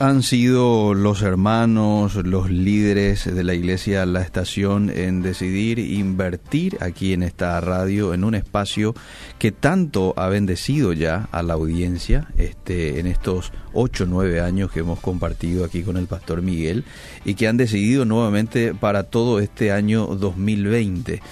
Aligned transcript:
han 0.00 0.22
sido 0.22 0.92
los 0.92 1.22
hermanos, 1.22 2.14
los 2.14 2.50
líderes 2.50 3.24
de 3.24 3.44
la 3.44 3.54
iglesia 3.54 4.04
La 4.04 4.20
Estación 4.20 4.90
en 4.90 5.22
decidir 5.22 5.78
invertir 5.78 6.76
aquí 6.80 7.14
en 7.14 7.22
esta 7.22 7.58
radio 7.60 8.12
en 8.12 8.24
un 8.24 8.34
espacio 8.34 8.94
que 9.38 9.52
tanto 9.52 10.12
ha 10.18 10.28
bendecido 10.28 10.92
ya 10.92 11.28
a 11.32 11.42
la 11.42 11.54
audiencia 11.54 12.28
este, 12.36 13.00
en 13.00 13.06
estos 13.06 13.52
ocho 13.72 14.04
o 14.04 14.06
nueve 14.06 14.40
años 14.40 14.70
que 14.70 14.80
hemos 14.80 15.00
compartido 15.00 15.64
aquí 15.64 15.82
con 15.82 15.96
el 15.96 16.06
pastor 16.06 16.42
Miguel 16.42 16.84
y 17.24 17.34
que 17.34 17.48
han 17.48 17.56
decidido 17.56 18.04
nuevamente 18.04 18.74
para 18.74 19.04
todo 19.04 19.40
este 19.40 19.72
año 19.72 20.06
2020. 20.06 21.22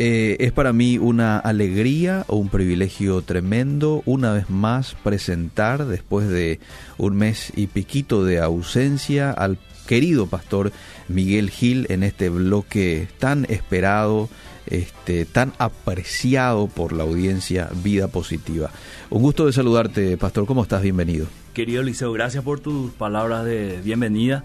Eh, 0.00 0.36
es 0.40 0.50
para 0.50 0.72
mí 0.72 0.98
una 0.98 1.38
alegría 1.38 2.24
o 2.26 2.36
un 2.36 2.48
privilegio 2.48 3.22
tremendo 3.22 4.02
una 4.06 4.32
vez 4.32 4.50
más 4.50 4.96
presentar 5.04 5.86
después 5.86 6.28
de 6.28 6.58
un 6.98 7.16
mes 7.16 7.52
y 7.54 7.68
piquito 7.68 8.24
de 8.24 8.40
ausencia 8.40 9.30
al 9.30 9.56
querido 9.86 10.26
pastor 10.26 10.72
Miguel 11.06 11.48
Gil 11.48 11.86
en 11.90 12.02
este 12.02 12.28
bloque 12.28 13.06
tan 13.20 13.44
esperado, 13.48 14.28
este, 14.66 15.26
tan 15.26 15.52
apreciado 15.58 16.66
por 16.66 16.92
la 16.92 17.04
audiencia 17.04 17.70
Vida 17.84 18.08
Positiva. 18.08 18.70
Un 19.10 19.22
gusto 19.22 19.46
de 19.46 19.52
saludarte, 19.52 20.16
pastor. 20.16 20.44
¿Cómo 20.46 20.62
estás? 20.62 20.82
Bienvenido. 20.82 21.26
Querido 21.52 21.84
Liceo, 21.84 22.12
gracias 22.12 22.42
por 22.42 22.58
tus 22.58 22.90
palabras 22.92 23.44
de 23.44 23.80
bienvenida. 23.84 24.42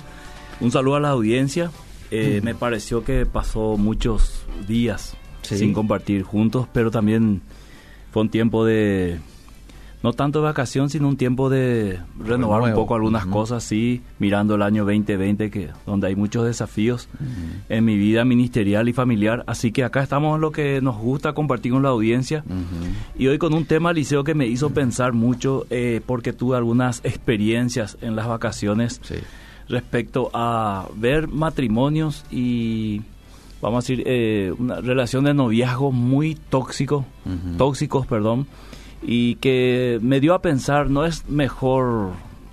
Un 0.59 0.71
saludo 0.71 0.97
a 0.97 0.99
la 0.99 1.09
audiencia. 1.09 1.71
Eh, 2.11 2.41
me 2.43 2.53
pareció 2.53 3.03
que 3.03 3.25
pasó 3.25 3.77
muchos 3.77 4.43
días 4.67 5.15
sin 5.41 5.73
compartir 5.73 6.23
juntos, 6.23 6.67
pero 6.71 6.91
también 6.91 7.41
fue 8.11 8.23
un 8.23 8.29
tiempo 8.29 8.65
de, 8.65 9.19
no 10.01 10.13
tanto 10.13 10.39
de 10.39 10.45
vacación, 10.45 10.89
sino 10.89 11.09
un 11.09 11.17
tiempo 11.17 11.49
de 11.49 11.99
renovar 12.19 12.61
un 12.61 12.73
poco 12.73 12.95
algunas 12.95 13.25
cosas, 13.25 13.63
sí, 13.63 14.01
mirando 14.17 14.55
el 14.55 14.61
año 14.61 14.85
2020, 14.85 15.51
que, 15.51 15.69
donde 15.85 16.07
hay 16.07 16.15
muchos 16.15 16.45
desafíos 16.45 17.09
en 17.67 17.83
mi 17.83 17.97
vida 17.97 18.23
ministerial 18.23 18.87
y 18.87 18.93
familiar. 18.93 19.43
Así 19.45 19.71
que 19.71 19.83
acá 19.83 20.01
estamos 20.01 20.35
en 20.35 20.41
lo 20.41 20.51
que 20.51 20.81
nos 20.81 20.97
gusta 20.97 21.33
compartir 21.33 21.73
con 21.73 21.83
la 21.83 21.89
audiencia. 21.89 22.43
Y 23.17 23.27
hoy 23.27 23.37
con 23.37 23.53
un 23.53 23.65
tema, 23.65 23.91
Liceo, 23.91 24.23
que 24.23 24.35
me 24.35 24.47
hizo 24.47 24.69
pensar 24.69 25.11
mucho, 25.11 25.65
eh, 25.69 26.01
porque 26.05 26.31
tuve 26.31 26.55
algunas 26.55 27.01
experiencias 27.03 27.97
en 28.01 28.15
las 28.15 28.27
vacaciones 28.27 29.01
respecto 29.67 30.31
a 30.33 30.87
ver 30.95 31.27
matrimonios 31.27 32.25
y 32.31 33.01
vamos 33.61 33.83
a 33.83 33.87
decir, 33.87 34.03
eh, 34.05 34.53
una 34.57 34.81
relación 34.81 35.25
de 35.25 35.33
noviazgo 35.33 35.91
muy 35.91 36.35
tóxico, 36.35 37.05
tóxicos, 37.57 38.07
perdón, 38.07 38.47
y 39.01 39.35
que 39.35 39.99
me 40.01 40.19
dio 40.19 40.33
a 40.33 40.41
pensar, 40.41 40.89
no 40.89 41.05
es 41.05 41.27
mejor 41.29 42.11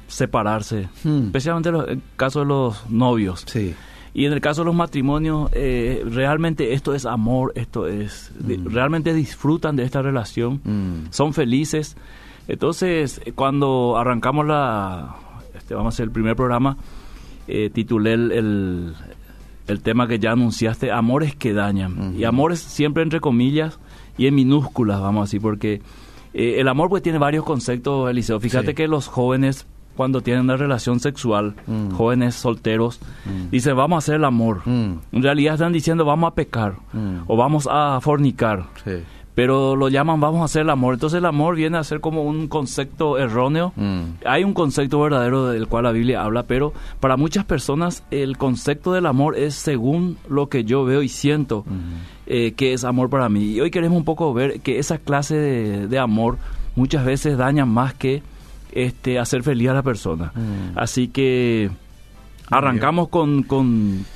separarse, 0.08 0.88
hmm. 1.04 1.26
especialmente 1.26 1.68
en 1.68 1.74
el 1.76 2.02
caso 2.16 2.40
de 2.40 2.46
los 2.46 2.88
novios. 2.90 3.44
Sí. 3.46 3.74
Y 4.14 4.24
en 4.24 4.32
el 4.32 4.40
caso 4.40 4.62
de 4.62 4.66
los 4.66 4.74
matrimonios, 4.74 5.50
eh, 5.52 6.02
realmente 6.06 6.72
esto 6.72 6.94
es 6.94 7.04
amor, 7.04 7.52
esto 7.54 7.86
es, 7.86 8.32
hmm. 8.40 8.66
realmente 8.68 9.12
disfrutan 9.12 9.76
de 9.76 9.84
esta 9.84 10.02
relación, 10.02 10.60
hmm. 10.64 11.10
son 11.10 11.34
felices. 11.34 11.96
Entonces, 12.48 13.20
cuando 13.34 13.96
arrancamos 13.98 14.46
la, 14.46 15.16
este, 15.54 15.74
vamos 15.74 15.92
a 15.92 15.96
hacer 15.96 16.04
el 16.04 16.12
primer 16.12 16.36
programa, 16.36 16.76
eh, 17.48 17.70
titulé 17.70 18.12
el, 18.14 18.32
el 18.32 18.94
tema 19.82 20.06
que 20.08 20.18
ya 20.18 20.32
anunciaste, 20.32 20.90
amores 20.90 21.34
que 21.34 21.52
dañan. 21.52 22.14
Y 22.16 22.24
amores 22.24 22.60
siempre 22.60 23.02
entre 23.02 23.20
comillas 23.20 23.78
y 24.16 24.26
en 24.26 24.34
minúsculas, 24.34 25.00
vamos 25.00 25.20
a 25.20 25.24
decir, 25.24 25.40
porque 25.40 25.82
eh, 26.34 26.56
el 26.58 26.68
amor 26.68 26.88
pues 26.88 27.02
tiene 27.02 27.18
varios 27.18 27.44
conceptos, 27.44 28.10
Eliseo. 28.10 28.40
Fíjate 28.40 28.74
que 28.74 28.88
los 28.88 29.08
jóvenes 29.08 29.66
cuando 29.96 30.20
tienen 30.20 30.42
una 30.42 30.58
relación 30.58 31.00
sexual, 31.00 31.54
mm. 31.66 31.92
jóvenes 31.92 32.34
solteros, 32.34 33.00
mm. 33.24 33.50
dicen 33.50 33.74
vamos 33.76 33.96
a 33.96 33.98
hacer 33.98 34.16
el 34.16 34.24
amor. 34.24 34.60
Mm. 34.66 34.98
En 35.12 35.22
realidad 35.22 35.54
están 35.54 35.72
diciendo 35.72 36.04
vamos 36.04 36.30
a 36.30 36.34
pecar 36.34 36.76
o 37.26 37.36
vamos 37.36 37.66
a 37.70 37.98
fornicar. 38.02 38.66
Sí 38.84 39.02
pero 39.36 39.76
lo 39.76 39.90
llaman 39.90 40.18
vamos 40.18 40.40
a 40.40 40.44
hacer 40.46 40.62
el 40.62 40.70
amor. 40.70 40.94
Entonces 40.94 41.18
el 41.18 41.26
amor 41.26 41.56
viene 41.56 41.76
a 41.76 41.84
ser 41.84 42.00
como 42.00 42.22
un 42.22 42.48
concepto 42.48 43.18
erróneo. 43.18 43.74
Mm. 43.76 44.24
Hay 44.24 44.44
un 44.44 44.54
concepto 44.54 44.98
verdadero 44.98 45.48
del 45.48 45.68
cual 45.68 45.84
la 45.84 45.92
Biblia 45.92 46.22
habla, 46.22 46.44
pero 46.44 46.72
para 47.00 47.18
muchas 47.18 47.44
personas 47.44 48.02
el 48.10 48.38
concepto 48.38 48.94
del 48.94 49.04
amor 49.04 49.36
es 49.36 49.54
según 49.54 50.16
lo 50.26 50.48
que 50.48 50.64
yo 50.64 50.86
veo 50.86 51.02
y 51.02 51.10
siento 51.10 51.66
eh, 52.26 52.52
que 52.52 52.72
es 52.72 52.82
amor 52.84 53.10
para 53.10 53.28
mí. 53.28 53.52
Y 53.52 53.60
hoy 53.60 53.70
queremos 53.70 53.98
un 53.98 54.06
poco 54.06 54.32
ver 54.32 54.60
que 54.60 54.78
esa 54.78 54.96
clase 54.96 55.34
de, 55.34 55.98
amor 55.98 56.38
muchas 56.74 57.04
veces 57.04 57.36
daña 57.36 57.66
más 57.66 57.92
que 57.92 58.22
este, 58.72 59.18
hacer 59.18 59.42
feliz 59.42 59.68
a 59.68 59.74
la 59.74 59.82
persona. 59.82 60.32
Mm. 60.34 60.78
Así 60.78 61.08
que 61.08 61.70
arrancamos 62.50 63.08
con, 63.10 63.42
con, 63.42 64.06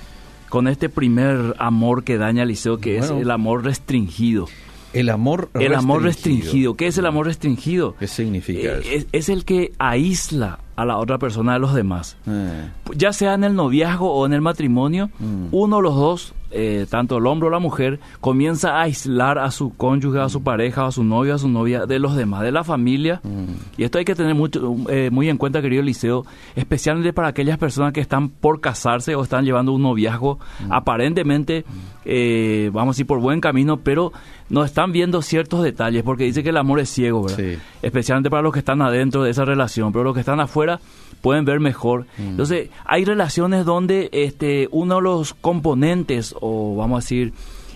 con, 0.48 0.66
este 0.66 0.88
primer 0.88 1.56
amor 1.58 2.04
que 2.04 2.16
daña 2.16 2.44
al 2.44 2.48
liceo, 2.48 2.78
que 2.78 2.96
es 2.96 3.10
el 3.10 3.30
amor 3.30 3.64
restringido. 3.64 4.46
El 4.92 5.08
amor 5.08 5.50
El 5.54 5.74
amor 5.74 6.02
restringido. 6.02 6.74
¿Qué 6.74 6.86
es 6.86 6.98
el 6.98 7.06
amor 7.06 7.26
restringido? 7.26 7.94
¿Qué 7.96 8.06
significa 8.06 8.78
eh, 8.78 8.82
eso? 8.82 9.06
Es, 9.12 9.28
el 9.28 9.44
que 9.44 9.72
aísla 9.78 10.58
a 10.76 10.84
la 10.84 10.98
otra 10.98 11.18
persona 11.18 11.54
de 11.54 11.58
los 11.60 11.74
demás. 11.74 12.16
Eh. 12.26 12.68
Ya 12.96 13.12
sea 13.12 13.34
en 13.34 13.44
el 13.44 13.54
noviazgo 13.54 14.12
o 14.12 14.26
en 14.26 14.32
el 14.32 14.40
matrimonio, 14.40 15.10
mm. 15.18 15.48
uno 15.52 15.76
o 15.76 15.80
los 15.80 15.94
dos 15.94 16.34
eh, 16.50 16.86
tanto 16.88 17.18
el 17.18 17.26
hombre 17.26 17.48
o 17.48 17.50
la 17.50 17.58
mujer, 17.58 18.00
comienza 18.20 18.76
a 18.76 18.82
aislar 18.82 19.38
a 19.38 19.50
su 19.50 19.74
cónyuge, 19.76 20.18
a 20.18 20.28
su 20.28 20.42
pareja, 20.42 20.86
a 20.86 20.90
su 20.90 21.04
novio, 21.04 21.34
a 21.34 21.38
su 21.38 21.48
novia, 21.48 21.86
de 21.86 21.98
los 21.98 22.16
demás, 22.16 22.42
de 22.42 22.52
la 22.52 22.64
familia. 22.64 23.20
Mm. 23.22 23.80
Y 23.80 23.84
esto 23.84 23.98
hay 23.98 24.04
que 24.04 24.14
tener 24.14 24.34
mucho, 24.34 24.76
eh, 24.88 25.10
muy 25.10 25.28
en 25.28 25.36
cuenta, 25.36 25.62
querido 25.62 25.82
Liceo, 25.82 26.24
especialmente 26.56 27.12
para 27.12 27.28
aquellas 27.28 27.58
personas 27.58 27.92
que 27.92 28.00
están 28.00 28.28
por 28.28 28.60
casarse 28.60 29.14
o 29.14 29.22
están 29.22 29.44
llevando 29.44 29.72
un 29.72 29.82
noviazgo 29.82 30.38
mm. 30.66 30.72
aparentemente, 30.72 31.64
eh, 32.04 32.70
vamos 32.72 32.98
a 33.00 33.04
por 33.04 33.20
buen 33.20 33.40
camino, 33.40 33.78
pero 33.78 34.12
no 34.48 34.64
están 34.64 34.92
viendo 34.92 35.22
ciertos 35.22 35.62
detalles, 35.62 36.02
porque 36.02 36.24
dice 36.24 36.42
que 36.42 36.50
el 36.50 36.56
amor 36.56 36.80
es 36.80 36.90
ciego, 36.90 37.22
¿verdad? 37.22 37.58
Especialmente 37.82 38.30
para 38.30 38.42
los 38.42 38.52
que 38.52 38.58
están 38.58 38.82
adentro 38.82 39.22
de 39.22 39.30
esa 39.30 39.44
relación, 39.44 39.92
pero 39.92 40.04
los 40.04 40.14
que 40.14 40.20
están 40.20 40.40
afuera 40.40 40.80
pueden 41.20 41.44
ver 41.44 41.60
mejor. 41.60 42.06
Mm. 42.18 42.22
Entonces, 42.30 42.70
hay 42.84 43.04
relaciones 43.04 43.64
donde 43.64 44.08
este, 44.12 44.68
uno 44.70 44.96
de 44.96 45.02
los 45.02 45.34
componentes, 45.34 46.34
o 46.40 46.76
vamos 46.76 46.96
a 46.96 47.00
decir, 47.00 47.32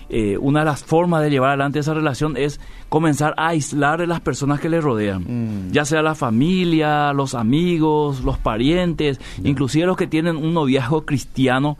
eh, 0.07 0.37
una 0.37 0.59
de 0.59 0.65
las 0.65 0.83
formas 0.83 1.23
de 1.23 1.31
llevar 1.31 1.49
adelante 1.49 1.79
esa 1.79 1.95
relación 1.95 2.37
es 2.37 2.59
comenzar 2.89 3.33
a 3.37 3.47
aislar 3.49 3.99
de 3.99 4.05
las 4.05 4.21
personas 4.21 4.59
que 4.59 4.69
le 4.69 4.79
rodean, 4.79 5.23
mm. 5.23 5.71
ya 5.71 5.83
sea 5.83 6.03
la 6.03 6.13
familia, 6.13 7.11
los 7.11 7.33
amigos, 7.33 8.23
los 8.23 8.37
parientes, 8.37 9.19
inclusive 9.43 9.87
los 9.87 9.97
que 9.97 10.05
tienen 10.05 10.37
un 10.37 10.53
noviazgo 10.53 11.05
cristiano, 11.05 11.77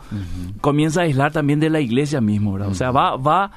comienza 0.60 1.02
a 1.02 1.04
aislar 1.04 1.32
también 1.32 1.60
de 1.60 1.70
la 1.70 1.80
iglesia 1.82 2.20
mismo, 2.20 2.54
O 2.54 2.74
sea, 2.74 2.90
va, 2.90 3.16
va 3.16 3.52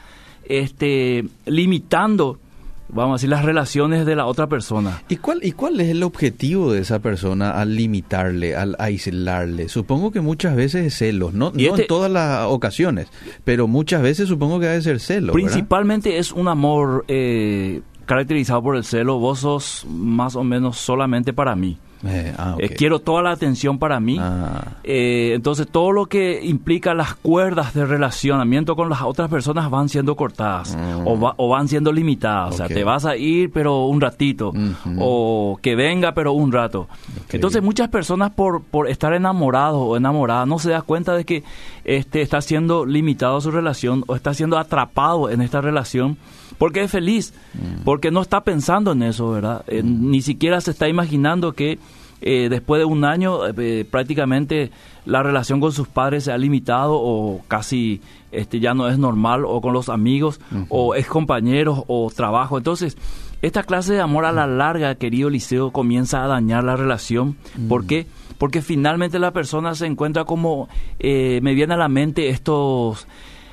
este, 0.44 1.26
limitando 1.46 2.38
vamos 2.88 3.12
a 3.12 3.16
decir, 3.16 3.30
las 3.30 3.44
relaciones 3.44 4.06
de 4.06 4.16
la 4.16 4.26
otra 4.26 4.46
persona. 4.46 5.02
¿Y 5.08 5.16
cuál, 5.16 5.40
¿Y 5.42 5.52
cuál 5.52 5.80
es 5.80 5.88
el 5.88 6.02
objetivo 6.02 6.72
de 6.72 6.80
esa 6.80 6.98
persona 6.98 7.52
al 7.52 7.76
limitarle, 7.76 8.56
al 8.56 8.76
aislarle? 8.78 9.68
Supongo 9.68 10.10
que 10.10 10.20
muchas 10.20 10.56
veces 10.56 10.86
es 10.86 10.94
celos, 10.94 11.34
no, 11.34 11.50
no 11.50 11.58
este 11.58 11.82
en 11.82 11.88
todas 11.88 12.10
las 12.10 12.46
ocasiones, 12.46 13.08
pero 13.44 13.66
muchas 13.66 14.02
veces 14.02 14.28
supongo 14.28 14.60
que 14.60 14.66
debe 14.66 14.82
ser 14.82 15.00
celos. 15.00 15.34
Principalmente 15.34 16.18
es 16.18 16.32
un 16.32 16.48
amor 16.48 17.04
eh, 17.08 17.82
caracterizado 18.06 18.62
por 18.62 18.76
el 18.76 18.84
celo, 18.84 19.18
vos 19.18 19.40
sos 19.40 19.86
más 19.88 20.36
o 20.36 20.44
menos 20.44 20.78
solamente 20.78 21.32
para 21.32 21.54
mí. 21.54 21.78
Eh, 22.04 22.32
ah, 22.38 22.56
eh, 22.58 22.68
quiero 22.68 23.00
toda 23.00 23.22
la 23.22 23.32
atención 23.32 23.78
para 23.78 23.98
mí. 23.98 24.18
Ah. 24.20 24.76
Eh, 24.84 25.32
entonces, 25.34 25.66
todo 25.66 25.90
lo 25.90 26.06
que 26.06 26.40
implica 26.44 26.94
las 26.94 27.14
cuerdas 27.14 27.74
de 27.74 27.86
relacionamiento 27.86 28.76
con 28.76 28.88
las 28.88 29.02
otras 29.02 29.28
personas 29.28 29.68
van 29.70 29.88
siendo 29.88 30.14
cortadas 30.14 30.76
o, 31.04 31.16
mm. 31.16 31.32
o, 31.36 31.48
van 31.48 31.68
siendo 31.68 31.92
limitadas. 31.92 32.54
O 32.54 32.56
sea, 32.56 32.68
te 32.68 32.84
vas 32.84 33.04
a 33.04 33.16
ir, 33.16 33.50
pero 33.52 33.86
un 33.86 34.00
ratito. 34.00 34.52
O 34.98 35.58
que 35.60 35.74
venga, 35.74 36.12
pero 36.12 36.32
un 36.32 36.52
rato. 36.52 36.88
Entonces, 37.30 37.62
muchas 37.62 37.88
personas, 37.88 38.30
por, 38.30 38.62
por 38.62 38.88
estar 38.88 39.12
enamorados 39.12 39.80
o 39.80 39.96
enamoradas, 39.96 40.46
no 40.46 40.58
se 40.58 40.70
da 40.70 40.82
cuenta 40.82 41.14
de 41.14 41.24
que 41.24 41.42
este, 41.84 42.22
está 42.22 42.40
siendo 42.40 42.86
limitado 42.86 43.40
su 43.40 43.50
relación 43.50 44.04
o 44.06 44.14
está 44.14 44.34
siendo 44.34 44.58
atrapado 44.58 45.30
en 45.30 45.40
esta 45.40 45.60
relación 45.60 46.16
porque 46.58 46.82
es 46.82 46.90
feliz, 46.90 47.32
mm. 47.54 47.84
porque 47.84 48.10
no 48.10 48.20
está 48.20 48.42
pensando 48.42 48.92
en 48.92 49.02
eso, 49.02 49.30
¿verdad? 49.30 49.64
Mm. 49.66 50.10
ni 50.10 50.22
siquiera 50.22 50.60
se 50.60 50.72
está 50.72 50.88
imaginando 50.88 51.52
que 51.52 51.78
eh, 52.20 52.48
después 52.50 52.80
de 52.80 52.84
un 52.84 53.04
año 53.04 53.46
eh, 53.46 53.86
prácticamente 53.88 54.72
la 55.06 55.22
relación 55.22 55.60
con 55.60 55.70
sus 55.72 55.86
padres 55.86 56.24
se 56.24 56.32
ha 56.32 56.38
limitado 56.38 56.94
o 56.94 57.42
casi 57.46 58.00
este, 58.32 58.58
ya 58.58 58.74
no 58.74 58.88
es 58.88 58.98
normal 58.98 59.44
o 59.46 59.60
con 59.60 59.72
los 59.72 59.88
amigos 59.88 60.40
o 60.68 60.94
ex 60.94 61.08
compañeros 61.08 61.84
o 61.86 62.10
trabajo. 62.14 62.58
Entonces, 62.58 62.98
esta 63.40 63.62
clase 63.62 63.94
de 63.94 64.00
amor 64.00 64.24
a 64.24 64.32
la 64.32 64.46
larga, 64.46 64.96
querido 64.96 65.30
Liceo, 65.30 65.70
comienza 65.70 66.24
a 66.24 66.26
dañar 66.26 66.64
la 66.64 66.76
relación. 66.76 67.36
¿Por 67.68 67.86
qué? 67.86 68.06
Porque 68.36 68.62
finalmente 68.62 69.18
la 69.18 69.32
persona 69.32 69.74
se 69.74 69.86
encuentra 69.86 70.24
como, 70.24 70.68
eh, 70.98 71.38
me 71.42 71.54
viene 71.54 71.74
a 71.74 71.78
la 71.78 71.88
mente 71.88 72.28
estos 72.30 73.06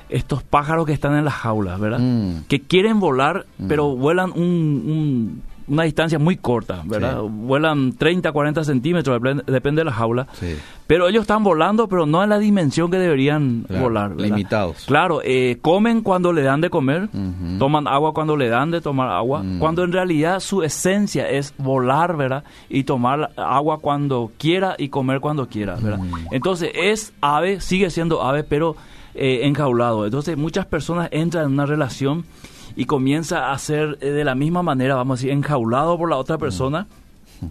estos 0.08 0.42
pájaros 0.42 0.86
que 0.86 0.92
están 0.92 1.16
en 1.16 1.24
las 1.24 1.34
jaulas, 1.34 1.78
¿verdad? 1.80 2.00
Que 2.48 2.60
quieren 2.60 3.00
volar, 3.00 3.46
pero 3.68 3.96
vuelan 3.96 4.32
un 4.32 5.42
una 5.68 5.82
distancia 5.82 6.18
muy 6.18 6.36
corta, 6.36 6.82
¿verdad? 6.84 7.22
Vuelan 7.22 7.92
30, 7.92 8.30
40 8.30 8.64
centímetros, 8.64 9.20
depende 9.46 9.80
de 9.80 9.84
la 9.84 9.92
jaula. 9.92 10.26
Pero 10.86 11.08
ellos 11.08 11.22
están 11.22 11.42
volando, 11.42 11.88
pero 11.88 12.06
no 12.06 12.22
en 12.22 12.30
la 12.30 12.38
dimensión 12.38 12.90
que 12.90 12.98
deberían 12.98 13.66
volar. 13.68 14.14
Limitados. 14.16 14.84
Claro, 14.86 15.20
eh, 15.24 15.58
comen 15.60 16.02
cuando 16.02 16.32
le 16.32 16.42
dan 16.42 16.60
de 16.60 16.70
comer, 16.70 17.08
toman 17.58 17.88
agua 17.88 18.12
cuando 18.12 18.36
le 18.36 18.48
dan 18.48 18.70
de 18.70 18.80
tomar 18.80 19.08
agua, 19.08 19.42
mm. 19.42 19.58
cuando 19.58 19.82
en 19.82 19.92
realidad 19.92 20.40
su 20.40 20.62
esencia 20.62 21.28
es 21.28 21.54
volar, 21.58 22.16
¿verdad? 22.16 22.44
Y 22.68 22.84
tomar 22.84 23.32
agua 23.36 23.78
cuando 23.78 24.30
quiera 24.38 24.76
y 24.78 24.88
comer 24.88 25.20
cuando 25.20 25.48
quiera, 25.48 25.74
¿verdad? 25.76 25.98
Mm. 25.98 26.14
Entonces 26.30 26.70
es 26.74 27.12
ave, 27.20 27.60
sigue 27.60 27.90
siendo 27.90 28.22
ave, 28.22 28.44
pero 28.44 28.76
eh, 29.16 29.46
enjaulado. 29.46 30.04
Entonces 30.04 30.36
muchas 30.36 30.66
personas 30.66 31.08
entran 31.10 31.46
en 31.46 31.52
una 31.52 31.66
relación 31.66 32.24
y 32.76 32.84
comienza 32.84 33.50
a 33.52 33.58
ser 33.58 33.98
eh, 34.00 34.10
de 34.10 34.24
la 34.24 34.34
misma 34.34 34.62
manera, 34.62 34.94
vamos 34.94 35.18
a 35.18 35.18
decir, 35.20 35.30
enjaulado 35.30 35.96
por 35.96 36.10
la 36.10 36.16
otra 36.16 36.38
persona 36.38 36.86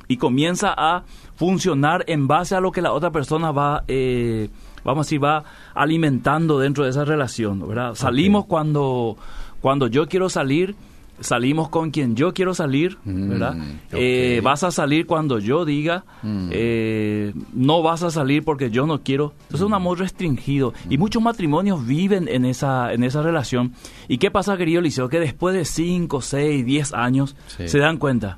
y 0.08 0.18
comienza 0.18 0.74
a 0.78 1.04
funcionar 1.36 2.04
en 2.08 2.28
base 2.28 2.56
a 2.56 2.60
lo 2.60 2.72
que 2.72 2.82
la 2.82 2.92
otra 2.92 3.12
persona 3.12 3.52
va, 3.52 3.84
eh, 3.88 4.50
vamos 4.84 5.06
a 5.06 5.08
decir, 5.08 5.24
va 5.24 5.44
alimentando 5.74 6.60
dentro 6.60 6.84
de 6.84 6.92
esa 6.92 7.06
relación, 7.06 7.68
¿verdad? 7.68 7.96
Salimos 7.96 8.46
cuando, 8.46 9.18
cuando 9.62 9.88
yo 9.88 10.08
quiero 10.08 10.30
salir 10.30 10.76
salimos 11.20 11.70
con 11.70 11.92
quien 11.92 12.16
yo 12.16 12.34
quiero 12.34 12.54
salir, 12.54 12.98
mm, 13.04 13.30
¿verdad? 13.30 13.56
Eh, 13.92 14.42
vas 14.44 14.64
a 14.64 14.72
salir 14.72 15.06
cuando 15.06 15.40
yo 15.40 15.66
diga, 15.66 16.06
mm. 16.24 16.50
eh, 16.52 17.34
no 17.54 17.82
vas 17.82 18.04
a 18.04 18.12
salir 18.12 18.44
porque 18.44 18.70
yo 18.70 18.86
no 18.86 19.02
quiero. 19.02 19.34
Entonces 19.44 19.62
es 19.62 19.66
un 19.66 19.72
mm. 19.72 19.76
amor 19.76 20.00
restringido 20.00 20.74
y 20.90 20.98
muchos 20.98 21.22
matrimonios 21.22 21.86
viven 21.86 22.28
en 22.28 22.46
esa, 22.46 22.94
en 22.94 23.04
esa 23.04 23.22
relación. 23.22 23.74
¿Y 24.08 24.18
qué 24.18 24.32
pasa, 24.32 24.58
querido 24.58 24.82
Liceo? 24.82 25.10
Que 25.10 25.20
después 25.20 25.56
de 25.56 25.66
5, 25.66 26.22
6, 26.22 26.66
10 26.66 26.94
años 26.94 27.36
se 27.48 27.78
dan 27.80 27.98
cuenta. 27.98 28.38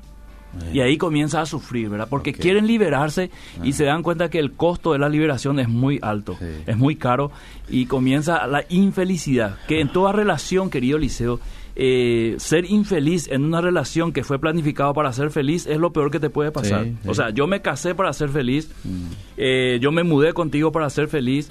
Y 0.72 0.80
ahí 0.80 0.96
comienza 0.96 1.40
a 1.40 1.46
sufrir, 1.46 1.90
¿verdad? 1.90 2.08
Porque 2.08 2.32
quieren 2.32 2.66
liberarse 2.66 3.30
y 3.62 3.74
se 3.74 3.84
dan 3.84 4.02
cuenta 4.02 4.30
que 4.30 4.38
el 4.38 4.52
costo 4.52 4.92
de 4.92 4.98
la 4.98 5.08
liberación 5.08 5.60
es 5.60 5.68
muy 5.68 5.98
alto, 6.02 6.36
es 6.66 6.76
muy 6.76 6.96
caro 6.96 7.30
y 7.68 7.86
comienza 7.86 8.46
la 8.46 8.64
infelicidad, 8.68 9.58
que 9.68 9.80
en 9.80 9.92
toda 9.92 10.12
relación, 10.12 10.70
querido 10.70 10.98
Liceo, 10.98 11.38
eh, 11.80 12.34
ser 12.38 12.68
infeliz 12.68 13.28
en 13.28 13.44
una 13.44 13.60
relación 13.60 14.12
que 14.12 14.24
fue 14.24 14.40
planificado 14.40 14.92
para 14.94 15.12
ser 15.12 15.30
feliz 15.30 15.64
es 15.64 15.78
lo 15.78 15.92
peor 15.92 16.10
que 16.10 16.18
te 16.18 16.28
puede 16.28 16.50
pasar. 16.50 16.88
O 17.06 17.14
sea, 17.14 17.30
yo 17.30 17.46
me 17.46 17.62
casé 17.62 17.94
para 17.94 18.12
ser 18.12 18.30
feliz, 18.30 18.68
mm. 18.82 19.02
eh, 19.36 19.78
yo 19.80 19.92
me 19.92 20.02
mudé 20.02 20.32
contigo 20.32 20.72
para 20.72 20.90
ser 20.90 21.06
feliz, 21.06 21.48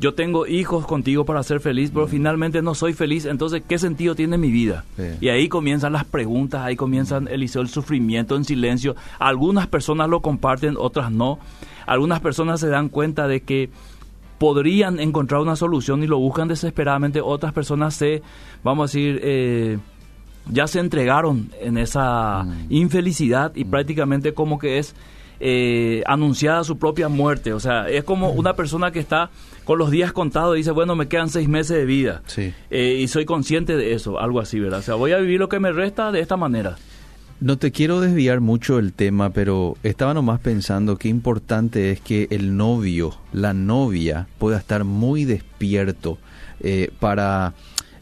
yo 0.00 0.14
tengo 0.14 0.46
hijos 0.46 0.86
contigo 0.86 1.26
para 1.26 1.42
ser 1.42 1.60
feliz, 1.60 1.90
pero 1.92 2.06
mm. 2.06 2.08
finalmente 2.08 2.62
no 2.62 2.74
soy 2.74 2.94
feliz, 2.94 3.26
entonces, 3.26 3.62
¿qué 3.68 3.78
sentido 3.78 4.14
tiene 4.14 4.38
mi 4.38 4.50
vida? 4.50 4.86
Y 5.20 5.28
ahí 5.28 5.46
comienzan 5.48 5.92
las 5.92 6.06
preguntas, 6.06 6.62
ahí 6.62 6.74
comienzan, 6.74 7.28
Eliseo, 7.28 7.60
el 7.60 7.68
sufrimiento 7.68 8.34
en 8.34 8.46
silencio. 8.46 8.96
Algunas 9.18 9.66
personas 9.66 10.08
lo 10.08 10.22
comparten, 10.22 10.76
otras 10.78 11.12
no. 11.12 11.38
Algunas 11.86 12.20
personas 12.20 12.60
se 12.60 12.68
dan 12.68 12.88
cuenta 12.88 13.28
de 13.28 13.42
que 13.42 13.68
podrían 14.38 15.00
encontrar 15.00 15.40
una 15.40 15.56
solución 15.56 16.02
y 16.02 16.06
lo 16.06 16.18
buscan 16.18 16.48
desesperadamente. 16.48 17.20
Otras 17.20 17.52
personas 17.52 17.94
se, 17.94 18.22
vamos 18.62 18.84
a 18.84 18.86
decir, 18.92 19.20
eh, 19.22 19.78
ya 20.50 20.66
se 20.66 20.80
entregaron 20.80 21.50
en 21.60 21.78
esa 21.78 22.42
mm. 22.44 22.66
infelicidad 22.70 23.52
y 23.54 23.64
mm. 23.64 23.70
prácticamente 23.70 24.34
como 24.34 24.58
que 24.58 24.78
es 24.78 24.94
eh, 25.40 26.02
anunciada 26.06 26.64
su 26.64 26.78
propia 26.78 27.08
muerte. 27.08 27.52
O 27.52 27.60
sea, 27.60 27.88
es 27.88 28.04
como 28.04 28.32
mm. 28.32 28.38
una 28.38 28.54
persona 28.54 28.90
que 28.90 29.00
está 29.00 29.30
con 29.64 29.78
los 29.78 29.90
días 29.90 30.12
contados 30.12 30.54
y 30.54 30.58
dice, 30.58 30.70
bueno, 30.70 30.94
me 30.94 31.08
quedan 31.08 31.28
seis 31.28 31.48
meses 31.48 31.76
de 31.76 31.84
vida. 31.84 32.22
Eh, 32.70 32.98
y 33.00 33.08
soy 33.08 33.24
consciente 33.24 33.76
de 33.76 33.94
eso, 33.94 34.18
algo 34.20 34.40
así, 34.40 34.60
¿verdad? 34.60 34.80
O 34.80 34.82
sea, 34.82 34.94
voy 34.94 35.12
a 35.12 35.18
vivir 35.18 35.40
lo 35.40 35.48
que 35.48 35.60
me 35.60 35.72
resta 35.72 36.12
de 36.12 36.20
esta 36.20 36.36
manera. 36.36 36.76
No 37.38 37.58
te 37.58 37.70
quiero 37.70 38.00
desviar 38.00 38.40
mucho 38.40 38.78
el 38.78 38.94
tema, 38.94 39.28
pero 39.28 39.76
estaba 39.82 40.14
nomás 40.14 40.40
pensando 40.40 40.96
qué 40.96 41.08
importante 41.08 41.90
es 41.90 42.00
que 42.00 42.28
el 42.30 42.56
novio, 42.56 43.14
la 43.30 43.52
novia, 43.52 44.26
pueda 44.38 44.56
estar 44.56 44.84
muy 44.84 45.26
despierto 45.26 46.16
eh, 46.60 46.90
para 46.98 47.52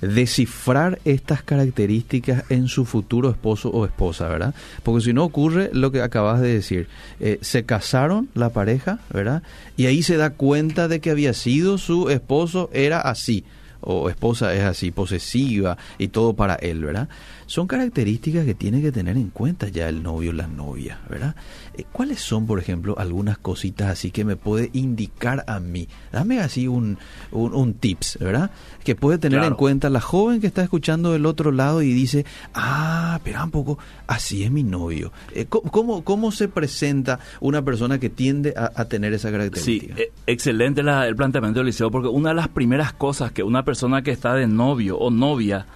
descifrar 0.00 1.00
estas 1.04 1.42
características 1.42 2.44
en 2.48 2.68
su 2.68 2.84
futuro 2.84 3.28
esposo 3.28 3.70
o 3.70 3.84
esposa, 3.86 4.28
¿verdad? 4.28 4.54
Porque 4.84 5.04
si 5.04 5.12
no 5.12 5.24
ocurre 5.24 5.68
lo 5.72 5.90
que 5.90 6.00
acabas 6.00 6.40
de 6.40 6.54
decir, 6.54 6.86
eh, 7.18 7.38
se 7.40 7.64
casaron 7.64 8.28
la 8.34 8.50
pareja, 8.50 9.00
¿verdad? 9.12 9.42
Y 9.76 9.86
ahí 9.86 10.04
se 10.04 10.16
da 10.16 10.30
cuenta 10.30 10.86
de 10.86 11.00
que 11.00 11.10
había 11.10 11.32
sido 11.32 11.76
su 11.78 12.08
esposo, 12.08 12.70
era 12.72 13.00
así 13.00 13.44
o 13.84 14.08
esposa 14.08 14.54
es 14.54 14.62
así, 14.62 14.90
posesiva 14.90 15.76
y 15.98 16.08
todo 16.08 16.34
para 16.34 16.54
él, 16.54 16.84
¿verdad? 16.84 17.08
Son 17.46 17.66
características 17.66 18.44
que 18.44 18.54
tiene 18.54 18.80
que 18.80 18.92
tener 18.92 19.16
en 19.16 19.30
cuenta 19.30 19.68
ya 19.68 19.88
el 19.88 20.02
novio 20.02 20.30
o 20.30 20.32
la 20.32 20.46
novia, 20.46 21.00
¿verdad? 21.08 21.34
Eh, 21.74 21.84
¿Cuáles 21.92 22.20
son, 22.20 22.46
por 22.46 22.58
ejemplo, 22.58 22.96
algunas 22.98 23.38
cositas 23.38 23.90
así 23.90 24.10
que 24.10 24.24
me 24.24 24.36
puede 24.36 24.70
indicar 24.72 25.44
a 25.46 25.60
mí? 25.60 25.88
Dame 26.12 26.40
así 26.40 26.68
un, 26.68 26.98
un, 27.32 27.74
tips, 27.74 28.18
¿verdad? 28.20 28.50
Que 28.82 28.94
puede 28.94 29.18
tener 29.18 29.42
en 29.44 29.54
cuenta 29.54 29.90
la 29.90 30.00
joven 30.00 30.40
que 30.40 30.46
está 30.46 30.62
escuchando 30.62 31.12
del 31.12 31.26
otro 31.26 31.52
lado 31.52 31.82
y 31.82 31.92
dice, 31.92 32.24
ah, 32.54 33.14
espera 33.16 33.44
un 33.44 33.50
poco, 33.50 33.78
así 34.06 34.44
es 34.44 34.50
mi 34.50 34.62
novio. 34.62 35.12
Eh, 35.32 35.46
¿cómo, 35.46 36.04
¿Cómo 36.04 36.32
se 36.32 36.48
presenta 36.48 37.20
una 37.40 37.62
persona 37.62 37.98
que 37.98 38.10
tiende 38.10 38.54
a, 38.56 38.84
tener 38.86 39.12
esa 39.12 39.30
característica? 39.30 39.94
Sí, 39.96 40.02
eh, 40.02 40.12
excelente 40.26 40.80
el 40.80 41.16
planteamiento 41.16 41.60
del 41.60 41.66
liceo, 41.66 41.90
porque 41.90 42.08
una 42.08 42.30
de 42.30 42.36
las 42.36 42.48
primeras 42.48 42.92
cosas 42.92 43.32
que 43.32 43.42
una 43.42 43.64
persona 43.64 44.02
que 44.02 44.10
está 44.10 44.34
de 44.34 44.46
novio 44.46 44.98
o 44.98 45.10
novia 45.10 45.66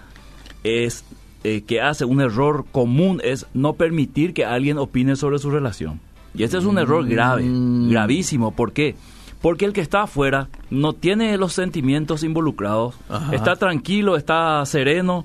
es 0.65 1.05
eh, 1.45 1.63
que 1.63 1.81
hace 1.81 2.05
un 2.05 2.21
error 2.21 2.65
común 2.73 3.21
es 3.23 3.47
no 3.55 3.75
permitir 3.75 4.35
que 4.35 4.45
alguien 4.45 4.79
opine 4.79 5.17
sobre 5.17 5.39
su 5.39 5.51
relación. 5.51 6.01
Y 6.35 6.43
este 6.43 6.59
es 6.59 6.65
un 6.65 6.79
error 6.79 7.07
grave, 7.07 7.43
mm. 7.43 7.91
gravísimo. 7.91 8.53
¿Por 8.53 8.73
qué? 8.73 8.97
Porque 9.41 9.65
el 9.65 9.73
que 9.73 9.81
está 9.81 10.03
afuera 10.03 10.49
no 10.71 10.95
tiene 10.95 11.37
los 11.37 11.53
sentimientos 11.53 12.25
involucrados, 12.25 12.97
está 13.33 13.55
tranquilo, 13.55 14.17
está 14.17 14.65
sereno, 14.67 15.25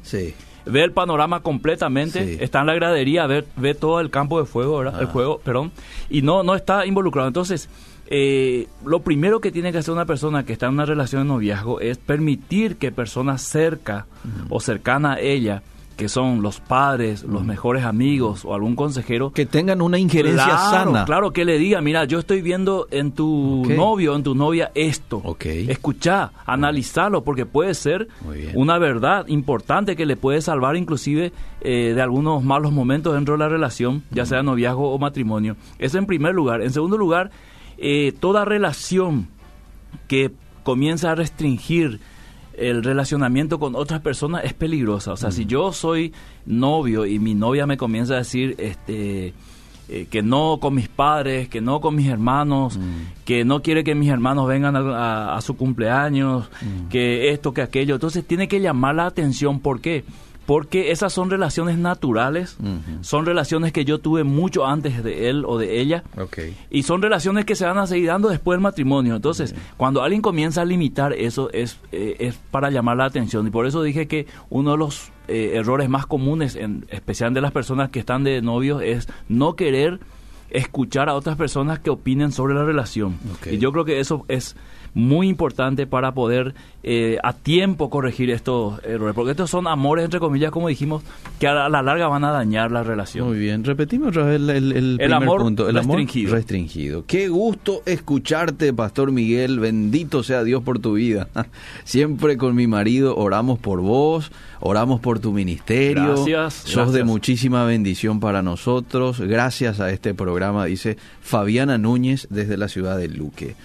ve 0.65 0.83
el 0.83 0.92
panorama 0.92 1.42
completamente, 1.42 2.44
está 2.44 2.62
en 2.62 2.68
la 2.68 2.75
gradería, 2.75 3.25
ve, 3.25 3.44
ve 3.56 3.74
todo 3.74 4.00
el 4.00 4.12
campo 4.12 4.39
de 4.39 4.45
fuego, 4.45 4.83
el 4.83 5.07
juego, 5.07 5.39
perdón, 5.39 5.71
y 6.12 6.21
no, 6.21 6.44
no 6.44 6.54
está 6.54 6.86
involucrado. 6.86 7.27
Entonces, 7.27 7.69
eh, 8.07 8.68
lo 8.85 9.02
primero 9.02 9.40
que 9.40 9.52
tiene 9.52 9.71
que 9.71 9.80
hacer 9.80 9.94
una 9.94 10.06
persona 10.06 10.45
que 10.45 10.54
está 10.54 10.68
en 10.68 10.73
una 10.73 10.85
relación 10.85 11.23
de 11.23 11.30
noviazgo 11.30 11.80
es 11.80 11.97
permitir 11.97 12.78
que 12.78 12.92
personas 12.92 13.42
cerca 13.42 14.06
o 14.49 14.59
cercana 14.59 15.14
a 15.14 15.19
ella 15.19 15.64
que 15.95 16.09
son 16.09 16.42
los 16.42 16.59
padres, 16.59 17.23
los 17.23 17.44
mejores 17.44 17.83
amigos 17.83 18.45
o 18.45 18.54
algún 18.54 18.76
consejero. 18.76 19.31
Que 19.31 19.45
tengan 19.45 19.81
una 19.81 20.00
injerencia 20.00 20.57
sana. 20.57 21.06
Claro, 21.06 21.31
que 21.31 21.45
le 21.45 21.57
diga, 21.57 21.81
mira, 21.81 22.06
yo 22.06 22.19
estoy 22.19 22.42
viendo 22.42 22.88
en 22.92 23.12
tu 23.12 23.64
novio, 23.66 24.16
en 24.16 24.23
tu 24.23 24.35
novia 24.35 24.71
esto. 24.76 25.21
Okay. 25.23 25.69
Escuchá, 25.69 26.31
analizarlo, 26.45 27.23
porque 27.23 27.45
puede 27.45 27.73
ser 27.73 28.07
una 28.54 28.78
verdad 28.78 29.28
importante 29.28 29.95
que 29.95 30.06
le 30.06 30.16
puede 30.16 30.42
salvar 30.42 30.76
inclusive 30.76 31.31
eh, 31.62 31.94
de 31.95 32.02
algunos 32.02 32.44
malos 32.44 32.71
momentos 32.71 33.14
dentro 33.14 33.35
de 33.35 33.40
la 33.40 33.50
relación, 33.50 34.04
ya 34.12 34.26
sea 34.26 34.44
noviazgo 34.44 34.92
o 34.92 35.00
matrimonio. 35.00 35.56
Eso 35.80 35.97
en 35.97 36.06
primer 36.06 36.33
lugar. 36.33 36.62
En 36.62 36.71
segundo 36.71 36.97
lugar, 36.97 37.31
eh, 37.78 38.14
toda 38.19 38.45
relación 38.45 39.28
que 40.07 40.31
comienza 40.64 41.12
a 41.12 41.16
restringir 41.16 42.00
el 42.57 42.83
relacionamiento 42.83 43.60
con 43.60 43.76
otras 43.76 44.02
personas 44.02 44.45
es 44.45 44.54
peligrosa. 44.54 45.14
O 45.14 45.18
sea, 45.18 45.31
si 45.31 45.45
mm. 45.45 45.48
yo 45.48 45.72
soy 45.74 46.14
novio 46.45 47.06
y 47.06 47.19
mi 47.19 47.33
novia 47.33 47.66
me 47.66 47.78
comienza 47.78 48.16
a 48.16 48.18
decir 48.18 48.56
este 48.57 49.33
eh, 49.90 50.07
que 50.10 50.24
no 50.24 50.60
con 50.62 50.76
mis 50.76 50.88
padres, 50.88 51.50
que 51.50 51.60
no 51.60 51.81
con 51.81 51.95
mis 51.95 52.07
hermanos, 52.07 52.78
mm. 52.78 53.26
que 53.26 53.44
no 53.44 53.62
quiere 53.62 53.83
que 53.83 53.95
mis 53.95 54.10
hermanos 54.10 54.48
vengan 54.48 54.76
a, 54.76 55.40
su 55.42 55.57
cumpleaños, 55.57 56.50
mm. 56.62 56.88
que 56.88 57.31
esto, 57.31 57.54
que 57.54 57.62
aquello. 57.62 57.95
Entonces 57.95 58.26
tiene 58.26 58.48
que 58.48 58.62
llamar 58.62 58.95
la 58.95 59.07
atención. 59.07 59.60
¿Por 59.60 59.81
qué? 59.81 60.06
Porque 60.45 60.92
esas 60.92 61.14
son 61.14 61.30
relaciones 61.30 61.78
naturales, 61.78 62.57
son 63.02 63.26
relaciones 63.26 63.71
que 63.71 63.85
yo 63.85 64.00
tuve 64.00 64.23
mucho 64.23 64.66
antes 64.66 65.04
de 65.04 65.30
él 65.30 65.45
o 65.45 65.57
de 65.57 65.80
ella, 65.80 66.04
y 66.69 66.83
son 66.83 67.02
relaciones 67.02 67.45
que 67.45 67.56
se 67.56 67.66
van 67.66 67.78
a 67.78 67.88
seguir 67.88 68.07
dando 68.07 68.30
después 68.30 68.57
del 68.57 68.62
matrimonio. 68.62 69.16
Entonces, 69.16 69.56
cuando 69.78 70.02
alguien 70.04 70.21
comienza 70.21 70.62
a 70.62 70.66
limitar 70.66 71.14
eso, 71.14 71.50
es, 71.52 71.80
eh, 71.92 72.18
es 72.19 72.35
para 72.52 72.69
llamar 72.69 72.97
la 72.97 73.06
atención, 73.06 73.47
y 73.47 73.52
por 73.52 73.66
eso 73.66 73.81
dije 73.83 74.07
que 74.07 74.28
uno 74.50 74.71
de 74.71 74.78
los 74.78 75.12
eh, 75.28 75.52
errores 75.56 75.88
más 75.88 76.06
comunes, 76.06 76.56
en 76.56 76.85
especial 76.90 77.33
de 77.33 77.42
las 77.42 77.52
personas 77.52 77.90
que 77.90 78.00
están 78.00 78.23
de 78.23 78.42
novios, 78.42 78.81
es 78.81 79.07
no 79.30 79.56
querer 79.56 80.00
escuchar 80.50 81.09
a 81.09 81.16
otras 81.16 81.35
personas 81.35 81.80
que 81.80 81.90
opinen 81.90 82.31
sobre 82.31 82.54
la 82.54 82.64
relación. 82.64 83.18
Y 83.50 83.57
yo 83.57 83.71
creo 83.71 83.85
que 83.85 84.00
eso 84.00 84.26
es 84.28 84.56
muy 84.94 85.28
importante 85.28 85.88
para 85.88 86.14
poder 86.14 86.54
eh, 86.83 87.18
a 87.23 87.33
tiempo 87.33 87.90
corregir 87.90 88.30
estos 88.30 88.83
errores, 88.83 89.16
porque 89.16 89.31
estos 89.31 89.50
son 89.50 89.68
amores, 89.68 90.04
entre 90.04 90.19
comillas, 90.19 90.52
como 90.52 90.68
dijimos, 90.68 91.02
que 91.40 91.47
a 91.47 91.69
la 91.69 91.81
larga 91.81 92.07
van 92.07 92.26
a 92.26 92.31
dañar 92.31 92.71
la 92.71 92.83
relación. 92.83 93.28
Muy 93.28 93.40
bien, 93.40 93.64
repetimos 93.64 94.09
otra 94.09 94.26
vez 94.26 94.35
el, 94.35 95.00
el, 95.00 95.14
amor 95.14 95.42
punto, 95.42 95.69
el 95.69 95.76
restringido. 95.76 96.28
amor 96.28 96.38
restringido. 96.40 97.06
Qué 97.06 97.30
gusto 97.30 97.83
escucharte, 97.85 98.73
Pastor 98.73 99.12
Miguel, 99.12 99.59
bendito 99.59 100.23
sea 100.23 100.44
Dios 100.44 100.62
por 100.62 100.80
tu 100.80 100.95
vida. 100.95 101.30
Siempre 101.85 102.38
con 102.38 102.54
mi 102.54 102.68
marido 102.68 103.16
oramos 103.16 103.59
por 103.59 103.80
vos, 103.80 104.31
oramos 104.59 105.00
por 105.00 105.19
tu 105.19 105.31
ministerio. 105.31 106.16
Gracias. 106.16 106.54
Sos 106.66 106.92
de 106.92 107.04
muchísima 107.04 107.64
bendición 107.64 108.19
para 108.19 108.42
nosotros, 108.42 109.21
gracias 109.21 109.80
a 109.80 109.90
este 109.90 110.14
programa, 110.14 110.66
dice 110.66 110.97
Fabiana 111.21 111.78
Núñez 111.78 112.28
desde 112.30 112.57
la 112.57 112.68
ciudad 112.68 112.97
de 112.97 113.07
Luque. 113.07 113.56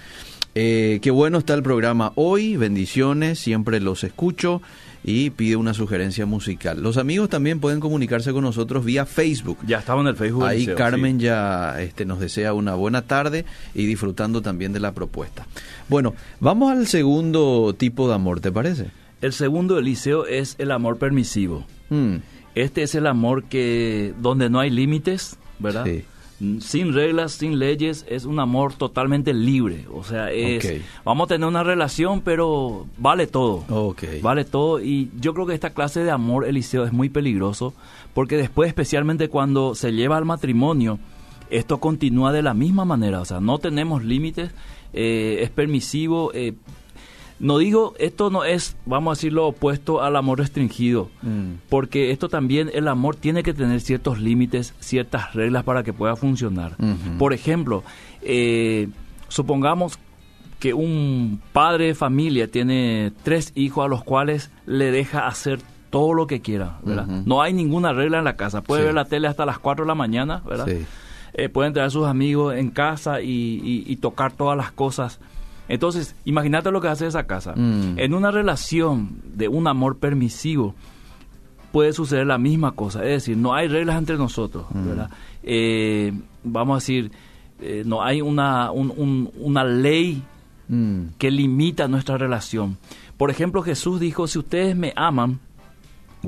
Eh, 0.61 0.99
qué 1.03 1.13
bueno 1.13 1.39
está 1.39 1.55
el 1.55 1.63
programa 1.63 2.11
hoy, 2.17 2.57
bendiciones, 2.57 3.39
siempre 3.39 3.79
los 3.79 4.03
escucho 4.03 4.61
y 5.05 5.31
pide 5.31 5.55
una 5.55 5.73
sugerencia 5.73 6.27
musical. 6.27 6.83
Los 6.83 6.97
amigos 6.97 7.29
también 7.29 7.61
pueden 7.61 7.79
comunicarse 7.79 8.33
con 8.33 8.43
nosotros 8.43 8.85
vía 8.85 9.07
Facebook. 9.07 9.59
Ya 9.69 9.79
estamos 9.79 10.03
en 10.03 10.09
el 10.09 10.17
Facebook. 10.17 10.45
Ahí 10.45 10.67
Carmen 10.67 11.21
ya 11.21 11.81
este, 11.81 12.05
nos 12.05 12.19
desea 12.19 12.55
una 12.55 12.75
buena 12.75 13.03
tarde 13.03 13.45
y 13.73 13.87
disfrutando 13.87 14.43
también 14.43 14.73
de 14.73 14.81
la 14.81 14.91
propuesta. 14.91 15.47
Bueno, 15.89 16.17
vamos 16.41 16.73
al 16.73 16.89
segundo 16.89 17.77
tipo 17.79 18.09
de 18.09 18.15
amor, 18.17 18.41
¿te 18.41 18.51
parece? 18.51 18.91
El 19.21 19.35
segundo, 19.35 19.79
Eliseo, 19.79 20.27
es 20.27 20.57
el 20.59 20.73
amor 20.73 20.99
permisivo. 20.99 21.67
Mm. 21.89 22.17
Este 22.57 22.83
es 22.83 22.97
el 22.97 23.07
amor 23.07 23.45
que 23.45 24.13
donde 24.21 24.51
no 24.51 24.59
hay 24.59 24.71
límites, 24.71 25.37
¿verdad? 25.61 25.85
Sí 25.85 26.03
sin 26.61 26.93
reglas, 26.93 27.33
sin 27.33 27.59
leyes, 27.59 28.07
es 28.09 28.25
un 28.25 28.39
amor 28.39 28.73
totalmente 28.75 29.35
libre. 29.35 29.87
O 29.93 30.05
sea, 30.05 30.31
es, 30.31 30.83
vamos 31.05 31.25
a 31.25 31.29
tener 31.29 31.49
una 31.49 31.65
relación, 31.65 32.21
pero 32.21 32.87
vale 32.97 33.27
todo. 33.27 33.65
Vale 34.23 34.45
todo. 34.45 34.81
Y 34.81 35.11
yo 35.19 35.35
creo 35.35 35.47
que 35.47 35.55
esta 35.55 35.71
clase 35.71 36.05
de 36.05 36.11
amor, 36.11 36.47
Eliseo, 36.47 36.85
es 36.85 36.93
muy 36.93 37.09
peligroso, 37.09 37.75
porque 38.15 38.37
después, 38.37 38.69
especialmente 38.69 39.29
cuando 39.29 39.75
se 39.75 39.93
lleva 39.93 40.17
al 40.17 40.25
matrimonio, 40.25 40.99
esto 41.51 41.79
continúa 41.79 42.33
de 42.33 42.43
la 42.43 42.55
misma 42.55 42.85
manera. 42.85 43.21
O 43.21 43.25
sea, 43.25 43.41
no 43.41 43.59
tenemos 43.59 44.05
límites, 44.05 44.51
eh, 44.93 45.39
es 45.43 45.51
permisivo, 45.51 46.31
eh, 46.35 46.55
no 47.41 47.59
digo, 47.59 47.95
esto 47.99 48.31
no 48.31 48.45
es, 48.45 48.77
vamos 48.85 49.13
a 49.13 49.15
decirlo, 49.17 49.47
opuesto 49.47 50.03
al 50.03 50.17
amor 50.17 50.39
restringido, 50.39 51.09
mm. 51.23 51.69
porque 51.69 52.11
esto 52.11 52.29
también, 52.29 52.71
el 52.75 52.89
amor 52.89 53.17
tiene 53.17 53.43
que 53.43 53.55
tener 53.55 53.81
ciertos 53.81 54.19
límites, 54.19 54.75
ciertas 54.81 55.35
reglas 55.35 55.65
para 55.65 55.83
que 55.83 55.93
pueda 55.93 56.17
funcionar. 56.17 56.77
Por 57.19 57.33
ejemplo, 57.33 57.85
eh, 58.23 58.89
supongamos 59.29 59.99
que 60.59 60.75
un 60.75 61.41
padre 61.53 61.87
de 61.87 61.95
familia 61.95 62.51
tiene 62.51 63.13
tres 63.23 63.53
hijos 63.55 63.85
a 63.85 63.89
los 63.89 64.03
cuales 64.03 64.51
le 64.67 64.91
deja 64.91 65.29
hacer 65.29 65.61
todo 65.91 66.15
lo 66.15 66.27
que 66.27 66.41
quiera, 66.41 66.79
¿verdad? 66.83 67.07
No 67.07 67.41
hay 67.41 67.53
ninguna 67.53 67.93
regla 67.93 68.19
en 68.19 68.25
la 68.25 68.37
casa. 68.37 68.63
Puede 68.63 68.85
ver 68.85 68.95
la 68.95 69.05
tele 69.05 69.29
hasta 69.29 69.47
las 69.47 69.59
4 69.59 69.85
de 69.85 69.89
la 69.89 69.95
mañana, 69.95 70.43
¿verdad? 70.45 70.69
Eh, 71.35 71.49
pueden 71.49 71.73
traer 71.73 71.87
a 71.87 71.91
sus 71.91 72.07
amigos 72.07 72.57
en 72.57 72.71
casa 72.71 73.21
y 73.23 73.97
tocar 74.03 74.33
todas 74.33 74.57
las 74.57 74.73
cosas 74.73 75.21
entonces, 75.69 76.15
imagínate 76.25 76.71
lo 76.71 76.81
que 76.81 76.89
hace 76.89 77.07
esa 77.07 77.27
casa. 77.27 77.55
Mm. 77.55 77.99
En 77.99 78.15
una 78.15 78.31
relación 78.31 79.21
de 79.35 79.49
un 79.49 79.67
amor 79.67 79.99
permisivo 79.99 80.75
puede 81.73 81.93
suceder 81.93 82.27
la 82.27 82.39
misma 82.39 82.73
cosa. 82.73 83.05
Es 83.05 83.11
decir, 83.11 83.37
no 83.37 83.55
hay 83.55 83.69
reglas 83.69 83.99
entre 83.99 84.17
nosotros, 84.17 84.67
mm. 84.71 84.89
¿verdad? 84.89 85.11
Eh, 85.43 86.13
vamos 86.43 86.75
a 86.75 86.79
decir, 86.79 87.13
eh, 87.61 87.83
no 87.85 88.03
hay 88.03 88.23
una, 88.23 88.71
una 88.71 89.65
ley 89.65 90.23
mm. 90.69 91.03
que 91.19 91.31
limita 91.31 91.87
nuestra 91.87 92.17
relación. 92.17 92.79
Por 93.19 93.31
ejemplo, 93.31 93.63
Jesús 93.63 94.01
dijo, 94.01 94.27
si 94.27 94.39
ustedes 94.39 94.75
me 94.75 94.93
aman, 94.97 95.41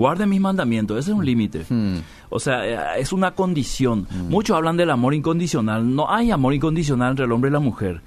guarden 0.01 0.31
mis 0.31 0.41
mandamientos. 0.41 0.99
Ese 0.99 1.11
es 1.11 1.17
un 1.17 1.27
límite. 1.27 1.67
O 2.31 2.41
sea, 2.41 2.97
eh, 2.97 3.01
es 3.01 3.13
una 3.13 3.33
condición. 3.33 4.09
Muchos 4.29 4.57
hablan 4.57 4.77
del 4.77 4.91
amor 4.91 5.13
incondicional. 5.15 5.95
No 5.95 6.11
hay 6.11 6.31
amor 6.31 6.55
incondicional 6.55 7.11
entre 7.11 7.27
el 7.27 7.33
hombre 7.33 7.51
y 7.51 7.53
la 7.53 7.61
mujer 7.61 8.01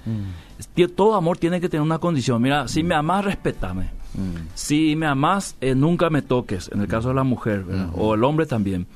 todo 0.94 1.14
amor 1.14 1.38
tiene 1.38 1.60
que 1.60 1.68
tener 1.68 1.82
una 1.82 1.98
condición. 1.98 2.40
Mira, 2.42 2.68
si 2.68 2.82
me 2.82 2.94
amas, 2.94 3.24
respetame. 3.24 3.90
Mm. 4.14 4.48
Si 4.54 4.96
me 4.96 5.06
amas, 5.06 5.56
eh, 5.60 5.74
nunca 5.74 6.10
me 6.10 6.22
toques, 6.22 6.70
en 6.72 6.80
el 6.80 6.88
caso 6.88 7.08
de 7.08 7.14
la 7.14 7.24
mujer, 7.24 7.64
o 7.94 8.14
el 8.14 8.24
hombre 8.24 8.46
también. 8.46 8.86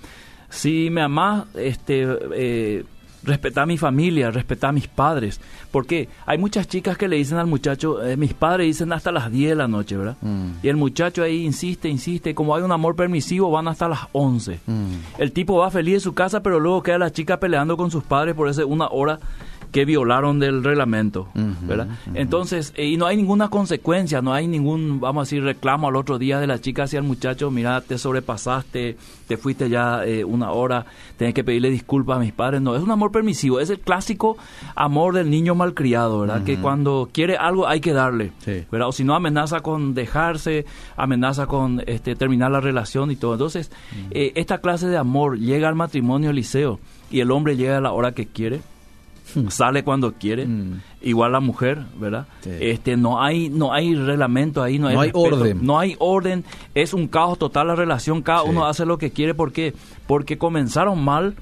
Si 0.49 0.89
me 0.91 1.03
amas, 1.03 1.45
este, 1.55 2.07
eh, 2.35 2.85
respeta 3.23 3.63
a 3.63 3.67
mi 3.67 3.79
familia, 3.79 4.31
respeta 4.31 4.69
a 4.69 4.73
mis 4.73 4.89
padres. 4.89 5.41
Porque 5.71 6.09
hay 6.27 6.39
muchas 6.39 6.69
chicas 6.69 6.97
que 6.97 7.09
le 7.09 7.17
dicen 7.17 7.39
al 7.39 7.47
muchacho, 7.47 8.05
eh, 8.05 8.17
mis 8.17 8.35
padres 8.35 8.67
dicen 8.67 8.93
hasta 8.93 9.13
las 9.13 9.31
10 9.31 9.51
de 9.51 9.57
la 9.57 9.69
noche, 9.69 9.97
¿verdad? 9.97 10.17
Mm. 10.21 10.51
Y 10.63 10.69
el 10.69 10.77
muchacho 10.77 11.23
ahí 11.23 11.45
insiste, 11.45 11.89
insiste, 11.89 12.35
como 12.35 12.55
hay 12.55 12.63
un 12.63 12.73
amor 12.73 12.97
permisivo, 12.97 13.51
van 13.51 13.69
hasta 13.69 13.89
las 13.89 14.01
11. 14.13 14.61
Mm. 14.67 14.87
El 15.19 15.33
tipo 15.33 15.59
va 15.59 15.71
feliz 15.71 15.95
de 15.95 16.01
su 16.01 16.15
casa, 16.15 16.43
pero 16.43 16.61
luego 16.61 16.83
queda 16.83 16.99
la 16.99 17.13
chica 17.13 17.39
peleando 17.39 17.77
con 17.77 17.91
sus 17.91 18.05
padres 18.05 18.35
por 18.35 18.49
ese 18.49 18.65
una 18.65 18.89
hora 18.89 19.19
que 19.73 19.85
violaron 19.85 20.39
del 20.39 20.65
reglamento, 20.65 21.29
¿verdad? 21.63 21.89
Entonces, 22.15 22.73
eh, 22.77 22.87
y 22.87 22.97
no 22.97 23.07
hay 23.07 23.17
ninguna 23.17 23.49
consecuencia, 23.49 24.23
no 24.23 24.33
hay 24.33 24.47
ningún, 24.47 25.01
vamos 25.01 25.21
a 25.21 25.25
decir, 25.25 25.43
reclamo 25.43 25.89
al 25.89 25.97
otro 25.97 26.19
día 26.19 26.41
de 26.41 26.47
la 26.47 26.61
chica 26.61 26.85
hacia 26.85 26.99
el 26.99 27.05
muchacho, 27.05 27.51
mira, 27.51 27.81
te 27.83 27.99
sobrepasaste, 27.99 28.97
te 29.27 29.37
fuiste 29.37 29.69
ya 29.69 30.05
eh, 30.05 30.25
una 30.25 30.53
hora, 30.53 30.87
tenés 31.17 31.35
que 31.35 31.45
pedirle 31.45 31.71
disculpas 31.71 32.17
a 32.17 32.21
mis 32.21 32.33
padres, 32.33 32.63
no, 32.63 32.75
es 32.77 32.83
un 32.83 32.91
amor 32.91 33.13
permisivo, 33.13 33.61
es 33.61 33.69
el 33.71 33.81
clásico 33.81 34.39
amor 34.75 35.15
del 35.15 35.29
niño 35.29 35.55
malcriado, 35.55 36.21
¿verdad? 36.21 36.45
Que 36.45 36.59
cuando 36.59 37.11
quiere 37.13 37.37
algo 37.37 37.69
hay 37.69 37.81
que 37.81 37.93
darle, 37.93 38.33
¿verdad? 38.71 38.89
O 38.89 38.93
si 38.93 39.05
no 39.05 39.15
amenaza 39.15 39.61
con 39.61 39.95
dejarse, 39.95 40.65
amenaza 40.97 41.47
con 41.47 41.83
este, 41.87 42.17
terminar 42.17 42.51
la 42.51 42.61
relación 42.61 43.11
y 43.11 43.17
todo. 43.17 43.33
Entonces, 43.35 43.71
eh, 44.11 44.33
esta 44.35 44.59
clase 44.59 44.89
de 44.89 44.97
amor 44.97 45.39
llega 45.39 45.69
al 45.69 45.75
matrimonio, 45.75 46.33
liceo, 46.33 46.81
y 47.11 47.21
el 47.21 47.31
hombre 47.31 47.57
llega 47.57 47.79
a 47.79 47.81
la 47.81 47.93
hora 47.93 48.13
que 48.13 48.27
quiere, 48.27 48.61
Sale 49.49 49.85
cuando 49.85 50.15
quiere, 50.15 50.47
hmm. 50.47 50.81
igual 51.03 51.33
la 51.33 51.41
mujer, 51.41 51.85
¿verdad? 51.99 52.27
Este 52.45 52.97
no 52.97 53.23
hay 53.23 53.49
no 53.49 53.73
hay 53.73 53.95
reglamento 53.95 54.63
ahí, 54.63 54.79
no 54.79 54.89
hay, 54.89 55.11
orden. 55.13 55.59
No 55.63 55.79
hay 55.79 55.97
orden, 55.99 56.45
es 56.75 56.95
un 56.95 57.09
caos 57.09 57.39
total 57.39 57.69
la 57.69 57.75
relación, 57.75 58.23
cada 58.23 58.43
uno 58.43 58.67
hace 58.67 58.87
lo 58.87 58.99
que 58.99 59.11
quiere 59.11 59.35
porque 59.35 59.75
porque 60.07 60.39
comenzaron 60.39 61.03
mal 61.05 61.37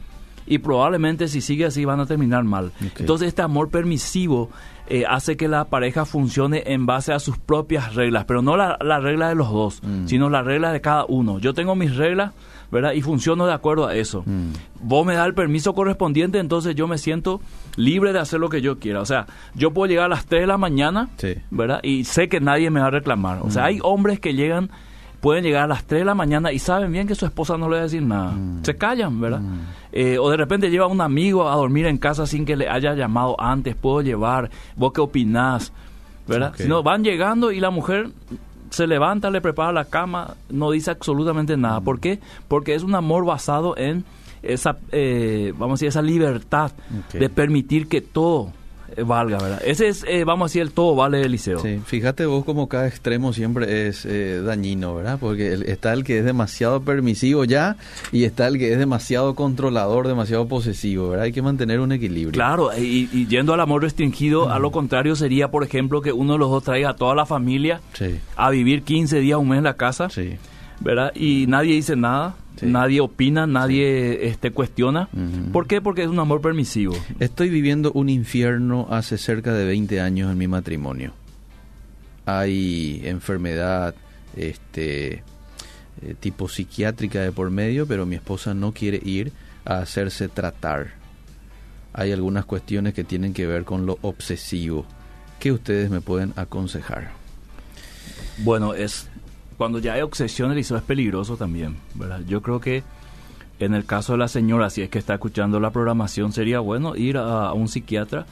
y 0.46 0.58
probablemente 0.58 1.28
si 1.28 1.40
sigue 1.40 1.64
así 1.64 1.84
van 1.84 2.00
a 2.00 2.06
terminar 2.06 2.44
mal. 2.44 2.72
Entonces 2.98 3.28
este 3.28 3.42
amor 3.42 3.70
permisivo 3.70 4.50
eh, 4.88 5.04
hace 5.08 5.36
que 5.36 5.48
la 5.48 5.64
pareja 5.64 6.04
funcione 6.04 6.62
en 6.66 6.86
base 6.86 7.12
a 7.12 7.18
sus 7.18 7.38
propias 7.38 7.94
reglas, 7.94 8.24
pero 8.24 8.42
no 8.42 8.56
la, 8.56 8.76
regla 9.00 9.28
de 9.28 9.34
los 9.34 9.50
dos, 9.50 9.82
hmm. 9.82 10.06
sino 10.06 10.30
la 10.30 10.42
regla 10.42 10.72
de 10.72 10.80
cada 10.80 11.04
uno. 11.06 11.38
Yo 11.38 11.54
tengo 11.54 11.74
mis 11.74 11.96
reglas, 11.96 12.32
¿verdad? 12.70 12.92
Y 12.92 13.02
funciono 13.02 13.46
de 13.46 13.52
acuerdo 13.52 13.86
a 13.86 13.94
eso. 13.94 14.24
Vos 14.80 15.06
me 15.06 15.14
das 15.14 15.26
el 15.26 15.34
permiso 15.34 15.74
correspondiente, 15.74 16.38
entonces 16.38 16.74
yo 16.74 16.86
me 16.88 16.98
siento 16.98 17.40
libre 17.76 18.12
de 18.12 18.18
hacer 18.18 18.40
lo 18.40 18.48
que 18.48 18.60
yo 18.60 18.78
quiera. 18.78 19.00
O 19.00 19.06
sea, 19.06 19.26
yo 19.54 19.72
puedo 19.72 19.88
llegar 19.88 20.06
a 20.06 20.08
las 20.08 20.26
3 20.26 20.42
de 20.42 20.46
la 20.46 20.58
mañana, 20.58 21.08
¿verdad? 21.50 21.80
Y 21.82 22.04
sé 22.04 22.28
que 22.28 22.40
nadie 22.40 22.70
me 22.70 22.80
va 22.80 22.86
a 22.86 22.90
reclamar. 22.90 23.40
O 23.42 23.50
sea, 23.50 23.62
mm. 23.62 23.66
hay 23.66 23.78
hombres 23.82 24.20
que 24.20 24.34
llegan, 24.34 24.70
pueden 25.26 25.42
llegar 25.42 25.64
a 25.64 25.66
las 25.66 25.82
3 25.82 26.02
de 26.02 26.04
la 26.04 26.14
mañana 26.14 26.52
y 26.52 26.60
saben 26.60 26.92
bien 26.92 27.08
que 27.08 27.16
su 27.16 27.26
esposa 27.26 27.58
no 27.58 27.68
le 27.68 27.74
va 27.74 27.80
a 27.80 27.82
decir 27.82 28.00
nada. 28.00 28.30
Mm. 28.30 28.62
Se 28.62 28.76
callan, 28.76 29.20
¿verdad? 29.20 29.40
Mm. 29.40 29.58
Eh, 29.90 30.18
o 30.20 30.30
de 30.30 30.36
repente 30.36 30.70
lleva 30.70 30.86
un 30.86 31.00
amigo 31.00 31.48
a 31.48 31.56
dormir 31.56 31.86
en 31.86 31.98
casa 31.98 32.28
sin 32.28 32.46
que 32.46 32.54
le 32.54 32.68
haya 32.68 32.94
llamado 32.94 33.34
antes, 33.40 33.74
puedo 33.74 34.02
llevar, 34.02 34.48
vos 34.76 34.92
qué 34.92 35.00
opinás, 35.00 35.72
¿verdad? 36.28 36.54
Si 36.56 36.68
no, 36.68 36.84
van 36.84 37.02
llegando 37.02 37.50
y 37.50 37.58
la 37.58 37.70
mujer 37.70 38.10
se 38.70 38.86
levanta, 38.86 39.28
le 39.28 39.40
prepara 39.40 39.72
la 39.72 39.86
cama, 39.86 40.34
no 40.48 40.70
dice 40.70 40.92
absolutamente 40.92 41.56
nada. 41.56 41.80
¿Por 41.80 41.98
qué? 41.98 42.20
Porque 42.46 42.76
es 42.76 42.84
un 42.84 42.94
amor 42.94 43.24
basado 43.24 43.76
en 43.76 44.04
esa, 44.44 44.76
eh, 44.92 45.52
vamos 45.58 45.72
a 45.72 45.74
decir, 45.74 45.88
esa 45.88 46.02
libertad 46.02 46.70
de 47.12 47.28
permitir 47.30 47.88
que 47.88 48.00
todo 48.00 48.52
valga, 49.04 49.38
¿verdad? 49.38 49.62
Ese 49.64 49.88
es, 49.88 50.04
eh, 50.08 50.24
vamos 50.24 50.46
a 50.46 50.48
decir, 50.50 50.62
el 50.62 50.72
todo 50.72 50.94
vale 50.94 51.18
del 51.18 51.32
liceo. 51.32 51.60
Sí, 51.60 51.80
fíjate 51.84 52.26
vos 52.26 52.44
como 52.44 52.68
cada 52.68 52.86
extremo 52.86 53.32
siempre 53.32 53.88
es 53.88 54.06
dañino, 54.44 54.94
¿verdad? 54.94 55.18
Porque 55.20 55.52
está 55.66 55.92
el 55.92 56.04
que 56.04 56.18
es 56.18 56.24
demasiado 56.24 56.82
permisivo 56.82 57.44
ya 57.44 57.76
y 58.12 58.24
está 58.24 58.46
el 58.48 58.58
que 58.58 58.72
es 58.72 58.78
demasiado 58.78 59.34
controlador, 59.34 60.08
demasiado 60.08 60.46
posesivo, 60.48 61.10
¿verdad? 61.10 61.26
Hay 61.26 61.32
que 61.32 61.42
mantener 61.42 61.80
un 61.80 61.92
equilibrio. 61.92 62.32
Claro, 62.32 62.70
y, 62.76 63.26
yendo 63.26 63.54
al 63.54 63.60
amor 63.60 63.82
restringido, 63.82 64.50
a 64.50 64.58
lo 64.58 64.70
contrario 64.70 65.16
sería, 65.16 65.50
por 65.50 65.64
ejemplo, 65.64 66.00
que 66.00 66.12
uno 66.12 66.34
de 66.34 66.38
los 66.38 66.50
dos 66.50 66.64
traiga 66.64 66.90
a 66.90 66.96
toda 66.96 67.14
la 67.14 67.26
familia 67.26 67.80
a 68.36 68.50
vivir 68.50 68.82
15 68.82 69.20
días, 69.20 69.38
un 69.38 69.48
mes 69.48 69.58
en 69.58 69.64
la 69.64 69.74
casa, 69.74 70.08
¿verdad? 70.80 71.12
Y 71.14 71.46
nadie 71.48 71.74
dice 71.74 71.96
nada 71.96 72.34
Nadie 72.62 73.00
opina, 73.00 73.46
nadie 73.46 74.28
este, 74.28 74.50
cuestiona. 74.50 75.08
¿Por 75.52 75.66
qué? 75.66 75.80
Porque 75.80 76.02
es 76.02 76.08
un 76.08 76.18
amor 76.18 76.40
permisivo. 76.40 76.94
Estoy 77.20 77.50
viviendo 77.50 77.92
un 77.92 78.08
infierno 78.08 78.86
hace 78.90 79.18
cerca 79.18 79.52
de 79.52 79.64
20 79.66 80.00
años 80.00 80.32
en 80.32 80.38
mi 80.38 80.48
matrimonio. 80.48 81.12
Hay 82.24 83.02
enfermedad 83.04 83.94
este, 84.36 85.22
eh, 86.02 86.14
tipo 86.18 86.48
psiquiátrica 86.48 87.20
de 87.20 87.32
por 87.32 87.50
medio, 87.50 87.86
pero 87.86 88.06
mi 88.06 88.16
esposa 88.16 88.54
no 88.54 88.72
quiere 88.72 89.00
ir 89.04 89.32
a 89.64 89.78
hacerse 89.78 90.28
tratar. 90.28 90.94
hay 91.92 92.12
algunas 92.12 92.44
cuestiones 92.44 92.92
que 92.92 93.04
tienen 93.04 93.32
que 93.32 93.46
ver 93.46 93.64
con 93.64 93.86
lo 93.86 93.98
obsesivo. 94.02 94.84
¿Qué 95.40 95.50
ustedes 95.50 95.90
me 95.90 96.02
pueden 96.02 96.34
aconsejar? 96.36 97.12
Bueno, 98.38 98.74
es 98.74 99.08
cuando 99.56 99.78
ya 99.78 99.94
hay 99.94 100.02
obsesión, 100.02 100.52
el 100.52 100.58
es 100.58 100.72
peligroso 100.86 101.36
también, 101.36 101.76
¿verdad? 101.94 102.20
Yo 102.26 102.42
creo 102.42 102.60
que 102.60 102.82
en 103.58 103.74
el 103.74 103.84
caso 103.86 104.12
de 104.12 104.18
la 104.18 104.28
señora, 104.28 104.70
si 104.70 104.82
es 104.82 104.90
que 104.90 104.98
está 104.98 105.14
escuchando 105.14 105.60
la 105.60 105.70
programación, 105.70 106.32
sería 106.32 106.60
bueno 106.60 106.94
ir 106.94 107.16
a, 107.16 107.52
un 107.52 107.68
psiquiatra 107.68 108.26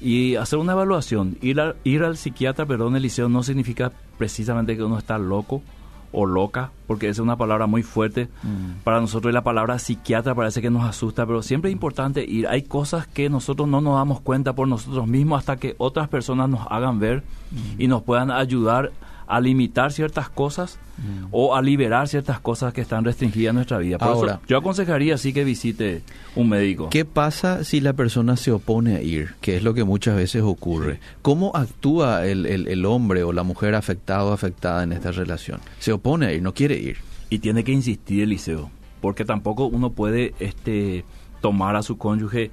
y 0.00 0.36
hacer 0.36 0.58
una 0.58 0.72
evaluación. 0.72 1.36
Ir, 1.42 1.74
ir 1.84 2.04
al 2.04 2.16
psiquiatra, 2.16 2.66
perdón, 2.66 2.96
Eliseo, 2.96 3.28
no 3.28 3.42
significa 3.42 3.92
precisamente 4.16 4.76
que 4.76 4.84
uno 4.84 4.96
está 4.96 5.18
loco 5.18 5.62
o 6.12 6.26
loca, 6.26 6.70
porque 6.86 7.08
esa 7.08 7.22
es 7.22 7.24
una 7.24 7.36
palabra 7.36 7.66
muy 7.66 7.82
fuerte 7.82 8.28
mm. 8.42 8.82
para 8.84 9.00
nosotros 9.00 9.30
y 9.30 9.34
la 9.34 9.42
palabra 9.42 9.78
psiquiatra 9.78 10.34
parece 10.34 10.60
que 10.60 10.70
nos 10.70 10.84
asusta, 10.84 11.24
pero 11.26 11.42
siempre 11.42 11.70
es 11.70 11.72
importante 11.72 12.24
ir. 12.24 12.48
Hay 12.48 12.62
cosas 12.62 13.06
que 13.06 13.28
nosotros 13.28 13.68
no 13.68 13.80
nos 13.80 13.94
damos 13.94 14.20
cuenta 14.20 14.52
por 14.52 14.66
nosotros 14.66 15.06
mismos 15.06 15.40
hasta 15.40 15.56
que 15.56 15.74
otras 15.78 16.08
personas 16.08 16.48
nos 16.48 16.66
hagan 16.68 16.98
ver 16.98 17.22
y 17.78 17.86
nos 17.86 18.02
puedan 18.02 18.30
ayudar 18.30 18.92
a 19.30 19.40
limitar 19.40 19.92
ciertas 19.92 20.28
cosas 20.28 20.78
mm. 20.98 21.26
o 21.30 21.54
a 21.54 21.62
liberar 21.62 22.08
ciertas 22.08 22.40
cosas 22.40 22.74
que 22.74 22.80
están 22.80 23.04
restringidas 23.04 23.50
en 23.50 23.54
nuestra 23.54 23.78
vida. 23.78 23.96
Ahora, 24.00 24.40
yo 24.48 24.58
aconsejaría 24.58 25.16
sí 25.18 25.32
que 25.32 25.44
visite 25.44 26.02
un 26.34 26.48
médico. 26.48 26.90
¿Qué 26.90 27.04
pasa 27.04 27.62
si 27.62 27.80
la 27.80 27.92
persona 27.92 28.36
se 28.36 28.50
opone 28.50 28.96
a 28.96 29.02
ir? 29.02 29.34
Que 29.40 29.56
es 29.56 29.62
lo 29.62 29.72
que 29.72 29.84
muchas 29.84 30.16
veces 30.16 30.42
ocurre. 30.42 30.98
¿Cómo 31.22 31.52
actúa 31.54 32.26
el, 32.26 32.44
el, 32.44 32.84
hombre 32.84 33.22
o 33.22 33.32
la 33.32 33.44
mujer 33.44 33.76
afectado 33.76 34.30
o 34.30 34.32
afectada 34.32 34.82
en 34.82 34.92
esta 34.92 35.12
relación? 35.12 35.60
Se 35.78 35.92
opone 35.92 36.26
a 36.26 36.32
ir, 36.32 36.42
no 36.42 36.52
quiere 36.52 36.76
ir. 36.76 36.96
Y 37.30 37.38
tiene 37.38 37.62
que 37.62 37.70
insistir, 37.70 38.24
Eliseo, 38.24 38.68
porque 39.00 39.24
tampoco 39.24 39.66
uno 39.66 39.90
puede 39.90 40.34
este, 40.40 41.04
tomar 41.40 41.76
a 41.76 41.84
su 41.84 41.98
cónyuge 41.98 42.50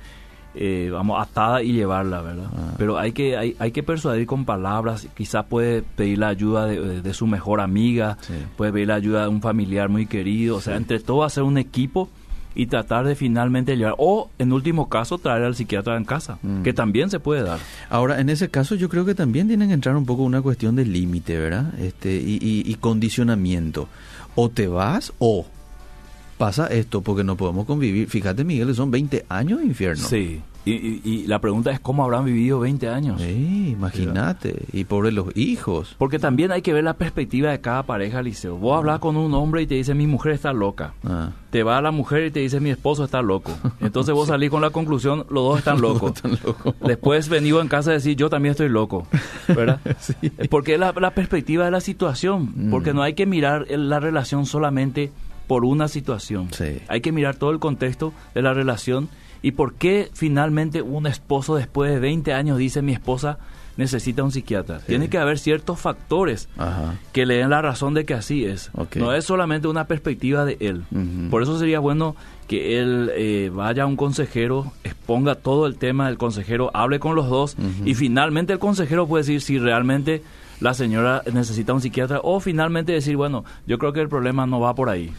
eh, 0.59 0.89
vamos, 0.91 1.21
atada 1.21 1.61
y 1.63 1.73
llevarla, 1.73 2.21
¿verdad? 2.21 2.47
Ah. 2.55 2.73
Pero 2.77 2.97
hay 2.97 3.11
que, 3.11 3.37
hay, 3.37 3.55
hay 3.59 3.71
que 3.71 3.83
persuadir 3.83 4.25
con 4.25 4.45
palabras, 4.45 5.07
quizás 5.15 5.45
puede 5.45 5.81
pedir 5.81 6.17
la 6.19 6.29
ayuda 6.29 6.65
de, 6.67 7.13
su 7.13 7.27
mejor 7.27 7.61
amiga, 7.61 8.17
puede 8.55 8.73
pedir 8.73 8.87
la 8.87 8.95
ayuda 8.95 9.23
de 9.23 9.27
un 9.29 9.41
familiar 9.41 9.89
muy 9.89 10.05
querido, 10.05 10.57
o 10.57 10.61
sea, 10.61 10.75
entre 10.75 10.99
todo 10.99 11.23
hacer 11.23 11.43
un 11.43 11.57
equipo 11.57 12.09
y 12.55 12.65
tratar 12.65 13.05
de 13.05 13.15
finalmente 13.15 13.77
llevar, 13.77 13.95
o 13.99 14.31
en 14.39 14.51
último 14.51 14.89
caso 14.89 15.19
traer 15.19 15.43
al 15.43 15.55
psiquiatra 15.55 15.95
en 15.95 16.05
casa, 16.05 16.39
mm. 16.41 16.63
que 16.63 16.73
también 16.73 17.11
se 17.11 17.19
puede 17.19 17.43
dar. 17.43 17.59
Ahora, 17.89 18.19
en 18.19 18.29
ese 18.29 18.49
caso 18.49 18.73
yo 18.73 18.89
creo 18.89 19.05
que 19.05 19.13
también 19.13 19.47
tienen 19.47 19.67
que 19.67 19.75
entrar 19.75 19.95
un 19.95 20.07
poco 20.07 20.23
una 20.23 20.41
cuestión 20.41 20.75
de 20.75 20.83
límite, 20.83 21.37
¿verdad? 21.37 21.79
Este, 21.79 22.15
y, 22.15 22.39
y 22.65 22.75
condicionamiento. 22.75 23.87
O 24.33 24.49
te 24.49 24.67
vas 24.67 25.13
o 25.19 25.45
pasa 26.38 26.67
esto 26.67 27.01
porque 27.01 27.24
no 27.24 27.36
podemos 27.36 27.65
convivir. 27.65 28.08
Fíjate, 28.10 28.44
Miguel, 28.44 28.74
son 28.75 28.91
20 28.91 29.25
años 29.29 29.60
de 29.60 29.65
infierno. 29.65 30.08
Sí. 30.08 30.41
Y, 30.70 31.25
la 31.27 31.39
pregunta 31.39 31.72
es 31.72 31.79
cómo 31.79 32.03
habrán 32.03 32.25
vivido 32.25 32.60
20 32.60 32.89
años. 32.89 33.22
Sí, 33.22 33.70
imagínate. 33.72 34.65
Y 34.74 34.84
por 34.84 35.12
los 35.13 35.36
hijos. 35.38 35.96
Porque 35.98 36.20
también 36.20 36.51
hay 36.51 36.62
que 36.62 36.74
ver 36.74 36.84
la 36.84 36.96
perspectiva 36.96 37.51
de 37.51 37.62
cada 37.62 37.84
pareja, 37.84 38.22
Liceo. 38.22 38.58
Vos 38.58 38.77
hablas 38.77 39.00
con 39.00 39.15
un 39.15 39.34
hombre 39.34 39.62
y 39.62 39.67
te 39.67 39.75
dice 39.75 39.94
mi 39.94 40.08
mujer 40.08 40.34
está 40.34 40.51
loca. 40.51 40.94
Ah. 41.06 41.32
Te 41.51 41.63
va 41.63 41.77
a 41.77 41.82
la 41.82 41.91
mujer 41.91 42.25
y 42.25 42.32
te 42.32 42.41
dice 42.41 42.60
mi 42.60 42.70
esposo 42.70 43.06
está 43.06 43.22
loco. 43.22 43.53
Entonces 43.79 44.13
vos 44.13 44.27
salís 44.27 44.50
con 44.50 44.62
la 44.62 44.72
conclusión, 44.72 45.20
los 45.29 45.44
dos 45.44 45.60
están 45.60 45.79
locos. 45.82 46.22
Después 46.86 47.29
venido 47.29 47.62
en 47.62 47.70
casa 47.70 47.91
a 47.91 47.94
decir 47.94 48.17
yo 48.17 48.29
también 48.29 48.51
estoy 48.51 48.67
loco. 48.67 49.08
¿Verdad? 49.48 49.79
Porque 50.50 50.74
es 50.74 50.79
la, 50.79 50.94
perspectiva 51.12 51.63
de 51.63 51.72
la 51.72 51.79
situación. 51.79 52.51
Mm. 52.56 52.72
Porque 52.72 52.94
no 52.94 53.03
hay 53.03 53.13
que 53.13 53.25
mirar 53.25 53.67
la 53.70 54.01
relación 54.01 54.46
solamente 54.46 55.12
por 55.47 55.65
una 55.65 55.87
situación. 55.87 56.49
Hay 56.87 57.01
que 57.01 57.11
mirar 57.11 57.35
todo 57.35 57.51
el 57.51 57.59
contexto 57.59 58.13
de 58.35 58.41
la 58.41 58.53
relación 58.53 59.09
y 59.41 59.51
por 59.51 59.73
qué 59.75 60.09
finalmente 60.13 60.81
un 60.81 61.07
esposo 61.07 61.55
después 61.55 61.91
de 61.91 61.99
20 61.99 62.33
años 62.33 62.57
dice 62.57 62.81
mi 62.81 62.93
esposa 62.93 63.39
necesita 63.77 64.23
un 64.23 64.31
psiquiatra. 64.31 64.79
Tiene 64.79 65.07
que 65.07 65.19
haber 65.19 65.37
ciertos 65.37 65.79
factores 65.79 66.49
que 67.13 67.25
le 67.25 67.35
den 67.37 67.51
la 67.51 67.61
razón 67.61 67.93
de 67.93 68.05
que 68.05 68.15
así 68.15 68.43
es. 68.43 68.71
No 68.95 69.13
es 69.13 69.25
solamente 69.25 69.67
una 69.67 69.85
perspectiva 69.85 70.45
de 70.45 70.57
él. 70.59 70.83
Por 71.29 71.43
eso 71.43 71.57
sería 71.57 71.79
bueno 71.79 72.15
que 72.47 72.79
él 72.79 73.11
eh, 73.13 73.51
vaya 73.53 73.83
a 73.83 73.85
un 73.85 73.95
consejero, 73.95 74.71
exponga 74.83 75.35
todo 75.35 75.67
el 75.67 75.75
tema 75.75 76.07
del 76.07 76.17
consejero, 76.17 76.71
hable 76.73 76.99
con 76.99 77.15
los 77.15 77.29
dos 77.29 77.55
y 77.85 77.93
finalmente 77.93 78.53
el 78.53 78.59
consejero 78.59 79.07
puede 79.07 79.23
decir 79.23 79.41
si 79.41 79.59
realmente 79.59 80.23
la 80.60 80.74
señora 80.74 81.24
necesita 81.32 81.74
un 81.74 81.82
psiquiatra 81.82 82.20
o 82.24 82.39
finalmente 82.39 82.91
decir, 82.91 83.15
bueno, 83.15 83.46
yo 83.65 83.78
creo 83.78 83.93
que 83.93 84.02
el 84.02 84.10
problema 84.10 84.46
no 84.46 84.60
va 84.60 84.76
por 84.76 84.89
ahí. 84.89 85.12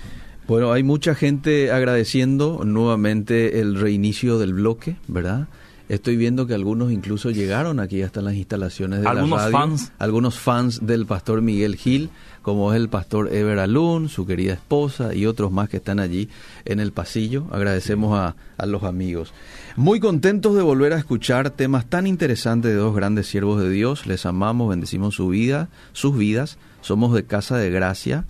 Bueno, 0.47 0.73
hay 0.73 0.83
mucha 0.83 1.15
gente 1.15 1.71
agradeciendo 1.71 2.63
nuevamente 2.65 3.61
el 3.61 3.79
reinicio 3.79 4.39
del 4.39 4.55
bloque, 4.55 4.97
¿verdad? 5.07 5.47
Estoy 5.89 6.17
viendo 6.17 6.47
que 6.47 6.55
algunos 6.55 6.93
incluso 6.93 7.31
llegaron 7.31 7.81
aquí 7.81 8.03
hasta 8.03 8.21
las 8.21 8.35
instalaciones 8.35 9.01
de 9.01 9.09
¿Algunos 9.09 9.39
la 9.39 9.45
radio. 9.47 9.59
fans? 9.59 9.93
Algunos 9.99 10.39
fans 10.39 10.87
del 10.87 11.07
pastor 11.07 11.41
Miguel 11.41 11.77
Gil, 11.77 12.11
como 12.43 12.73
es 12.73 12.77
el 12.77 12.89
pastor 12.91 13.33
Ever 13.35 13.59
Alun, 13.59 14.11
su 14.11 14.27
querida 14.27 14.53
esposa 14.53 15.15
y 15.15 15.25
otros 15.25 15.51
más 15.51 15.69
que 15.71 15.79
están 15.79 15.99
allí 15.99 16.29
en 16.67 16.81
el 16.81 16.93
pasillo. 16.93 17.47
Agradecemos 17.51 18.19
a, 18.19 18.37
a 18.59 18.67
los 18.67 18.83
amigos. 18.83 19.33
Muy 19.77 19.99
contentos 19.99 20.55
de 20.55 20.63
volver 20.63 20.93
a 20.93 20.99
escuchar 20.99 21.51
temas 21.51 21.87
tan 21.87 22.07
interesantes 22.07 22.71
de 22.71 22.77
dos 22.77 22.95
grandes 22.95 23.27
siervos 23.27 23.61
de 23.63 23.71
Dios. 23.71 24.07
Les 24.07 24.27
amamos, 24.27 24.69
bendecimos 24.69 25.15
su 25.15 25.29
vida, 25.29 25.69
sus 25.95 26.17
vidas. 26.17 26.59
Somos 26.83 27.15
de 27.15 27.25
Casa 27.25 27.57
de 27.57 27.71
Gracia 27.71 28.25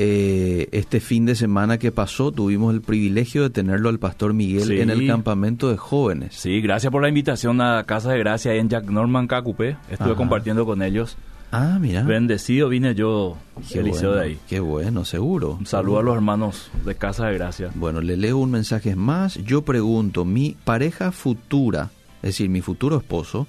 eh, 0.00 0.68
este 0.70 1.00
fin 1.00 1.26
de 1.26 1.34
semana 1.34 1.78
que 1.78 1.90
pasó 1.90 2.30
tuvimos 2.30 2.72
el 2.72 2.82
privilegio 2.82 3.42
de 3.42 3.50
tenerlo 3.50 3.88
al 3.88 3.98
pastor 3.98 4.32
Miguel 4.32 4.70
en 4.70 4.90
el 4.90 5.08
campamento 5.08 5.70
de 5.70 5.76
jóvenes. 5.76 6.36
Sí, 6.36 6.60
gracias 6.60 6.92
por 6.92 7.02
la 7.02 7.08
invitación 7.08 7.60
a 7.60 7.82
Casa 7.82 8.12
de 8.12 8.20
Gracia 8.20 8.54
en 8.54 8.68
Jack 8.68 8.84
Norman 8.84 9.26
Cacupé. 9.26 9.76
Estuve 9.90 10.14
compartiendo 10.14 10.64
con 10.64 10.82
ellos. 10.82 11.16
Ah, 11.50 11.78
mira. 11.80 12.04
Bendecido 12.04 12.68
vine 12.68 12.94
yo, 12.94 13.38
qué 13.72 13.82
bueno, 13.82 14.12
de 14.12 14.22
ahí. 14.22 14.38
Qué 14.48 14.60
bueno, 14.60 15.04
seguro. 15.04 15.56
Un 15.58 15.66
saludo 15.66 15.98
a 15.98 16.02
los 16.04 16.14
hermanos 16.14 16.70
de 16.84 16.94
Casa 16.94 17.26
de 17.26 17.34
Gracia. 17.34 17.70
Bueno, 17.74 18.00
le 18.00 18.16
leo 18.16 18.38
un 18.38 18.52
mensaje 18.52 18.94
más. 18.94 19.34
Yo 19.34 19.62
pregunto, 19.62 20.24
mi 20.24 20.56
pareja 20.64 21.10
futura, 21.10 21.90
es 22.22 22.30
decir, 22.30 22.50
mi 22.50 22.60
futuro 22.60 22.98
esposo, 22.98 23.48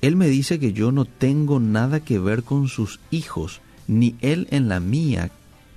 él 0.00 0.16
me 0.16 0.28
dice 0.28 0.58
que 0.58 0.72
yo 0.72 0.90
no 0.90 1.04
tengo 1.04 1.60
nada 1.60 2.00
que 2.00 2.18
ver 2.18 2.44
con 2.44 2.68
sus 2.68 2.98
hijos, 3.10 3.60
ni 3.88 4.14
él 4.22 4.46
en 4.50 4.70
la 4.70 4.80
mía 4.80 5.30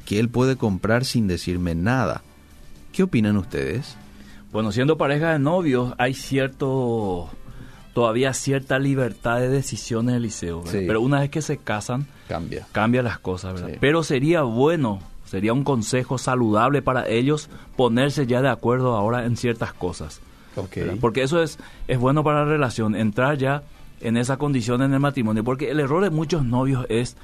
que 0.06 0.20
él 0.20 0.30
puede 0.30 0.56
comprar 0.56 1.04
sin 1.04 1.28
decirme 1.28 1.76
nada. 1.76 2.22
¿Qué 2.94 3.04
opinan 3.04 3.36
ustedes? 3.38 3.98
Bueno, 4.52 4.72
siendo 4.72 4.98
pareja 4.98 5.34
de 5.34 5.40
novios 5.40 5.94
hay 5.98 6.14
cierto 6.14 7.30
todavía 7.94 8.34
cierta 8.34 8.80
libertad 8.80 9.40
de 9.40 9.50
decisión 9.50 10.10
en 10.10 10.16
el 10.16 10.22
liceo, 10.24 10.64
pero 10.72 11.02
una 11.02 11.20
vez 11.20 11.30
que 11.30 11.42
se 11.42 11.58
casan 11.58 12.08
cambia 12.28 12.68
cambia 12.72 13.02
las 13.02 13.20
cosas, 13.20 13.54
¿verdad? 13.54 13.78
Pero 13.82 14.04
sería 14.04 14.44
bueno, 14.44 15.02
sería 15.26 15.54
un 15.54 15.64
consejo 15.64 16.18
saludable 16.18 16.82
para 16.82 17.08
ellos 17.08 17.50
ponerse 17.76 18.28
ya 18.28 18.42
de 18.42 18.50
acuerdo 18.50 18.96
ahora 18.96 19.26
en 19.26 19.36
ciertas 19.36 19.74
cosas. 19.74 20.22
Porque 21.02 21.24
eso 21.24 21.42
es 21.42 21.58
es 21.88 22.00
bueno 22.00 22.24
para 22.24 22.46
la 22.46 22.52
relación 22.52 22.96
entrar 22.96 23.38
ya 23.38 23.64
en 24.00 24.18
esa 24.18 24.38
condición 24.38 24.82
en 24.82 24.94
el 24.94 25.00
matrimonio, 25.00 25.44
porque 25.44 25.72
el 25.72 25.80
error 25.80 26.04
de 26.04 26.12
muchos 26.12 26.46
novios 26.46 26.86
es 26.90 27.18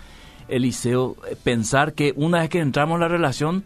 Eliseo, 0.48 1.16
eh, 1.30 1.36
pensar 1.42 1.94
que 1.94 2.14
una 2.16 2.40
vez 2.40 2.50
que 2.50 2.60
entramos 2.60 2.96
en 2.96 3.02
la 3.02 3.08
relación 3.08 3.64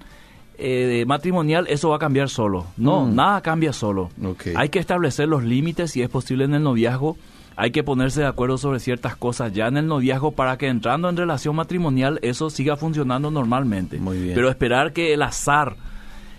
eh, 0.58 1.04
matrimonial, 1.08 1.68
eso 1.70 1.90
va 1.90 1.98
a 1.98 2.00
cambiar 2.00 2.30
solo. 2.30 2.68
No, 2.78 3.06
mm. 3.06 3.16
nada 3.16 3.42
cambia 3.42 3.74
solo. 3.74 4.10
Hay 4.56 4.70
que 4.70 4.80
establecer 4.80 5.28
los 5.28 5.44
límites, 5.44 5.92
si 5.92 6.02
es 6.02 6.10
posible, 6.10 6.46
en 6.46 6.54
el 6.54 6.64
noviazgo. 6.64 7.18
Hay 7.58 7.72
que 7.72 7.84
ponerse 7.84 8.22
de 8.22 8.28
acuerdo 8.28 8.58
sobre 8.58 8.80
ciertas 8.80 9.16
cosas 9.16 9.54
ya 9.54 9.68
en 9.68 9.78
el 9.78 9.88
noviazgo 9.88 10.32
para 10.32 10.58
que 10.58 10.68
entrando 10.68 11.08
en 11.08 11.16
relación 11.16 11.56
matrimonial 11.56 12.20
eso 12.22 12.50
siga 12.50 12.76
funcionando 12.76 13.32
normalmente. 13.32 13.98
Muy 13.98 14.22
bien. 14.22 14.36
Pero 14.36 14.50
esperar 14.50 14.92
que 14.92 15.14
el 15.14 15.22
azar 15.22 15.78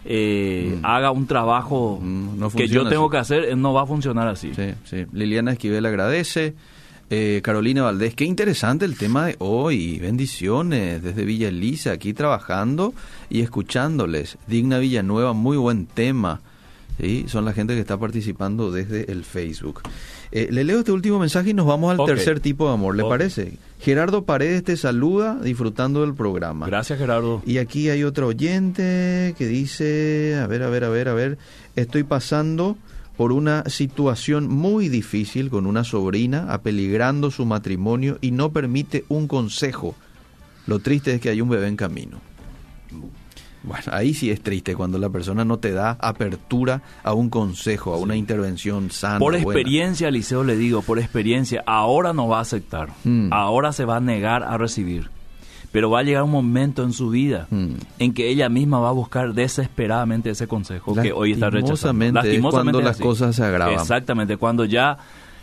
eh, 0.05 0.79
mm. 0.79 0.85
haga 0.85 1.11
un 1.11 1.27
trabajo 1.27 1.99
mm, 2.01 2.47
que 2.55 2.69
yo 2.69 2.89
tengo 2.89 3.11
que 3.11 3.17
hacer, 3.17 3.57
no 3.57 3.73
va 3.73 3.83
a 3.83 3.87
funcionar 3.87 4.29
así. 4.29 4.53
Sí, 4.55 4.75
sí. 4.85 5.07
Liliana 5.13 5.53
Esquivel 5.53 5.85
agradece. 5.87 6.55
Eh, 7.09 7.41
Carolina 7.45 7.85
Valdés, 7.85 8.17
qué 8.17 8.25
interesante 8.25 8.85
el 8.85 8.99
tema 8.99 9.27
de 9.27 9.37
hoy. 9.39 10.01
Bendiciones 10.01 11.01
desde 11.03 11.25
Villa 11.25 11.49
Elisa, 11.49 11.93
aquí 11.93 12.13
trabajando 12.13 12.95
y 13.31 13.43
escuchándoles. 13.43 14.39
Digna 14.49 14.79
Villanueva, 14.79 15.33
muy 15.33 15.57
buen 15.57 15.87
tema. 15.87 16.41
¿sí? 17.01 17.27
Son 17.29 17.45
la 17.45 17.53
gente 17.53 17.75
que 17.75 17.81
está 17.81 17.97
participando 17.97 18.73
desde 18.73 19.13
el 19.13 19.25
Facebook. 19.25 19.83
Eh, 20.33 20.49
le 20.51 20.65
leo 20.65 20.81
este 20.81 20.91
último 20.91 21.21
mensaje 21.21 21.51
y 21.51 21.55
nos 21.55 21.67
vamos 21.67 21.97
al 21.97 22.05
tercer 22.07 22.41
tipo 22.41 22.67
de 22.67 22.75
amor, 22.75 22.97
¿le 22.97 23.05
parece? 23.05 23.53
Gerardo 23.79 24.25
Paredes 24.25 24.65
te 24.65 24.77
saluda 24.77 25.39
disfrutando 25.41 26.01
del 26.01 26.15
programa. 26.15 26.67
Gracias, 26.67 26.99
Gerardo. 26.99 27.41
Y 27.47 27.59
aquí 27.59 27.89
hay 27.89 28.03
otro 28.03 28.27
oyente 28.27 29.37
que 29.39 29.47
dice, 29.47 30.41
a 30.43 30.49
ver, 30.49 30.65
a 30.65 30.71
ver, 30.71 30.83
a 30.83 30.89
ver, 30.89 31.09
a 31.09 31.15
ver, 31.15 31.39
estoy 31.77 32.03
pasando 32.03 32.77
por 33.17 33.33
una 33.33 33.65
situación 33.67 34.49
muy 34.49 34.89
difícil 34.89 35.51
con 35.51 35.67
una 35.67 35.85
sobrina, 35.85 36.53
apeligrando 36.53 37.31
su 37.31 37.47
matrimonio 37.47 38.19
y 38.21 38.31
no 38.31 38.53
permite 38.53 39.05
un 39.09 39.27
consejo. 39.27 39.95
Lo 40.67 40.81
triste 40.81 41.15
es 41.15 41.21
que 41.21 41.31
hay 41.31 41.41
un 41.41 41.49
bebé 41.49 41.69
en 41.69 41.77
camino. 41.77 42.21
Bueno, 43.63 43.85
ahí 43.91 44.15
sí 44.15 44.31
es 44.31 44.41
triste 44.43 44.77
cuando 44.77 44.97
la 44.99 45.09
persona 45.09 45.45
no 45.45 45.59
te 45.59 45.73
da 45.73 45.97
apertura 46.01 46.83
a 47.03 47.15
un 47.15 47.31
consejo, 47.31 47.95
a 47.95 47.99
una 47.99 48.15
intervención 48.15 48.93
sana. 48.93 49.19
Por 49.19 49.35
experiencia, 49.35 50.11
Liceo 50.11 50.45
le 50.45 50.57
digo, 50.57 50.83
por 50.83 51.01
experiencia, 51.01 51.65
ahora 51.67 52.13
no 52.13 52.29
va 52.29 52.39
a 52.39 52.43
aceptar, 52.43 52.91
mm. 53.03 53.33
ahora 53.33 53.73
se 53.73 53.85
va 53.85 53.97
a 53.97 54.01
negar 54.01 54.45
a 54.45 54.57
recibir. 54.57 55.11
Pero 55.73 55.91
va 55.91 56.01
a 56.01 56.03
llegar 56.03 56.23
un 56.23 56.31
momento 56.31 56.83
en 56.83 56.93
su 56.93 57.11
vida 57.11 57.49
mm. 57.51 57.75
en 57.99 58.15
que 58.15 58.29
ella 58.29 58.49
misma 58.49 58.79
va 58.79 58.89
a 58.89 58.93
buscar 58.93 59.35
desesperadamente 59.35 60.31
ese 60.31 60.47
consejo 60.47 60.95
que 60.95 61.13
hoy 61.13 61.33
está 61.33 61.51
rechazando. 61.51 62.13
Lastimosamente 62.13 62.73
cuando 62.73 62.81
las 62.81 62.99
cosas 62.99 63.37
se 63.37 63.45
agravan. 63.45 63.75
Exactamente, 63.75 64.37
cuando 64.37 64.65
ya, 64.65 64.99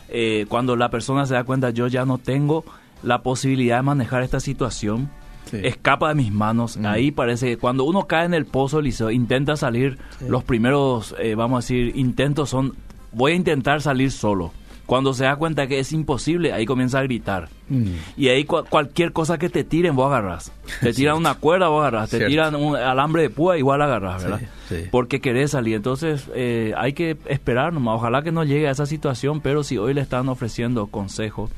eh, 0.10 0.46
cuando 0.50 0.76
la 0.76 0.90
persona 0.90 1.26
se 1.26 1.36
da 1.36 1.44
cuenta, 1.44 1.70
yo 1.70 1.88
ya 1.88 2.06
no 2.06 2.18
tengo 2.18 2.64
la 3.04 3.22
posibilidad 3.22 3.78
de 3.78 3.84
manejar 3.84 4.24
esta 4.24 4.40
situación, 4.40 5.10
escapa 5.52 6.10
de 6.10 6.16
mis 6.16 6.32
manos. 6.32 6.78
Mm. 6.78 6.86
Ahí 6.86 7.12
parece 7.12 7.48
que 7.48 7.58
cuando 7.58 7.84
uno 7.84 8.08
cae 8.08 8.26
en 8.26 8.34
el 8.34 8.46
pozo, 8.46 8.82
Liceo, 8.82 9.12
intenta 9.12 9.56
salir, 9.56 10.00
los 10.28 10.44
primeros, 10.44 11.14
eh, 11.20 11.36
vamos 11.36 11.58
a 11.58 11.62
decir, 11.62 11.96
intentos 11.96 12.50
son, 12.50 12.76
voy 13.12 13.34
a 13.34 13.36
intentar 13.36 13.82
salir 13.82 14.12
solo. 14.12 14.52
Cuando 14.94 15.16
se 15.16 15.24
da 15.24 15.38
cuenta 15.38 15.66
que 15.66 15.80
es 15.80 15.92
imposible, 15.92 16.54
ahí 16.54 16.68
comienza 16.68 17.00
a 17.00 17.02
gritar. 17.02 17.50
Mm. 17.68 17.96
Y 18.16 18.28
ahí 18.28 18.46
cualquier 18.46 19.12
cosa 19.12 19.40
que 19.40 19.50
te 19.50 19.64
tiren, 19.64 19.96
vos 19.96 20.06
agarras. 20.06 20.52
Te 20.82 20.94
tiran 20.94 21.18
una 21.18 21.34
cuerda, 21.34 21.68
vos 21.70 21.82
agarras. 21.82 22.12
Te 22.12 22.28
tiran 22.28 22.54
un 22.54 22.76
alambre 22.76 23.24
de 23.24 23.32
púa, 23.32 23.58
igual 23.58 23.82
agarras, 23.82 24.24
¿verdad? 24.24 24.42
Porque 24.92 25.20
querés 25.20 25.50
salir. 25.50 25.78
Entonces, 25.78 26.30
eh, 26.36 26.76
hay 26.78 26.94
que 26.94 27.18
esperar 27.26 27.74
nomás. 27.74 27.96
Ojalá 27.96 28.22
que 28.22 28.32
no 28.32 28.44
llegue 28.44 28.68
a 28.68 28.70
esa 28.70 28.86
situación, 28.86 29.42
pero 29.42 29.64
si 29.64 29.80
hoy 29.80 29.96
le 29.96 30.02
están 30.02 30.30
ofreciendo 30.30 30.86
consejo 30.86 31.50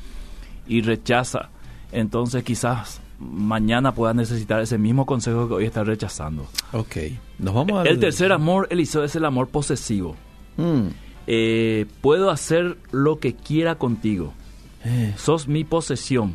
y 0.66 0.80
rechaza, 0.80 1.50
entonces 1.92 2.42
quizás 2.42 3.02
mañana 3.18 3.92
pueda 3.92 4.14
necesitar 4.14 4.62
ese 4.62 4.78
mismo 4.78 5.04
consejo 5.04 5.46
que 5.46 5.52
hoy 5.52 5.66
está 5.66 5.84
rechazando. 5.84 6.46
Ok. 6.72 6.96
Nos 7.38 7.52
vamos 7.52 7.86
El 7.86 8.00
tercer 8.00 8.32
amor, 8.32 8.66
Eliseo, 8.70 9.04
es 9.04 9.14
el 9.14 9.26
amor 9.26 9.48
posesivo. 9.48 10.16
Mm. 10.56 10.86
Eh, 11.26 11.86
puedo 12.00 12.30
hacer 12.30 12.76
lo 12.92 13.18
que 13.18 13.34
quiera 13.34 13.76
contigo. 13.76 14.32
Eh. 14.84 15.14
Sos 15.16 15.48
mi 15.48 15.64
posesión. 15.64 16.34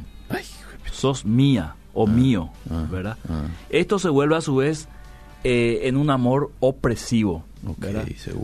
Sos 0.92 1.26
mía 1.26 1.76
o 1.94 2.06
ah, 2.06 2.12
mío, 2.12 2.50
ah, 2.70 2.86
¿verdad? 2.92 3.18
Ah. 3.28 3.48
Esto 3.70 3.98
se 3.98 4.10
vuelve 4.10 4.36
a 4.36 4.42
su 4.42 4.58
vez 4.58 4.88
eh, 5.44 5.82
en 5.84 5.96
un 5.96 6.10
amor 6.10 6.52
opresivo. 6.60 7.46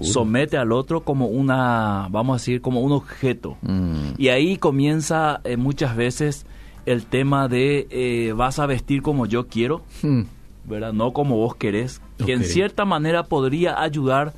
Somete 0.01 0.57
al 0.57 0.71
otro 0.71 1.01
como 1.01 1.27
una, 1.27 2.07
vamos 2.09 2.35
a 2.35 2.37
decir, 2.37 2.61
como 2.61 2.81
un 2.81 2.93
objeto. 2.93 3.57
Mm. 3.61 4.11
Y 4.17 4.29
ahí 4.29 4.57
comienza 4.57 5.41
muchas 5.57 5.95
veces 5.95 6.45
el 6.85 7.05
tema 7.05 7.47
de 7.47 8.33
vas 8.35 8.59
a 8.59 8.65
vestir 8.65 9.01
como 9.01 9.25
yo 9.25 9.47
quiero, 9.47 9.81
hmm. 10.03 10.21
¿verdad? 10.65 10.93
No 10.93 11.13
como 11.13 11.35
vos 11.35 11.55
querés, 11.55 11.99
que 12.23 12.33
en 12.33 12.43
cierta 12.43 12.85
manera 12.85 13.23
podría 13.23 13.81
ayudar 13.81 14.33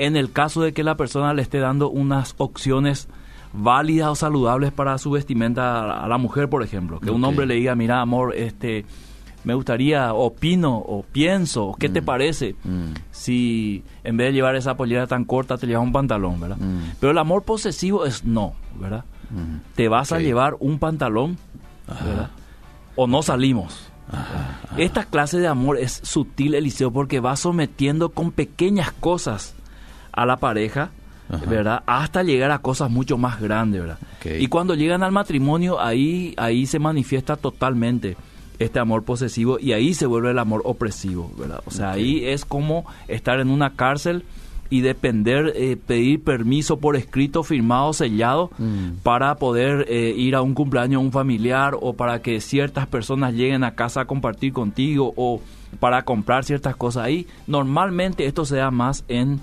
en 0.00 0.16
el 0.16 0.32
caso 0.32 0.62
de 0.62 0.72
que 0.72 0.82
la 0.82 0.96
persona 0.96 1.34
le 1.34 1.42
esté 1.42 1.58
dando 1.58 1.90
unas 1.90 2.34
opciones 2.38 3.06
válidas 3.52 4.08
o 4.08 4.14
saludables 4.14 4.72
para 4.72 4.96
su 4.96 5.10
vestimenta 5.10 6.02
a 6.02 6.08
la 6.08 6.16
mujer, 6.16 6.48
por 6.48 6.62
ejemplo. 6.62 7.00
Que 7.00 7.10
un 7.10 7.22
hombre 7.22 7.46
le 7.46 7.54
diga, 7.54 7.74
mira, 7.74 8.00
amor, 8.00 8.34
este, 8.34 8.86
me 9.44 9.52
gustaría, 9.52 10.14
opino, 10.14 10.78
o 10.78 11.02
pienso, 11.02 11.76
¿qué 11.78 11.90
te 11.90 12.00
hmm. 12.00 12.04
parece? 12.04 12.56
Hmm. 12.64 12.94
Si 13.10 13.84
en 14.02 14.16
vez 14.16 14.28
de 14.28 14.32
llevar 14.32 14.56
esa 14.56 14.74
pollera 14.74 15.06
tan 15.06 15.24
corta 15.24 15.58
te 15.58 15.66
llevas 15.66 15.84
un 15.84 15.92
pantalón, 15.92 16.40
¿verdad? 16.40 16.56
Pero 16.98 17.12
el 17.12 17.18
amor 17.18 17.42
posesivo 17.42 18.06
es 18.06 18.24
no, 18.24 18.54
¿verdad? 18.78 19.04
Te 19.74 19.88
vas 19.88 20.12
a 20.12 20.18
llevar 20.18 20.56
un 20.60 20.78
pantalón 20.78 21.36
o 22.96 23.06
no 23.06 23.22
salimos. 23.22 23.90
Esta 24.76 25.04
clase 25.04 25.38
de 25.38 25.46
amor 25.46 25.78
es 25.78 26.00
sutil, 26.02 26.54
Eliseo, 26.54 26.90
porque 26.90 27.20
va 27.20 27.36
sometiendo 27.36 28.08
con 28.08 28.32
pequeñas 28.32 28.92
cosas 28.92 29.54
a 30.12 30.26
la 30.26 30.36
pareja, 30.36 30.90
¿verdad? 31.48 31.82
Hasta 31.86 32.22
llegar 32.22 32.50
a 32.50 32.58
cosas 32.58 32.90
mucho 32.90 33.16
más 33.18 33.40
grandes, 33.40 33.80
¿verdad? 33.80 33.98
Y 34.24 34.46
cuando 34.48 34.74
llegan 34.74 35.02
al 35.02 35.12
matrimonio, 35.12 35.80
ahí, 35.80 36.34
ahí 36.36 36.66
se 36.66 36.78
manifiesta 36.78 37.36
totalmente 37.36 38.16
este 38.58 38.78
amor 38.78 39.04
posesivo 39.04 39.58
y 39.58 39.72
ahí 39.72 39.94
se 39.94 40.06
vuelve 40.06 40.32
el 40.32 40.38
amor 40.38 40.62
opresivo, 40.64 41.32
¿verdad? 41.38 41.60
O 41.64 41.70
sea, 41.70 41.92
ahí 41.92 42.24
es 42.26 42.44
como 42.44 42.84
estar 43.08 43.40
en 43.40 43.48
una 43.48 43.74
cárcel 43.74 44.24
y 44.70 44.82
depender, 44.82 45.52
eh, 45.56 45.76
pedir 45.76 46.22
permiso 46.22 46.78
por 46.78 46.94
escrito, 46.94 47.42
firmado, 47.42 47.92
sellado, 47.92 48.50
mm. 48.56 49.00
para 49.02 49.34
poder 49.34 49.86
eh, 49.88 50.14
ir 50.16 50.36
a 50.36 50.42
un 50.42 50.54
cumpleaños 50.54 51.00
a 51.00 51.04
un 51.04 51.10
familiar 51.10 51.76
o 51.80 51.94
para 51.94 52.22
que 52.22 52.40
ciertas 52.40 52.86
personas 52.86 53.34
lleguen 53.34 53.64
a 53.64 53.74
casa 53.74 54.02
a 54.02 54.04
compartir 54.04 54.52
contigo 54.52 55.12
o 55.16 55.40
para 55.80 56.04
comprar 56.04 56.44
ciertas 56.44 56.76
cosas 56.76 57.04
ahí. 57.04 57.26
Normalmente 57.48 58.26
esto 58.26 58.44
se 58.44 58.56
da 58.56 58.70
más 58.70 59.04
en, 59.08 59.40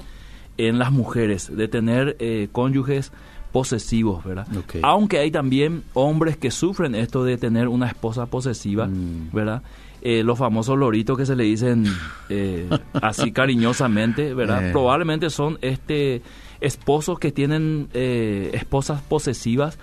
en 0.58 0.80
las 0.80 0.92
mujeres, 0.92 1.56
de 1.56 1.68
tener 1.68 2.16
eh, 2.20 2.50
cónyuges 2.52 3.12
posesivos, 3.52 4.24
¿verdad? 4.24 4.48
Aunque 4.84 5.20
hay 5.20 5.32
también 5.32 5.84
hombres 5.94 6.38
que 6.38 6.52
sufren 6.52 6.96
esto 6.96 7.24
de 7.24 7.38
tener 7.38 7.68
una 7.68 7.88
esposa 7.88 8.28
posesiva, 8.28 8.88
mm. 8.88 9.32
¿verdad? 9.32 9.64
Eh, 10.02 10.22
los 10.24 10.38
famosos 10.38 10.78
loritos 10.78 11.18
que 11.18 11.26
se 11.26 11.36
le 11.36 11.44
dicen 11.44 11.86
eh, 12.30 12.70
así 12.94 13.32
cariñosamente, 13.34 14.34
¿verdad? 14.34 14.70
Eh. 14.70 14.72
Probablemente 14.72 15.30
son 15.30 15.58
este 15.62 16.22
esposos 16.62 17.20
que 17.20 17.32
tienen 17.32 17.90
esposas 17.94 19.02
posesivas 19.02 19.78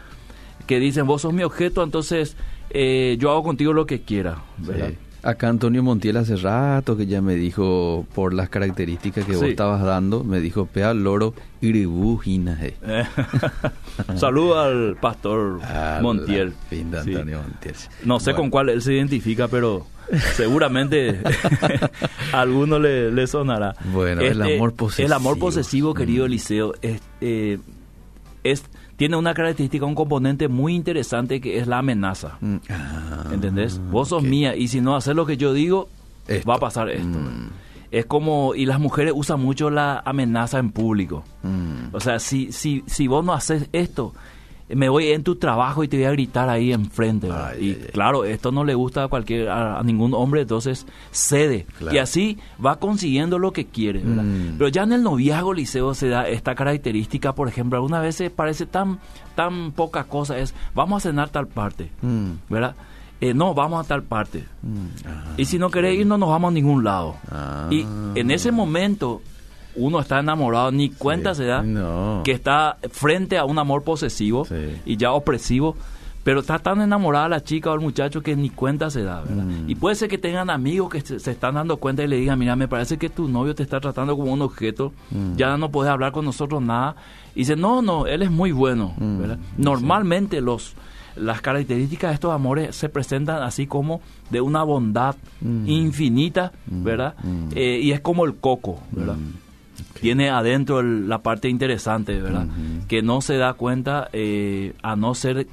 que 0.66 0.80
dicen, 0.80 1.06
vos 1.06 1.22
sos 1.22 1.32
mi 1.32 1.42
objeto, 1.42 1.82
entonces 1.82 2.36
yo 2.72 3.30
hago 3.30 3.42
contigo 3.42 3.72
lo 3.72 3.86
que 3.86 4.02
quiera, 4.02 4.38
¿verdad? 4.58 4.92
Acá 5.24 5.48
Antonio 5.48 5.82
Montiel 5.82 6.18
hace 6.18 6.36
rato 6.36 6.98
que 6.98 7.06
ya 7.06 7.22
me 7.22 7.34
dijo, 7.34 8.06
por 8.14 8.34
las 8.34 8.50
características 8.50 9.24
que 9.24 9.34
vos 9.34 9.44
estabas 9.44 9.82
dando, 9.82 10.22
me 10.22 10.38
dijo, 10.38 10.66
pea 10.66 10.92
loro 10.92 11.32
iribujina. 11.62 12.60
Saludo 14.16 14.60
al 14.60 14.96
pastor 15.00 15.60
Montiel. 16.02 16.52
Antonio 16.70 17.40
Montiel. 17.40 17.74
No 18.04 18.20
sé 18.20 18.34
con 18.34 18.50
cuál 18.50 18.68
él 18.68 18.82
se 18.82 18.92
identifica, 18.92 19.48
pero 19.48 19.86
seguramente 20.34 21.20
a 22.32 22.40
alguno 22.40 22.78
le, 22.78 23.26
sonará. 23.26 23.74
Bueno, 23.94 24.20
el 24.20 24.42
este, 24.42 24.56
amor 24.56 24.74
posesivo. 24.74 25.06
El 25.06 25.12
amor 25.14 25.38
posesivo, 25.38 25.94
querido 25.94 26.24
mm. 26.24 26.26
Eliseo, 26.26 26.74
es, 26.82 27.00
eh, 27.22 27.58
es, 28.42 28.64
tiene 28.96 29.16
una 29.16 29.34
característica, 29.34 29.84
un 29.84 29.94
componente 29.94 30.48
muy 30.48 30.74
interesante 30.74 31.40
que 31.40 31.58
es 31.58 31.66
la 31.66 31.78
amenaza. 31.78 32.38
Mm. 32.40 32.56
Ah, 32.70 33.24
¿Entendés? 33.32 33.80
Vos 33.90 34.08
sos 34.08 34.22
mía 34.22 34.56
y 34.56 34.68
si 34.68 34.80
no 34.80 34.96
haces 34.96 35.14
lo 35.14 35.26
que 35.26 35.36
yo 35.36 35.52
digo, 35.52 35.88
va 36.48 36.54
a 36.54 36.58
pasar 36.58 36.90
esto. 36.90 37.18
Mm. 37.18 37.50
Es 37.90 38.06
como, 38.06 38.54
y 38.54 38.66
las 38.66 38.80
mujeres 38.80 39.12
usan 39.14 39.40
mucho 39.40 39.70
la 39.70 40.02
amenaza 40.04 40.58
en 40.58 40.70
público. 40.70 41.24
O 41.92 42.00
sea, 42.00 42.18
si, 42.18 42.50
si, 42.50 42.82
si 42.86 43.06
vos 43.06 43.24
no 43.24 43.32
haces 43.32 43.68
esto, 43.72 44.14
me 44.68 44.88
voy 44.88 45.08
en 45.08 45.22
tu 45.22 45.36
trabajo 45.36 45.84
y 45.84 45.88
te 45.88 45.96
voy 45.96 46.06
a 46.06 46.10
gritar 46.12 46.48
ahí 46.48 46.72
enfrente. 46.72 47.28
y 47.60 47.74
claro, 47.92 48.24
esto 48.24 48.50
no 48.50 48.64
le 48.64 48.74
gusta 48.74 49.04
a 49.04 49.08
cualquier 49.08 49.48
a, 49.50 49.82
ningún 49.82 50.14
hombre, 50.14 50.42
entonces 50.42 50.86
cede. 51.10 51.66
Y 51.92 51.98
así 51.98 52.38
va 52.64 52.76
consiguiendo 52.76 53.38
lo 53.38 53.52
que 53.52 53.66
quiere. 53.66 54.00
Mm. 54.00 54.54
Pero 54.58 54.68
ya 54.68 54.84
en 54.84 54.92
el 54.92 55.02
noviazgo 55.02 55.52
liceo 55.52 55.94
se 55.94 56.08
da 56.08 56.28
esta 56.28 56.54
característica, 56.54 57.34
por 57.34 57.48
ejemplo, 57.48 57.76
algunas 57.76 58.02
veces 58.02 58.30
parece 58.30 58.66
tan, 58.66 59.00
tan 59.34 59.72
poca 59.72 60.04
cosa, 60.04 60.38
es 60.38 60.54
vamos 60.74 61.04
a 61.04 61.10
cenar 61.10 61.28
tal 61.28 61.46
parte, 61.46 61.90
mm. 62.00 62.30
¿verdad? 62.48 62.74
Eh, 63.20 63.32
no, 63.32 63.54
vamos 63.54 63.84
a 63.84 63.88
tal 63.88 64.02
parte. 64.02 64.44
Mm. 64.62 65.36
y 65.36 65.44
si 65.44 65.58
no 65.58 65.70
querés 65.70 65.98
ir, 65.98 66.06
no 66.06 66.16
nos 66.16 66.30
vamos 66.30 66.50
a 66.50 66.54
ningún 66.54 66.84
lado. 66.84 67.16
Ah. 67.30 67.68
Y 67.70 67.86
en 68.14 68.30
ese 68.30 68.50
momento 68.50 69.20
uno 69.76 70.00
está 70.00 70.20
enamorado, 70.20 70.70
ni 70.70 70.90
cuenta 70.90 71.34
se 71.34 71.44
da 71.44 71.64
que 72.24 72.32
está 72.32 72.78
frente 72.90 73.38
a 73.38 73.44
un 73.44 73.58
amor 73.58 73.82
posesivo 73.82 74.46
y 74.84 74.96
ya 74.96 75.12
opresivo, 75.12 75.76
pero 76.24 76.40
está 76.40 76.58
tan 76.58 76.80
enamorada 76.80 77.28
la 77.28 77.44
chica 77.44 77.70
o 77.70 77.74
el 77.74 77.80
muchacho 77.80 78.22
que 78.22 78.34
ni 78.34 78.48
cuenta 78.48 78.88
se 78.90 79.02
da, 79.02 79.20
¿verdad? 79.20 79.44
Mm. 79.44 79.68
Y 79.68 79.74
puede 79.74 79.94
ser 79.94 80.08
que 80.08 80.16
tengan 80.16 80.48
amigos 80.48 80.90
que 80.90 81.00
se, 81.02 81.30
están 81.30 81.54
dando 81.54 81.76
cuenta 81.76 82.02
y 82.02 82.08
le 82.08 82.16
digan, 82.16 82.38
mira, 82.38 82.56
me 82.56 82.66
parece 82.66 82.96
que 82.96 83.10
tu 83.10 83.28
novio 83.28 83.54
te 83.54 83.62
está 83.62 83.78
tratando 83.78 84.16
como 84.16 84.32
un 84.32 84.40
objeto, 84.40 84.92
mm. 85.10 85.36
ya 85.36 85.58
no 85.58 85.70
puedes 85.70 85.92
hablar 85.92 86.12
con 86.12 86.24
nosotros 86.24 86.62
nada. 86.62 86.96
Y 87.34 87.40
dice, 87.40 87.56
no, 87.56 87.82
no, 87.82 88.06
él 88.06 88.22
es 88.22 88.30
muy 88.30 88.52
bueno, 88.52 88.94
mm. 88.96 89.18
¿verdad? 89.18 89.38
Normalmente 89.58 90.40
los 90.40 90.74
las 91.16 91.40
características 91.40 92.10
de 92.10 92.14
estos 92.14 92.32
amores 92.32 92.74
se 92.74 92.88
presentan 92.88 93.42
así 93.42 93.68
como 93.68 94.00
de 94.30 94.40
una 94.40 94.64
bondad 94.64 95.14
infinita, 95.64 96.50
¿verdad? 96.66 97.14
Eh, 97.54 97.80
y 97.82 97.92
es 97.92 98.00
como 98.00 98.24
el 98.24 98.34
coco, 98.34 98.80
¿verdad? 98.90 99.16
Tiene 100.04 100.28
adentro 100.28 100.82
la 100.82 101.22
parte 101.22 101.48
interesante, 101.48 102.20
¿verdad? 102.20 102.46
Que 102.88 103.00
no 103.00 103.22
se 103.22 103.38
da 103.38 103.54
cuenta 103.54 104.10
eh, 104.12 104.74
a 104.82 104.96
no 104.96 105.14
ser 105.14 105.46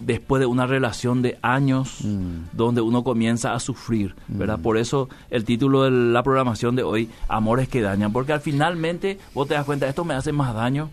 después 0.00 0.38
de 0.38 0.46
una 0.46 0.64
relación 0.64 1.22
de 1.22 1.38
años 1.42 1.98
mm. 2.04 2.56
donde 2.56 2.82
uno 2.82 3.02
comienza 3.02 3.52
a 3.52 3.58
sufrir, 3.58 4.14
¿verdad? 4.28 4.58
Mm. 4.58 4.62
Por 4.62 4.78
eso 4.78 5.08
el 5.28 5.44
título 5.44 5.82
de 5.82 5.90
la 5.90 6.22
programación 6.22 6.76
de 6.76 6.84
hoy, 6.84 7.10
Amores 7.26 7.68
que 7.68 7.80
dañan, 7.80 8.12
porque 8.12 8.32
al 8.32 8.40
finalmente 8.40 9.18
vos 9.34 9.48
te 9.48 9.54
das 9.54 9.64
cuenta, 9.64 9.88
esto 9.88 10.04
me 10.04 10.14
hace 10.14 10.30
más 10.30 10.54
daño 10.54 10.90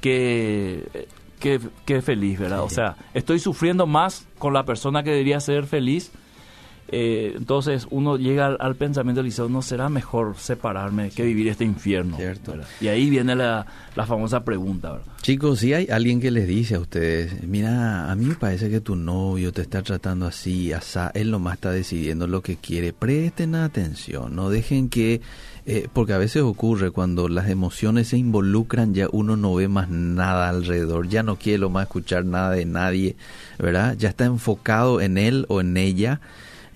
que, 0.00 0.88
que, 1.38 2.00
feliz, 2.00 2.38
¿verdad? 2.38 2.62
O 2.62 2.70
sea, 2.70 2.96
estoy 3.12 3.40
sufriendo 3.40 3.86
más 3.86 4.26
con 4.38 4.54
la 4.54 4.64
persona 4.64 5.02
que 5.02 5.10
debería 5.10 5.38
ser 5.38 5.66
feliz 5.66 6.12
Eh, 6.88 7.34
entonces 7.36 7.86
uno 7.90 8.16
llega 8.16 8.46
al, 8.46 8.76
pensamiento 8.76 9.18
del 9.18 9.26
liceo, 9.26 9.48
no 9.48 9.60
será 9.60 9.88
mejor 9.88 10.36
separarme 10.38 11.10
que 11.10 11.24
vivir 11.24 11.48
este 11.48 11.64
infierno. 11.64 12.16
Y 12.80 12.88
ahí 12.88 13.10
viene 13.10 13.34
la, 13.34 13.66
famosa 14.06 14.44
pregunta. 14.44 15.00
Chicos, 15.22 15.60
si 15.60 15.72
hay 15.72 15.88
alguien 15.90 16.20
que 16.20 16.30
les 16.30 16.46
dice 16.46 16.76
a 16.76 16.80
ustedes, 16.80 17.42
mira, 17.42 18.10
a 18.10 18.14
mí 18.14 18.26
me 18.26 18.36
parece 18.36 18.70
que 18.70 18.80
tu 18.80 18.94
novio 18.94 19.52
te 19.52 19.62
está 19.62 19.82
tratando 19.82 20.26
así, 20.26 20.72
asá, 20.72 21.10
él 21.14 21.32
nomás 21.32 21.54
está 21.54 21.72
decidiendo 21.72 22.28
lo 22.28 22.42
que 22.42 22.56
quiere, 22.56 22.92
presten 22.92 23.56
atención, 23.56 24.36
no 24.36 24.48
dejen 24.48 24.88
que, 24.88 25.22
eh, 25.64 25.88
porque 25.92 26.12
a 26.12 26.18
veces 26.18 26.42
ocurre 26.42 26.92
cuando 26.92 27.28
las 27.28 27.48
emociones 27.48 28.08
se 28.08 28.18
involucran, 28.18 28.94
ya 28.94 29.08
uno 29.10 29.36
no 29.36 29.54
ve 29.54 29.66
más 29.66 29.88
nada 29.88 30.48
alrededor, 30.50 31.08
ya 31.08 31.24
no 31.24 31.36
quiere 31.36 31.58
lo 31.58 31.70
más 31.70 31.86
escuchar 31.86 32.24
nada 32.24 32.52
de 32.52 32.66
nadie, 32.66 33.16
¿verdad? 33.58 33.96
Ya 33.98 34.10
está 34.10 34.26
enfocado 34.26 35.00
en 35.00 35.18
él 35.18 35.46
o 35.48 35.60
en 35.60 35.76
ella 35.76 36.20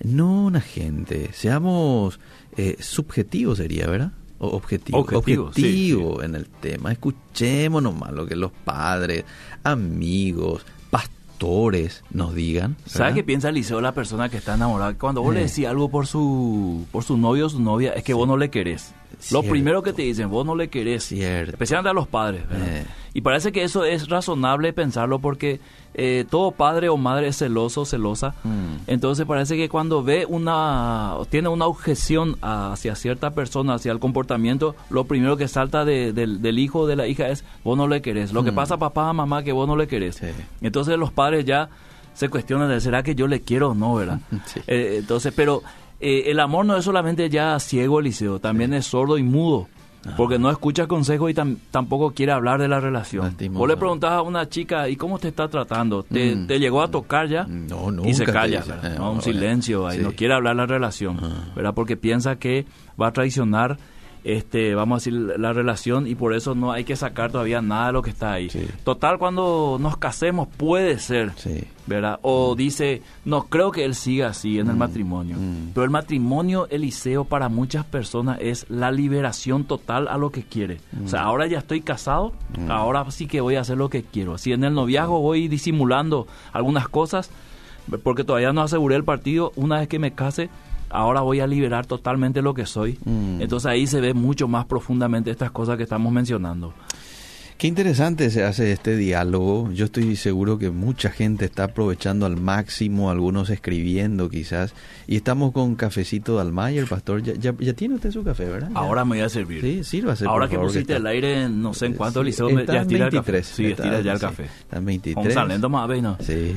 no 0.03 0.45
una 0.45 0.61
gente, 0.61 1.31
seamos 1.33 2.19
eh, 2.57 2.77
subjetivos 2.79 3.57
sería, 3.57 3.87
¿verdad? 3.87 4.11
O 4.39 4.47
objetivo, 4.49 4.99
objetivo, 4.99 6.23
en 6.23 6.33
el 6.35 6.47
tema. 6.47 6.91
Escuchemos 6.91 7.83
nomás 7.83 8.11
lo 8.11 8.25
que 8.25 8.35
los 8.35 8.51
padres, 8.51 9.23
amigos, 9.63 10.65
pastores 10.89 12.03
nos 12.09 12.33
digan. 12.33 12.75
¿Sabes 12.87 13.13
qué 13.13 13.23
piensa 13.23 13.49
Eliseo 13.49 13.81
la 13.81 13.93
persona 13.93 14.29
que 14.29 14.37
está 14.37 14.55
enamorada? 14.55 14.97
Cuando 14.97 15.21
vos 15.21 15.33
le 15.33 15.41
eh. 15.41 15.47
decís 15.47 15.67
algo 15.67 15.89
por 15.89 16.07
su, 16.07 16.87
por 16.91 17.03
su 17.03 17.17
novio 17.17 17.45
o 17.45 17.49
su 17.49 17.61
novia, 17.61 17.93
es 17.93 18.03
que 18.03 18.15
vos 18.15 18.27
no 18.27 18.35
le 18.35 18.49
querés. 18.49 18.93
Lo 19.31 19.43
primero 19.43 19.83
que 19.83 19.93
te 19.93 20.01
dicen, 20.01 20.29
vos 20.31 20.45
no 20.45 20.55
le 20.55 20.69
querés. 20.69 21.03
Cierto. 21.03 21.51
Especialmente 21.51 21.89
a 21.89 21.93
los 21.93 22.07
padres. 22.07 22.41
Eh. 22.51 22.85
Y 23.13 23.21
parece 23.21 23.51
que 23.51 23.63
eso 23.63 23.83
es 23.83 24.07
razonable 24.07 24.71
pensarlo 24.73 25.19
porque 25.19 25.59
eh, 25.93 26.25
todo 26.29 26.51
padre 26.51 26.87
o 26.87 26.95
madre 26.95 27.27
es 27.27 27.37
celoso, 27.37 27.85
celosa. 27.85 28.35
Mm. 28.43 28.75
Entonces 28.87 29.25
parece 29.25 29.57
que 29.57 29.67
cuando 29.67 30.03
ve 30.03 30.25
una, 30.25 31.15
tiene 31.29 31.49
una 31.49 31.65
objeción 31.65 32.37
hacia 32.41 32.95
cierta 32.95 33.31
persona, 33.31 33.73
hacia 33.73 33.91
el 33.91 33.99
comportamiento, 33.99 34.75
lo 34.89 35.03
primero 35.03 35.35
que 35.35 35.47
salta 35.47 35.83
del 35.83 36.59
hijo 36.59 36.79
o 36.79 36.87
de 36.87 36.95
la 36.95 37.07
hija 37.07 37.27
es, 37.27 37.43
vos 37.63 37.77
no 37.77 37.87
le 37.87 38.01
querés. 38.01 38.31
Lo 38.31 38.43
que 38.43 38.51
mm. 38.51 38.55
pasa 38.55 38.77
papá, 38.77 39.11
mamá, 39.11 39.43
que 39.43 39.51
vos 39.51 39.67
no 39.67 39.75
le 39.75 39.87
querés. 39.87 40.21
Entonces 40.61 40.97
los 40.97 41.11
padres 41.11 41.45
ya 41.45 41.69
se 42.13 42.29
cuestionan 42.29 42.69
de, 42.69 42.79
¿será 42.79 43.03
que 43.03 43.15
yo 43.15 43.27
le 43.27 43.41
quiero 43.41 43.71
o 43.71 43.75
no, 43.75 43.95
verdad? 43.95 44.19
Eh, 44.67 44.97
entonces, 44.99 45.33
pero 45.35 45.63
eh, 45.99 46.23
el 46.27 46.39
amor 46.39 46.65
no 46.65 46.77
es 46.77 46.85
solamente 46.85 47.29
ya 47.29 47.59
ciego, 47.59 47.99
Eliseo, 47.99 48.39
también 48.39 48.73
es 48.73 48.85
sordo 48.85 49.17
y 49.17 49.23
mudo. 49.23 49.67
Porque 50.17 50.39
no 50.39 50.49
escucha 50.49 50.87
consejos 50.87 51.29
y 51.29 51.35
tampoco 51.69 52.11
quiere 52.11 52.31
hablar 52.31 52.59
de 52.59 52.67
la 52.67 52.79
relación. 52.79 53.35
Vos 53.51 53.67
le 53.67 53.77
preguntás 53.77 54.13
a 54.13 54.21
una 54.21 54.49
chica, 54.49 54.89
¿y 54.89 54.95
cómo 54.95 55.19
te 55.19 55.27
está 55.27 55.47
tratando? 55.47 56.03
¿Te, 56.03 56.35
mm. 56.35 56.47
llegó 56.47 56.81
a 56.81 56.89
tocar 56.89 57.27
ya? 57.27 57.45
No, 57.45 57.91
nunca 57.91 58.09
Y 58.09 58.13
se 58.13 58.25
calla, 58.25 58.63
un 58.99 59.21
silencio 59.21 59.87
ahí, 59.87 59.99
no 59.99 60.11
quiere 60.13 60.33
hablar 60.33 60.55
de 60.55 60.61
la 60.61 60.65
relación, 60.65 61.19
ah. 61.21 61.51
¿verdad? 61.55 61.73
Porque 61.75 61.97
piensa 61.97 62.37
que 62.37 62.65
va 62.99 63.07
a 63.07 63.13
traicionar 63.13 63.77
este, 64.23 64.75
vamos 64.75 64.95
a 64.95 64.99
decir, 64.99 65.13
la 65.39 65.53
relación 65.53 66.07
y 66.07 66.15
por 66.15 66.33
eso 66.33 66.53
no 66.53 66.71
hay 66.71 66.83
que 66.83 66.95
sacar 66.95 67.31
todavía 67.31 67.61
nada 67.61 67.87
de 67.87 67.93
lo 67.93 68.01
que 68.01 68.11
está 68.11 68.33
ahí. 68.33 68.49
Total, 68.83 69.17
cuando 69.17 69.77
nos 69.79 69.97
casemos 69.97 70.47
puede 70.47 70.99
ser, 70.99 71.31
¿verdad? 71.87 72.19
O 72.21 72.55
dice, 72.55 73.01
no, 73.25 73.45
creo 73.45 73.71
que 73.71 73.83
él 73.83 73.95
siga 73.95 74.27
así 74.27 74.59
en 74.59 74.67
el 74.67 74.75
mm, 74.75 74.79
matrimonio. 74.79 75.37
Mm. 75.37 75.71
Pero 75.73 75.83
el 75.83 75.89
matrimonio, 75.89 76.67
Eliseo, 76.69 77.25
para 77.25 77.49
muchas 77.49 77.85
personas 77.85 78.37
es 78.41 78.65
la 78.69 78.91
liberación 78.91 79.63
total 79.63 80.07
a 80.07 80.17
lo 80.17 80.29
que 80.31 80.43
quiere. 80.43 80.79
O 81.03 81.07
sea, 81.07 81.23
mm. 81.23 81.25
ahora 81.25 81.47
ya 81.47 81.59
estoy 81.59 81.81
casado, 81.81 82.33
ahora 82.69 83.09
sí 83.11 83.27
que 83.27 83.41
voy 83.41 83.55
a 83.55 83.61
hacer 83.61 83.77
lo 83.77 83.89
que 83.89 84.03
quiero. 84.03 84.37
Si 84.37 84.53
en 84.53 84.63
el 84.63 84.73
noviazgo 84.73 85.19
voy 85.19 85.47
disimulando 85.47 86.27
algunas 86.53 86.87
cosas, 86.87 87.31
porque 88.03 88.23
todavía 88.23 88.53
no 88.53 88.61
aseguré 88.61 88.95
el 88.95 89.03
partido, 89.03 89.51
una 89.55 89.79
vez 89.79 89.87
que 89.87 89.99
me 89.99 90.13
case, 90.13 90.49
ahora 90.91 91.21
voy 91.21 91.39
a 91.39 91.47
liberar 91.47 91.85
totalmente 91.85 92.41
lo 92.41 92.53
que 92.53 92.65
soy. 92.65 92.97
Mm. 93.05 93.41
Entonces 93.41 93.67
ahí 93.67 93.87
se 93.87 94.01
ve 94.01 94.13
mucho 94.13 94.47
más 94.47 94.65
profundamente 94.65 95.31
estas 95.31 95.51
cosas 95.51 95.77
que 95.77 95.83
estamos 95.83 96.11
mencionando. 96.11 96.73
Qué 97.61 97.67
interesante 97.67 98.31
se 98.31 98.43
hace 98.43 98.71
este 98.71 98.97
diálogo. 98.97 99.71
Yo 99.71 99.85
estoy 99.85 100.15
seguro 100.15 100.57
que 100.57 100.71
mucha 100.71 101.11
gente 101.11 101.45
está 101.45 101.65
aprovechando 101.65 102.25
al 102.25 102.35
máximo, 102.35 103.11
algunos 103.11 103.51
escribiendo 103.51 104.31
quizás. 104.31 104.73
Y 105.05 105.17
estamos 105.17 105.51
con 105.51 105.75
cafecito 105.75 106.37
de 106.37 106.41
Almayer, 106.41 106.87
pastor. 106.87 107.21
Ya, 107.21 107.35
ya, 107.35 107.73
tiene 107.73 107.93
usted 107.93 108.09
su 108.09 108.23
café, 108.23 108.45
¿verdad? 108.45 108.71
Ahora 108.73 109.05
me 109.05 109.17
voy 109.17 109.25
a 109.25 109.29
servir. 109.29 109.61
Sí, 109.61 109.83
sírvase. 109.83 110.25
Ahora 110.25 110.49
que 110.49 110.57
pusiste 110.57 110.95
el 110.95 111.05
aire, 111.05 111.47
no 111.49 111.75
sé 111.75 111.85
en 111.85 111.93
cuánto, 111.93 112.23
Liceo, 112.23 112.49
ya 112.49 112.81
estira 112.81 113.05
el 113.05 113.11
café. 113.11 113.43
Sí, 113.43 113.65
estira 113.67 114.01
ya 114.01 114.13
el 114.13 114.19
café. 114.19 114.45
Está 114.45 114.77
en 114.77 114.85
23. 114.85 115.35
Con 115.35 115.71
más, 115.71 116.01
¿no? 116.01 116.17
Sí. 116.19 116.55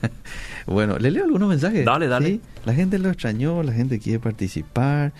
Bueno, 0.70 0.98
le 0.98 1.10
leo 1.10 1.24
algunos 1.24 1.48
mensajes. 1.48 1.84
Dale, 1.84 2.06
dale. 2.06 2.40
La 2.64 2.72
gente 2.74 3.00
lo 3.00 3.10
extrañó, 3.10 3.62
la 3.64 3.72
gente 3.72 3.98
quiere 3.98 4.20
participar, 4.20 5.12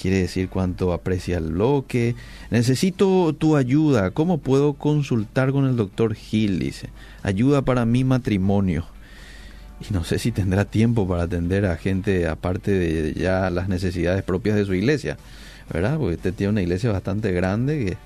quiere 0.00 0.16
decir 0.18 0.48
cuánto 0.48 0.94
aprecia 0.94 1.36
el 1.36 1.52
bloque. 1.52 2.14
Necesito 2.50 3.34
tu 3.34 3.56
ayuda. 3.56 4.12
¿Cómo 4.12 4.38
puedo 4.38 4.72
consultar 4.72 5.52
con 5.52 5.66
el 5.66 5.76
doctor 5.76 6.14
Gil? 6.14 6.58
Dice. 6.58 6.88
Ayuda 7.22 7.60
para 7.60 7.84
mi 7.84 8.02
matrimonio. 8.02 8.86
Y 9.86 9.92
no 9.92 10.04
sé 10.04 10.18
si 10.18 10.32
tendrá 10.32 10.64
tiempo 10.64 11.06
para 11.06 11.24
atender 11.24 11.66
a 11.66 11.76
gente 11.76 12.26
aparte 12.26 12.70
de 12.70 13.12
ya 13.12 13.50
las 13.50 13.68
necesidades 13.68 14.22
propias 14.22 14.56
de 14.56 14.64
su 14.64 14.72
iglesia. 14.72 15.18
¿Verdad? 15.70 15.98
Porque 15.98 16.14
usted 16.14 16.32
tiene 16.32 16.52
una 16.52 16.62
iglesia 16.62 16.90
bastante 16.90 17.30
grande 17.32 17.84
que, 17.84 17.96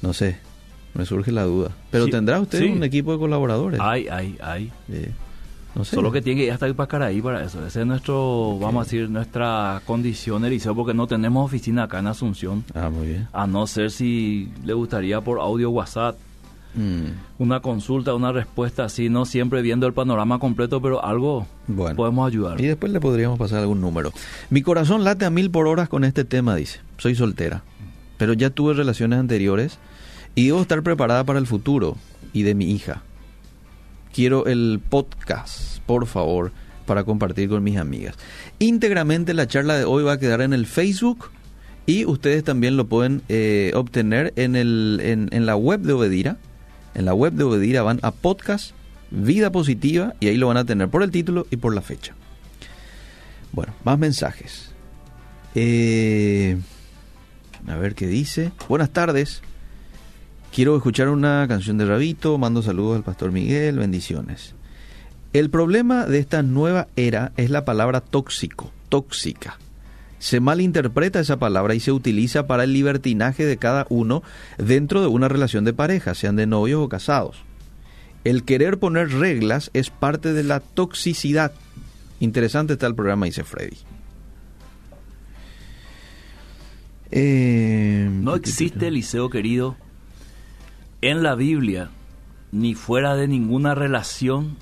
no 0.00 0.12
sé, 0.12 0.36
me 0.94 1.04
surge 1.06 1.32
la 1.32 1.42
duda. 1.42 1.72
Pero 1.90 2.06
tendrá 2.06 2.38
usted 2.38 2.70
un 2.70 2.84
equipo 2.84 3.12
de 3.12 3.18
colaboradores. 3.18 3.80
Hay, 3.80 4.06
Solo 5.82 6.10
que 6.10 6.20
tiene 6.20 6.40
que 6.40 6.46
ir 6.46 6.52
hasta 6.52 6.72
para 6.74 7.06
ahí 7.06 7.22
para 7.22 7.44
eso. 7.44 7.64
Esa 7.64 7.80
es 7.80 7.86
nuestro, 7.86 8.58
vamos 8.58 8.82
a 8.82 8.84
decir, 8.84 9.08
nuestra 9.08 9.82
condición, 9.86 10.44
Eliseo, 10.44 10.74
porque 10.74 10.94
no 10.94 11.06
tenemos 11.06 11.44
oficina 11.44 11.84
acá 11.84 12.00
en 12.00 12.08
Asunción. 12.08 12.64
Ah, 12.74 12.90
muy 12.90 13.06
bien. 13.06 13.28
A 13.32 13.46
no 13.46 13.66
ser 13.66 13.90
si 13.90 14.50
le 14.64 14.72
gustaría 14.72 15.20
por 15.20 15.38
audio 15.40 15.70
WhatsApp. 15.70 16.16
Mm. 16.74 17.40
Una 17.42 17.60
consulta, 17.60 18.14
una 18.14 18.30
respuesta 18.30 18.84
así, 18.84 19.08
no 19.08 19.24
siempre 19.24 19.60
viendo 19.62 19.86
el 19.86 19.92
panorama 19.92 20.38
completo, 20.38 20.80
pero 20.80 21.04
algo 21.04 21.46
bueno. 21.66 21.96
podemos 21.96 22.28
ayudar. 22.28 22.60
Y 22.60 22.66
después 22.66 22.92
le 22.92 23.00
podríamos 23.00 23.38
pasar 23.38 23.60
algún 23.60 23.80
número. 23.80 24.12
Mi 24.50 24.62
corazón 24.62 25.02
late 25.02 25.24
a 25.24 25.30
mil 25.30 25.50
por 25.50 25.66
horas 25.66 25.88
con 25.88 26.04
este 26.04 26.24
tema, 26.24 26.54
dice. 26.54 26.80
Soy 26.98 27.14
soltera, 27.14 27.62
pero 28.18 28.34
ya 28.34 28.50
tuve 28.50 28.74
relaciones 28.74 29.18
anteriores 29.18 29.78
y 30.36 30.46
debo 30.46 30.62
estar 30.62 30.82
preparada 30.82 31.24
para 31.24 31.40
el 31.40 31.46
futuro 31.46 31.96
y 32.32 32.42
de 32.42 32.54
mi 32.54 32.70
hija 32.70 33.02
quiero 34.12 34.46
el 34.46 34.80
podcast, 34.88 35.80
por 35.86 36.06
favor, 36.06 36.52
para 36.86 37.04
compartir 37.04 37.48
con 37.48 37.62
mis 37.62 37.76
amigas. 37.76 38.16
Íntegramente 38.58 39.34
la 39.34 39.46
charla 39.46 39.76
de 39.76 39.84
hoy 39.84 40.02
va 40.02 40.14
a 40.14 40.18
quedar 40.18 40.40
en 40.40 40.52
el 40.52 40.66
Facebook 40.66 41.30
y 41.86 42.04
ustedes 42.04 42.44
también 42.44 42.76
lo 42.76 42.86
pueden 42.86 43.22
eh, 43.28 43.72
obtener 43.74 44.32
en, 44.36 44.56
el, 44.56 45.00
en, 45.02 45.46
la 45.46 45.56
web 45.56 45.80
de 45.80 45.92
Obedira. 45.92 46.36
En 46.94 47.04
la 47.04 47.14
web 47.14 47.32
de 47.32 47.44
Obedira 47.44 47.82
van 47.82 48.00
a 48.02 48.10
podcast 48.10 48.72
Vida 49.10 49.50
Positiva 49.50 50.14
y 50.20 50.28
ahí 50.28 50.36
lo 50.36 50.48
van 50.48 50.56
a 50.56 50.64
tener 50.64 50.88
por 50.88 51.02
el 51.02 51.10
título 51.10 51.46
y 51.50 51.56
por 51.56 51.74
la 51.74 51.80
fecha. 51.80 52.14
Bueno, 53.52 53.74
más 53.84 53.98
mensajes. 53.98 54.70
Eh, 55.54 56.56
a 57.66 57.76
ver 57.76 57.94
qué 57.94 58.06
dice. 58.06 58.52
Buenas 58.68 58.90
tardes. 58.90 59.42
Quiero 60.52 60.76
escuchar 60.76 61.08
una 61.08 61.46
canción 61.46 61.78
de 61.78 61.86
Rabito, 61.86 62.36
mando 62.36 62.60
saludos 62.60 62.96
al 62.96 63.04
pastor 63.04 63.30
Miguel, 63.30 63.78
bendiciones. 63.78 64.54
El 65.32 65.48
problema 65.48 66.06
de 66.06 66.18
esta 66.18 66.42
nueva 66.42 66.88
era 66.96 67.30
es 67.36 67.50
la 67.50 67.64
palabra 67.64 68.00
tóxico, 68.00 68.72
tóxica. 68.88 69.58
Se 70.18 70.40
malinterpreta 70.40 71.20
esa 71.20 71.38
palabra 71.38 71.76
y 71.76 71.80
se 71.80 71.92
utiliza 71.92 72.48
para 72.48 72.64
el 72.64 72.72
libertinaje 72.72 73.46
de 73.46 73.58
cada 73.58 73.86
uno 73.90 74.24
dentro 74.58 75.00
de 75.00 75.06
una 75.06 75.28
relación 75.28 75.64
de 75.64 75.72
pareja, 75.72 76.14
sean 76.14 76.34
de 76.34 76.48
novios 76.48 76.82
o 76.84 76.88
casados. 76.88 77.44
El 78.24 78.42
querer 78.42 78.80
poner 78.80 79.12
reglas 79.12 79.70
es 79.72 79.90
parte 79.90 80.32
de 80.32 80.42
la 80.42 80.58
toxicidad. 80.58 81.52
Interesante 82.18 82.72
está 82.72 82.88
el 82.88 82.96
programa, 82.96 83.26
dice 83.26 83.44
Freddy. 83.44 83.78
Eh, 87.12 88.08
no 88.10 88.34
existe, 88.34 88.90
Liceo 88.90 89.30
querido, 89.30 89.76
en 91.02 91.22
la 91.22 91.34
Biblia, 91.34 91.90
ni 92.52 92.74
fuera 92.74 93.16
de 93.16 93.28
ninguna 93.28 93.74
relación, 93.74 94.56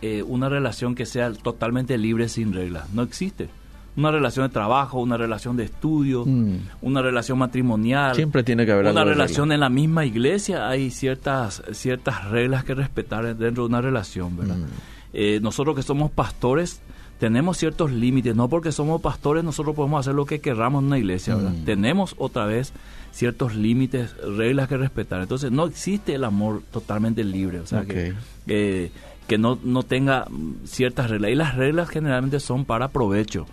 eh, 0.00 0.22
una 0.22 0.48
relación 0.48 0.94
que 0.94 1.06
sea 1.06 1.32
totalmente 1.32 1.98
libre 1.98 2.28
sin 2.28 2.52
reglas. 2.52 2.92
No 2.92 3.02
existe. 3.02 3.48
Una 3.94 4.10
relación 4.10 4.46
de 4.46 4.52
trabajo, 4.52 5.00
una 5.00 5.18
relación 5.18 5.56
de 5.56 5.64
estudio, 5.64 6.24
mm. 6.24 6.56
una 6.80 7.02
relación 7.02 7.38
matrimonial. 7.38 8.14
Siempre 8.14 8.42
tiene 8.42 8.64
que 8.64 8.72
haber 8.72 8.86
una 8.86 9.04
relación 9.04 9.52
en 9.52 9.60
la 9.60 9.68
misma 9.68 10.06
iglesia. 10.06 10.68
Hay 10.68 10.90
ciertas, 10.90 11.62
ciertas 11.72 12.30
reglas 12.30 12.64
que 12.64 12.74
respetar 12.74 13.36
dentro 13.36 13.64
de 13.64 13.68
una 13.68 13.82
relación, 13.82 14.36
¿verdad? 14.36 14.56
Mm. 14.56 14.66
Eh, 15.12 15.40
nosotros 15.42 15.76
que 15.76 15.82
somos 15.82 16.10
pastores 16.10 16.80
tenemos 17.22 17.56
ciertos 17.56 17.92
límites, 17.92 18.34
no 18.34 18.48
porque 18.48 18.72
somos 18.72 19.00
pastores 19.00 19.44
nosotros 19.44 19.76
podemos 19.76 20.00
hacer 20.00 20.12
lo 20.12 20.26
que 20.26 20.40
querramos 20.40 20.80
en 20.82 20.86
una 20.88 20.98
iglesia, 20.98 21.36
¿verdad? 21.36 21.52
Mm. 21.52 21.64
Tenemos 21.64 22.16
otra 22.18 22.46
vez 22.46 22.72
ciertos 23.12 23.54
límites, 23.54 24.16
reglas 24.36 24.66
que 24.68 24.76
respetar. 24.76 25.22
Entonces 25.22 25.52
no 25.52 25.66
existe 25.66 26.16
el 26.16 26.24
amor 26.24 26.62
totalmente 26.72 27.22
libre, 27.22 27.60
o 27.60 27.66
sea, 27.66 27.82
que, 27.84 28.14
eh, 28.48 28.90
que 29.28 29.38
no, 29.38 29.56
no 29.62 29.84
tenga 29.84 30.26
ciertas 30.64 31.10
reglas. 31.10 31.30
Y 31.30 31.36
las 31.36 31.54
reglas 31.54 31.88
generalmente 31.90 32.40
son 32.40 32.64
para 32.64 32.88
provecho 32.88 33.46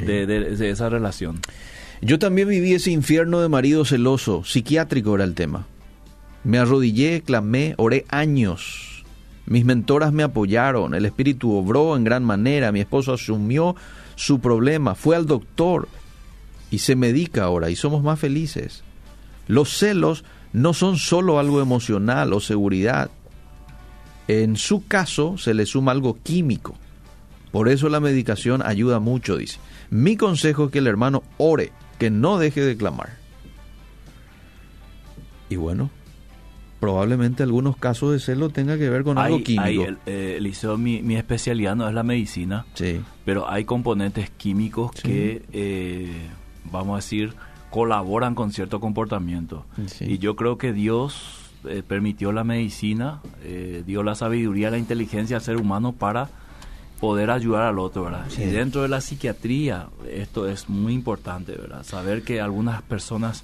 de, 0.00 0.26
de- 0.26 0.56
de 0.56 0.70
esa 0.70 0.88
relación. 0.88 1.38
Yo 2.02 2.18
también 2.18 2.48
viví 2.48 2.72
ese 2.74 2.90
infierno 2.90 3.40
de 3.40 3.48
marido 3.48 3.84
celoso, 3.84 4.42
psiquiátrico 4.44 5.14
era 5.14 5.22
el 5.22 5.34
tema. 5.34 5.64
Me 6.42 6.58
arrodillé, 6.58 7.22
clamé, 7.22 7.74
oré 7.78 8.04
años. 8.08 8.95
Mis 9.46 9.64
mentoras 9.64 10.12
me 10.12 10.24
apoyaron, 10.24 10.94
el 10.94 11.06
espíritu 11.06 11.52
obró 11.52 11.96
en 11.96 12.04
gran 12.04 12.24
manera, 12.24 12.72
mi 12.72 12.80
esposo 12.80 13.12
asumió 13.12 13.76
su 14.16 14.40
problema, 14.40 14.94
fue 14.94 15.14
al 15.14 15.26
doctor 15.26 15.88
y 16.70 16.78
se 16.78 16.96
medica 16.96 17.44
ahora 17.44 17.70
y 17.70 17.76
somos 17.76 18.02
más 18.02 18.18
felices. 18.18 18.82
Los 19.46 19.78
celos 19.78 20.24
no 20.52 20.74
son 20.74 20.96
solo 20.96 21.38
algo 21.38 21.60
emocional 21.60 22.32
o 22.32 22.40
seguridad. 22.40 23.10
En 24.26 24.56
su 24.56 24.86
caso 24.86 25.38
se 25.38 25.54
le 25.54 25.66
suma 25.66 25.92
algo 25.92 26.18
químico. 26.22 26.74
Por 27.52 27.68
eso 27.68 27.88
la 27.88 28.00
medicación 28.00 28.62
ayuda 28.66 28.98
mucho, 28.98 29.36
dice. 29.36 29.58
Mi 29.90 30.16
consejo 30.16 30.64
es 30.64 30.70
que 30.72 30.78
el 30.78 30.88
hermano 30.88 31.22
ore, 31.38 31.72
que 31.98 32.10
no 32.10 32.38
deje 32.38 32.62
de 32.62 32.76
clamar. 32.76 33.16
Y 35.48 35.56
bueno, 35.56 35.90
probablemente 36.80 37.42
algunos 37.42 37.76
casos 37.76 38.12
de 38.12 38.20
celo 38.20 38.50
tenga 38.50 38.76
que 38.78 38.90
ver 38.90 39.02
con 39.04 39.18
algo 39.18 39.42
químico. 39.42 39.62
hay, 39.64 39.80
el- 39.80 39.98
eh, 40.06 40.34
Eliseo, 40.38 40.76
mi, 40.76 41.02
mi 41.02 41.16
especialidad 41.16 41.74
no 41.76 41.88
es 41.88 41.94
la 41.94 42.02
medicina, 42.02 42.66
Sí, 42.74 43.00
pero 43.24 43.48
hay 43.50 43.64
componentes 43.64 44.30
químicos 44.30 44.90
Sí. 44.96 45.02
que, 45.02 45.42
eh, 45.52 46.12
vamos 46.70 46.94
a 46.94 46.96
decir, 46.96 47.34
colaboran 47.70 48.34
con 48.34 48.52
cierto 48.52 48.80
comportamiento. 48.80 49.64
Sí. 49.86 50.04
Y 50.04 50.18
yo 50.18 50.36
creo 50.36 50.58
que 50.58 50.72
Dios 50.72 51.42
eh, 51.68 51.82
permitió 51.86 52.30
la 52.32 52.44
medicina, 52.44 53.20
eh, 53.42 53.82
dio 53.86 54.02
la 54.04 54.14
sabiduría, 54.14 54.70
la 54.70 54.78
inteligencia 54.78 55.36
al 55.38 55.42
ser 55.42 55.56
humano 55.56 55.92
para 55.92 56.28
poder 57.00 57.30
ayudar 57.30 57.62
al 57.64 57.78
otro, 57.78 58.04
¿verdad? 58.04 58.26
Y 58.38 58.44
dentro 58.44 58.82
de 58.82 58.88
la 58.88 59.00
psiquiatría, 59.00 59.88
esto 60.10 60.48
es 60.48 60.68
muy 60.68 60.92
importante, 60.94 61.52
¿verdad? 61.52 61.82
Saber 61.82 62.22
que 62.22 62.40
algunas 62.40 62.82
personas 62.82 63.42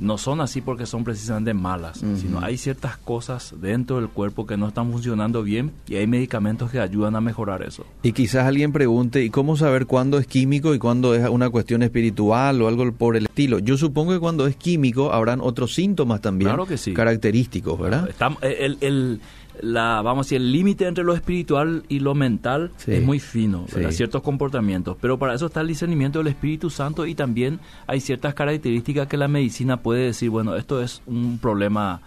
no 0.00 0.18
son 0.18 0.40
así 0.40 0.60
porque 0.60 0.86
son 0.86 1.04
precisamente 1.04 1.54
malas, 1.54 1.98
sino 2.16 2.40
hay 2.40 2.56
ciertas 2.56 2.96
cosas 2.96 3.54
dentro 3.60 3.96
del 3.96 4.08
cuerpo 4.08 4.46
que 4.46 4.56
no 4.56 4.66
están 4.68 4.90
funcionando 4.90 5.42
bien 5.42 5.72
y 5.86 5.96
hay 5.96 6.06
medicamentos 6.06 6.70
que 6.70 6.80
ayudan 6.80 7.16
a 7.16 7.20
mejorar 7.20 7.62
eso. 7.62 7.84
Y 8.02 8.12
quizás 8.12 8.46
alguien 8.46 8.72
pregunte, 8.72 9.22
¿y 9.22 9.30
cómo 9.30 9.56
saber 9.56 9.86
cuándo 9.86 10.18
es 10.18 10.26
químico 10.26 10.74
y 10.74 10.78
cuándo 10.78 11.14
es 11.14 11.28
una 11.28 11.50
cuestión 11.50 11.82
espiritual 11.82 12.60
o 12.62 12.68
algo 12.68 12.90
por 12.92 13.16
el 13.16 13.26
estilo? 13.26 13.58
Yo 13.58 13.76
supongo 13.76 14.12
que 14.12 14.18
cuando 14.20 14.46
es 14.46 14.56
químico 14.56 15.12
habrán 15.12 15.40
otros 15.40 15.74
síntomas 15.74 16.20
también 16.20 16.48
Claro 16.50 16.66
que 16.66 16.78
sí. 16.78 16.94
característicos, 16.94 17.78
¿verdad? 17.78 18.08
Estamos- 18.08 18.42
el, 18.42 18.78
el- 18.80 19.20
la, 19.62 20.00
vamos 20.02 20.26
a 20.26 20.26
decir, 20.26 20.36
el 20.40 20.52
límite 20.52 20.86
entre 20.86 21.04
lo 21.04 21.14
espiritual 21.14 21.84
y 21.88 22.00
lo 22.00 22.14
mental 22.14 22.70
Sí. 22.76 22.92
es 22.92 23.02
muy 23.02 23.20
fino. 23.20 23.66
Sí. 23.72 23.80
ciertos 23.92 24.22
comportamientos, 24.22 24.96
pero 25.00 25.18
para 25.18 25.34
eso 25.34 25.46
está 25.46 25.60
el 25.60 25.68
discernimiento 25.68 26.18
del 26.18 26.28
Espíritu 26.28 26.70
Santo 26.70 27.06
y 27.06 27.14
también 27.14 27.60
hay 27.86 28.00
ciertas 28.00 28.34
características 28.34 29.08
que 29.08 29.16
la 29.16 29.28
medicina 29.28 29.78
puede 29.78 30.06
decir, 30.06 30.30
bueno, 30.30 30.56
esto 30.56 30.82
es 30.82 31.02
un 31.06 31.38
problema 31.38 32.00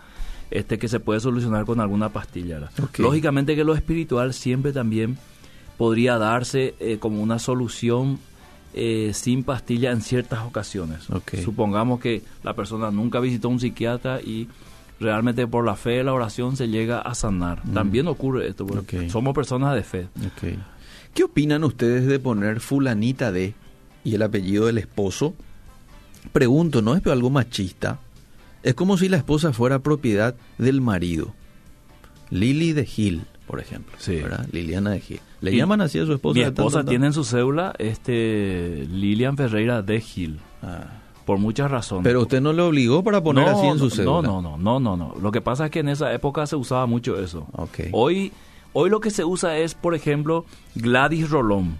este 0.52 0.78
que 0.78 0.88
se 0.88 1.00
puede 1.00 1.20
solucionar 1.20 1.66
con 1.66 1.80
alguna 1.80 2.10
pastilla. 2.10 2.70
Lógicamente 3.00 3.56
que 3.56 3.64
lo 3.64 3.74
espiritual 3.74 4.34
siempre 4.34 4.72
también 4.72 5.18
podría 5.78 6.18
darse 6.20 6.76
eh, 6.80 6.98
como 7.00 7.22
una 7.24 7.40
solución 7.40 8.20
eh, 8.76 9.12
sin 9.14 9.44
pastilla 9.44 9.92
en 9.92 10.02
ciertas 10.02 10.44
ocasiones. 10.46 11.08
Supongamos 11.44 12.00
que 12.00 12.22
la 12.44 12.54
persona 12.56 12.92
nunca 12.92 13.20
visitó 13.20 13.48
a 13.48 13.52
un 13.52 13.60
psiquiatra 13.60 14.22
y 14.22 14.48
realmente 15.00 15.48
por 15.48 15.66
la 15.66 15.76
fe 15.76 15.92
de 15.92 16.04
la 16.04 16.14
oración 16.14 16.56
se 16.58 16.68
llega 16.70 17.00
a 17.00 17.14
sanar. 17.16 17.62
También 17.74 18.08
ocurre 18.08 18.48
esto, 18.48 18.66
porque 18.66 19.02
Mm. 19.02 19.10
Somos 19.10 19.34
personas 19.34 19.76
de 19.76 19.84
fe. 19.84 20.08
¿Qué 21.14 21.24
opinan 21.24 21.64
ustedes 21.64 22.08
de 22.08 22.20
poner 22.20 22.60
fulanita 22.60 23.32
de 23.32 23.54
y 24.04 24.16
el 24.16 24.22
apellido 24.22 24.66
del 24.66 24.78
esposo? 24.78 25.34
Pregunto, 26.32 26.82
¿no 26.82 26.96
es 26.96 27.06
algo 27.08 27.30
machista? 27.30 28.00
Es 28.64 28.74
como 28.76 28.98
si 28.98 29.10
la 29.10 29.18
esposa 29.18 29.52
fuera 29.54 29.80
propiedad 29.80 30.36
del 30.58 30.80
marido. 30.82 31.34
Lili 32.30 32.72
de 32.74 32.86
Gil, 32.86 33.24
por 33.46 33.60
ejemplo. 33.60 33.94
Sí. 34.00 34.16
¿verdad? 34.16 34.48
Liliana 34.52 34.92
de 34.92 35.02
Gil. 35.02 35.20
¿Le 35.42 35.52
Y 35.54 35.58
llaman 35.58 35.82
así 35.82 36.00
a 36.00 36.06
su 36.06 36.14
esposa? 36.14 36.40
Mi 36.40 36.46
esposa 36.46 36.84
tiene 36.86 37.08
en 37.08 37.14
su 37.14 37.26
cédula 37.26 37.74
este 37.78 38.88
Lilian 38.90 39.36
Ferreira 39.38 39.82
de 39.82 40.00
Gil, 40.02 40.40
Ah. 40.62 41.02
Por 41.26 41.38
muchas 41.40 41.70
razones. 41.72 42.04
Pero 42.04 42.22
usted 42.22 42.42
no 42.42 42.54
le 42.54 42.62
obligó 42.62 43.04
para 43.04 43.22
poner 43.22 43.46
no, 43.48 43.58
así 43.58 43.68
en 43.68 43.78
su 43.80 43.86
no, 43.86 43.90
cédula. 43.92 44.22
No, 44.28 44.42
no, 44.42 44.58
no, 44.58 44.80
no, 44.80 44.98
no. 44.98 45.16
Lo 45.22 45.32
que 45.32 45.42
pasa 45.42 45.66
es 45.66 45.72
que 45.72 45.80
en 45.80 45.90
esa 45.90 46.14
época 46.14 46.46
se 46.48 46.56
usaba 46.56 46.86
mucho 46.86 47.20
eso. 47.22 47.48
Ok. 47.54 47.80
Hoy, 47.92 48.32
hoy 48.74 48.90
lo 48.90 49.00
que 49.00 49.10
se 49.12 49.24
usa 49.24 49.58
es, 49.58 49.74
por 49.76 49.96
ejemplo, 49.96 50.46
Gladys 50.76 51.30
Rolón, 51.30 51.78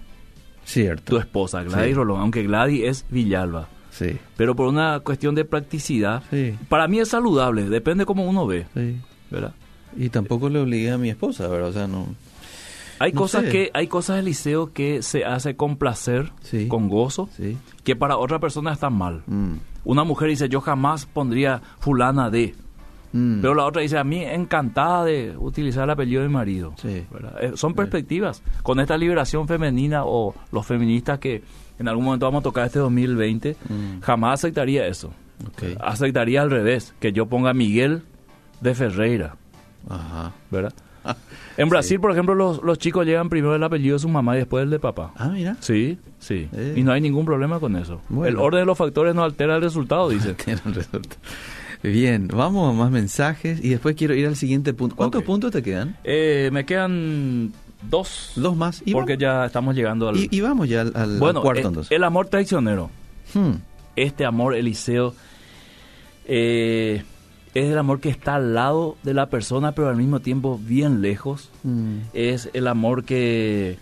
Cierto. 0.66 1.04
tu 1.14 1.18
esposa, 1.18 1.64
Gladys 1.64 1.90
Sí. 1.90 1.94
Rolón, 1.94 2.22
aunque 2.22 2.44
Gladys 2.44 2.84
es 2.84 3.06
Villalba. 3.10 3.68
Sí. 3.92 4.18
Pero 4.38 4.56
por 4.56 4.68
una 4.68 5.02
cuestión 5.02 5.36
de 5.36 5.46
practicidad, 5.46 6.24
Sí. 6.32 6.56
para 6.70 6.88
mí 6.88 7.00
es 7.00 7.10
saludable, 7.10 7.70
depende 7.70 8.06
cómo 8.06 8.26
uno 8.28 8.48
ve, 8.48 8.66
Sí. 8.74 8.98
¿verdad? 9.30 9.54
Y 9.96 10.10
tampoco 10.10 10.50
le 10.50 10.60
obligué 10.60 10.90
a 10.92 10.98
mi 10.98 11.10
esposa, 11.10 11.48
¿verdad? 11.48 11.70
O 11.70 11.74
sea, 11.74 11.88
no. 11.88 12.08
Hay 13.04 13.12
No 13.12 13.22
cosas 13.22 13.44
sé. 13.44 13.50
que 13.50 13.72
hay 13.74 13.88
cosas 13.88 14.16
del 14.16 14.26
liceo 14.26 14.72
que 14.72 15.02
se 15.02 15.26
hace 15.26 15.56
con 15.58 15.76
placer, 15.76 16.32
Sí. 16.42 16.68
con 16.70 16.88
gozo, 16.88 17.28
Sí. 17.36 17.58
que 17.84 17.96
para 17.98 18.16
otra 18.18 18.40
persona 18.40 18.72
están 18.72 18.94
mal. 18.94 19.24
Mm. 19.28 19.56
Una 19.84 20.06
mujer 20.06 20.30
dice, 20.30 20.48
yo 20.48 20.62
jamás 20.62 21.06
pondría 21.06 21.62
fulana 21.80 22.30
de, 22.30 22.56
Mm. 23.12 23.42
pero 23.42 23.56
la 23.56 23.66
otra 23.66 23.82
dice, 23.82 23.98
a 23.98 24.06
mí 24.06 24.24
encantada 24.24 25.04
de 25.04 25.36
utilizar 25.38 25.84
el 25.84 25.90
apellido 25.90 26.22
de 26.22 26.30
mi 26.30 26.34
marido. 26.34 26.74
Eh, 26.86 27.06
son 27.56 27.74
perspectivas. 27.74 28.42
Con 28.64 28.80
esta 28.80 28.96
liberación 28.98 29.48
femenina 29.50 30.04
o 30.06 30.34
los 30.54 30.66
feministas 30.66 31.20
que 31.20 31.44
en 31.80 31.88
algún 31.90 32.06
momento 32.06 32.26
vamos 32.26 32.40
a 32.40 32.44
tocar 32.44 32.66
este 32.68 32.80
2020, 32.80 33.58
Mm. 33.68 34.00
jamás 34.02 34.40
aceptaría 34.40 34.88
eso. 34.88 35.12
Aceptaría 35.82 36.42
al 36.42 36.52
revés, 36.52 36.94
que 37.02 37.12
yo 37.12 37.26
ponga 37.26 37.54
Miguel 37.54 38.04
de 38.62 38.74
Ferreira, 38.76 39.36
Ajá. 39.90 40.32
¿verdad? 40.50 40.74
En 41.56 41.70
Brasil, 41.70 42.00
por 42.00 42.10
ejemplo, 42.12 42.34
los, 42.34 42.64
los 42.64 42.80
chicos 42.80 43.06
llegan 43.06 43.30
primero 43.30 43.54
el 43.54 43.64
apellido 43.64 43.94
de 43.96 44.00
su 44.00 44.10
mamá 44.10 44.34
y 44.36 44.40
después 44.40 44.64
el 44.64 44.72
de 44.72 44.80
papá. 44.80 45.12
Ah, 45.16 45.28
mira. 45.30 45.56
Sí, 45.60 46.00
sí. 46.18 46.50
Eh. 46.52 46.74
Y 46.78 46.82
no 46.82 46.92
hay 46.92 47.00
ningún 47.00 47.26
problema 47.26 47.60
con 47.60 47.76
eso. 47.76 48.02
Bueno. 48.10 48.28
El 48.28 48.44
orden 48.44 48.62
de 48.62 48.66
los 48.66 48.76
factores 48.76 49.14
no 49.14 49.24
altera 49.24 49.56
el 49.58 49.62
resultado, 49.62 50.10
dice. 50.10 50.34
Tiene 50.46 50.60
un 50.66 50.74
resultado. 50.74 51.16
Bien, 51.84 52.28
vamos 52.28 52.74
a 52.74 52.76
más 52.76 52.90
mensajes 52.90 53.64
y 53.64 53.70
después 53.70 53.96
quiero 53.96 54.16
ir 54.16 54.26
al 54.26 54.36
siguiente 54.36 54.74
punto. 54.74 54.96
¿Cuántos 54.96 55.22
puntos 55.22 55.52
te 55.52 55.62
quedan? 55.62 55.96
Eh, 56.04 56.50
me 56.52 56.66
quedan 56.66 57.54
dos. 57.88 58.32
Dos 58.36 58.56
más. 58.56 58.82
Y, 58.84 58.94
porque 58.94 59.14
vamos, 59.14 59.22
ya 59.22 59.46
estamos 59.46 59.76
llegando 59.76 60.10
al... 60.10 60.18
y, 60.18 60.30
y 60.32 60.42
vamos 60.42 60.68
ya 60.70 60.82
al, 60.82 60.94
al- 60.96 61.20
bueno, 61.20 61.44
cuarto 61.44 61.62
eh, 61.62 61.68
entonces. 61.68 61.92
el 61.92 62.04
amor 62.04 62.30
traicionero. 62.30 62.90
Hmm. 63.36 63.52
Este 63.96 64.26
amor, 64.26 64.56
Eliseo, 64.56 65.14
eh, 66.26 67.04
es 67.54 67.72
el 67.72 67.78
amor 67.78 68.00
que 68.00 68.10
está 68.10 68.36
al 68.36 68.54
lado 68.54 68.98
de 69.04 69.14
la 69.14 69.28
persona, 69.28 69.74
pero 69.74 69.90
al 69.90 69.96
mismo 69.98 70.20
tiempo 70.20 70.60
bien 70.62 71.02
lejos. 71.02 71.50
Mm. 71.64 71.98
Es 72.14 72.50
el 72.54 72.68
amor 72.68 73.04
que 73.04 73.78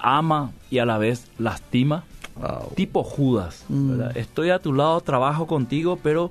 ama 0.00 0.52
y 0.70 0.78
a 0.78 0.86
la 0.86 0.98
vez 0.98 1.26
lastima. 1.38 2.04
Wow. 2.36 2.72
Tipo 2.74 3.02
Judas. 3.02 3.64
Mm. 3.68 4.00
Estoy 4.14 4.50
a 4.50 4.58
tu 4.60 4.72
lado, 4.72 5.00
trabajo 5.00 5.46
contigo, 5.46 5.98
pero 6.02 6.30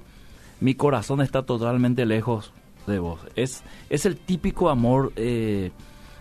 mi 0.59 0.73
corazón 0.75 1.21
está 1.21 1.43
totalmente 1.43 2.05
lejos 2.05 2.51
de 2.87 2.99
vos. 2.99 3.19
Es, 3.35 3.61
es 3.89 4.05
el 4.05 4.15
típico 4.17 4.69
amor 4.69 5.11
eh, 5.15 5.71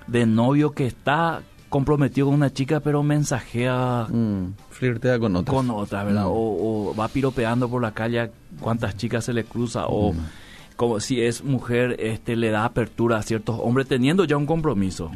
de 0.06 0.26
novio 0.26 0.72
que 0.72 0.86
está 0.86 1.42
comprometido 1.70 2.26
con 2.26 2.34
una 2.36 2.52
chica, 2.52 2.80
pero 2.80 3.02
mensajea 3.02 4.06
Mm. 4.10 4.54
Flirtea 4.70 5.18
con 5.18 5.36
otros. 5.36 5.54
con 5.56 5.70
otra, 5.70 6.02
¿verdad? 6.04 6.24
Mm. 6.24 6.30
O, 6.32 6.88
o 6.90 6.94
va 6.94 7.08
piropeando 7.08 7.68
por 7.68 7.80
la 7.82 7.92
calle 7.92 8.30
cuántas 8.60 8.96
chicas 8.96 9.24
se 9.24 9.32
le 9.32 9.44
cruza 9.44 9.86
o 9.86 10.12
Mm. 10.12 10.16
Como 10.78 11.00
si 11.00 11.20
es 11.20 11.42
mujer, 11.42 11.96
este 11.98 12.36
le 12.36 12.50
da 12.50 12.64
apertura 12.64 13.18
a 13.18 13.22
ciertos 13.22 13.58
hombres 13.60 13.88
teniendo 13.88 14.24
ya 14.24 14.36
un 14.36 14.46
compromiso. 14.46 15.10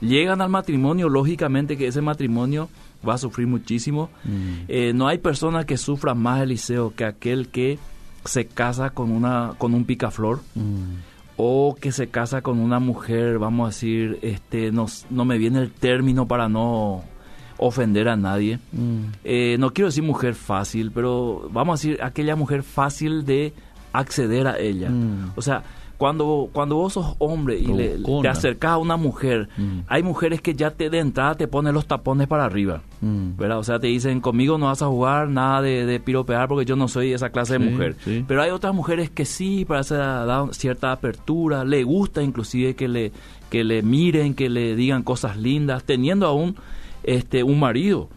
Llegan 0.00 0.40
al 0.40 0.48
matrimonio, 0.48 1.10
lógicamente 1.10 1.76
que 1.76 1.86
ese 1.86 2.00
matrimonio 2.00 2.70
va 3.06 3.12
a 3.12 3.18
sufrir 3.18 3.46
muchísimo. 3.46 4.08
Mm. 4.24 4.52
Eh, 4.68 4.92
no 4.94 5.06
hay 5.06 5.18
persona 5.18 5.64
que 5.64 5.76
sufra 5.76 6.14
más 6.14 6.40
Eliseo 6.40 6.94
que 6.96 7.04
aquel 7.04 7.48
que 7.48 7.78
se 8.24 8.46
casa 8.46 8.88
con 8.88 9.12
una 9.12 9.52
con 9.58 9.74
un 9.74 9.84
picaflor 9.84 10.40
Mm. 10.54 10.94
o 11.36 11.76
que 11.78 11.92
se 11.92 12.08
casa 12.08 12.40
con 12.40 12.58
una 12.58 12.78
mujer, 12.78 13.38
vamos 13.38 13.66
a 13.66 13.68
decir, 13.68 14.18
este 14.22 14.72
no, 14.72 14.86
no 15.10 15.26
me 15.26 15.36
viene 15.36 15.60
el 15.60 15.72
término 15.72 16.26
para 16.26 16.48
no 16.48 17.04
ofender 17.58 18.08
a 18.08 18.16
nadie. 18.16 18.60
Mm. 18.72 19.00
Eh, 19.24 19.56
no 19.58 19.74
quiero 19.74 19.88
decir 19.88 20.04
mujer 20.04 20.34
fácil, 20.34 20.90
pero 20.90 21.50
vamos 21.52 21.78
a 21.78 21.82
decir 21.82 22.02
aquella 22.02 22.34
mujer 22.34 22.62
fácil 22.62 23.26
de 23.26 23.52
acceder 23.98 24.46
a 24.46 24.58
ella. 24.58 24.90
Mm. 24.90 25.32
O 25.36 25.42
sea, 25.42 25.62
cuando, 25.96 26.50
cuando 26.52 26.76
vos 26.76 26.92
sos 26.92 27.14
hombre 27.18 27.58
y 27.58 27.66
le, 27.68 27.96
te 28.22 28.28
acercas 28.28 28.72
a 28.72 28.76
una 28.76 28.96
mujer, 28.96 29.48
mm. 29.56 29.80
hay 29.88 30.02
mujeres 30.02 30.42
que 30.42 30.54
ya 30.54 30.70
te, 30.70 30.90
de 30.90 30.98
entrada 30.98 31.34
te 31.36 31.48
ponen 31.48 31.72
los 31.72 31.86
tapones 31.86 32.28
para 32.28 32.44
arriba, 32.44 32.82
mm. 33.00 33.36
¿verdad? 33.38 33.58
O 33.58 33.64
sea, 33.64 33.78
te 33.78 33.86
dicen, 33.86 34.20
conmigo 34.20 34.58
no 34.58 34.66
vas 34.66 34.82
a 34.82 34.86
jugar 34.86 35.28
nada 35.28 35.62
de, 35.62 36.00
piropear 36.04 36.48
porque 36.48 36.66
yo 36.66 36.76
no 36.76 36.88
soy 36.88 37.12
esa 37.12 37.30
clase 37.30 37.54
de 37.54 37.70
mujer. 37.70 37.96
Pero 38.28 38.42
hay 38.42 38.50
otras 38.50 38.74
mujeres 38.74 39.08
que 39.08 39.24
sí, 39.24 39.64
para 39.64 39.82
dar 39.82 40.54
cierta 40.54 40.92
apertura, 40.92 41.64
le 41.64 41.82
gusta 41.84 42.22
inclusive 42.22 42.74
que 42.74 42.88
le, 42.88 43.12
que 43.48 43.64
le 43.64 43.82
miren, 43.82 44.34
que 44.34 44.50
le 44.50 44.76
digan 44.76 45.02
cosas 45.02 45.36
lindas, 45.38 45.84
teniendo 45.84 46.26
aún 46.26 46.56
este, 47.06 47.42
un 47.42 47.58
marido, 47.58 48.10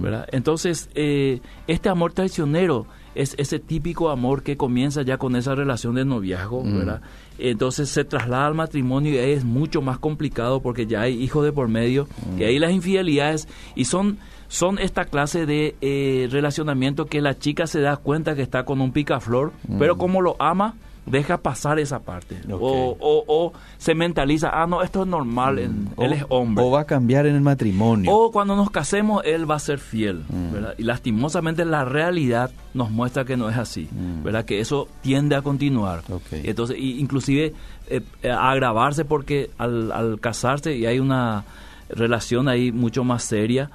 ¿verdad? 0.00 0.26
Entonces, 0.32 0.88
eh, 0.94 1.40
este 1.66 1.88
amor 1.88 2.12
traicionero 2.12 2.86
es 3.16 3.34
ese 3.38 3.58
típico 3.58 4.10
amor 4.10 4.42
que 4.42 4.56
comienza 4.56 5.02
ya 5.02 5.18
con 5.18 5.36
esa 5.36 5.54
relación 5.54 5.96
de 5.96 6.04
noviazgo, 6.04 6.62
¿verdad? 6.62 7.02
entonces 7.38 7.90
se 7.90 8.04
traslada 8.04 8.46
al 8.46 8.54
matrimonio 8.54 9.12
y 9.12 9.18
ahí 9.18 9.32
es 9.32 9.44
mucho 9.44 9.82
más 9.82 9.98
complicado 9.98 10.60
porque 10.60 10.86
ya 10.86 11.02
hay 11.02 11.22
hijos 11.22 11.44
de 11.44 11.52
por 11.52 11.68
medio 11.68 12.08
y 12.38 12.44
ahí 12.44 12.58
las 12.58 12.72
infidelidades 12.72 13.46
y 13.74 13.84
son 13.84 14.18
son 14.48 14.78
esta 14.78 15.04
clase 15.04 15.44
de 15.44 15.74
eh, 15.80 16.28
relacionamiento 16.30 17.06
que 17.06 17.20
la 17.20 17.38
chica 17.38 17.66
se 17.66 17.80
da 17.80 17.96
cuenta 17.96 18.34
que 18.34 18.42
está 18.42 18.64
con 18.64 18.80
un 18.80 18.92
picaflor, 18.92 19.52
pero 19.78 19.98
como 19.98 20.22
lo 20.22 20.36
ama, 20.40 20.76
deja 21.06 21.38
pasar 21.38 21.78
esa 21.78 22.00
parte. 22.00 22.36
O, 22.50 22.96
o, 23.00 23.52
se 23.78 23.94
mentaliza, 23.94 24.50
ah, 24.52 24.66
no, 24.66 24.82
esto 24.82 25.02
es 25.02 25.08
normal, 25.08 25.54
mm. 25.56 26.02
él, 26.02 26.12
es 26.12 26.24
hombre. 26.28 26.64
O 26.64 26.70
va 26.70 26.80
a 26.80 26.84
cambiar 26.84 27.26
en 27.26 27.36
el 27.36 27.40
matrimonio. 27.40 28.12
O 28.12 28.32
cuando 28.32 28.56
nos 28.56 28.70
casemos, 28.70 29.22
él 29.24 29.48
va 29.48 29.54
a 29.54 29.60
ser 29.60 29.78
fiel. 29.78 30.24
Mm. 30.28 30.78
Y 30.78 30.82
lastimosamente 30.82 31.64
la 31.64 31.84
realidad 31.84 32.50
nos 32.74 32.90
muestra 32.90 33.24
que 33.24 33.36
no 33.36 33.48
es 33.48 33.56
así. 33.56 33.88
Mm. 33.90 34.24
¿verdad? 34.24 34.44
Que 34.44 34.60
eso 34.60 34.88
tiende 35.00 35.36
a 35.36 35.42
continuar. 35.42 36.02
Entonces, 36.32 36.76
inclusive 36.78 37.54
eh, 37.88 38.02
a 38.28 38.50
agravarse 38.50 39.04
porque 39.04 39.50
al, 39.58 39.92
al, 39.92 40.20
casarse 40.20 40.76
y 40.76 40.86
hay 40.86 40.98
una 40.98 41.44
relación 41.88 42.48
ahí 42.48 42.72
mucho 42.72 43.04
más 43.04 43.22
seria. 43.22 43.70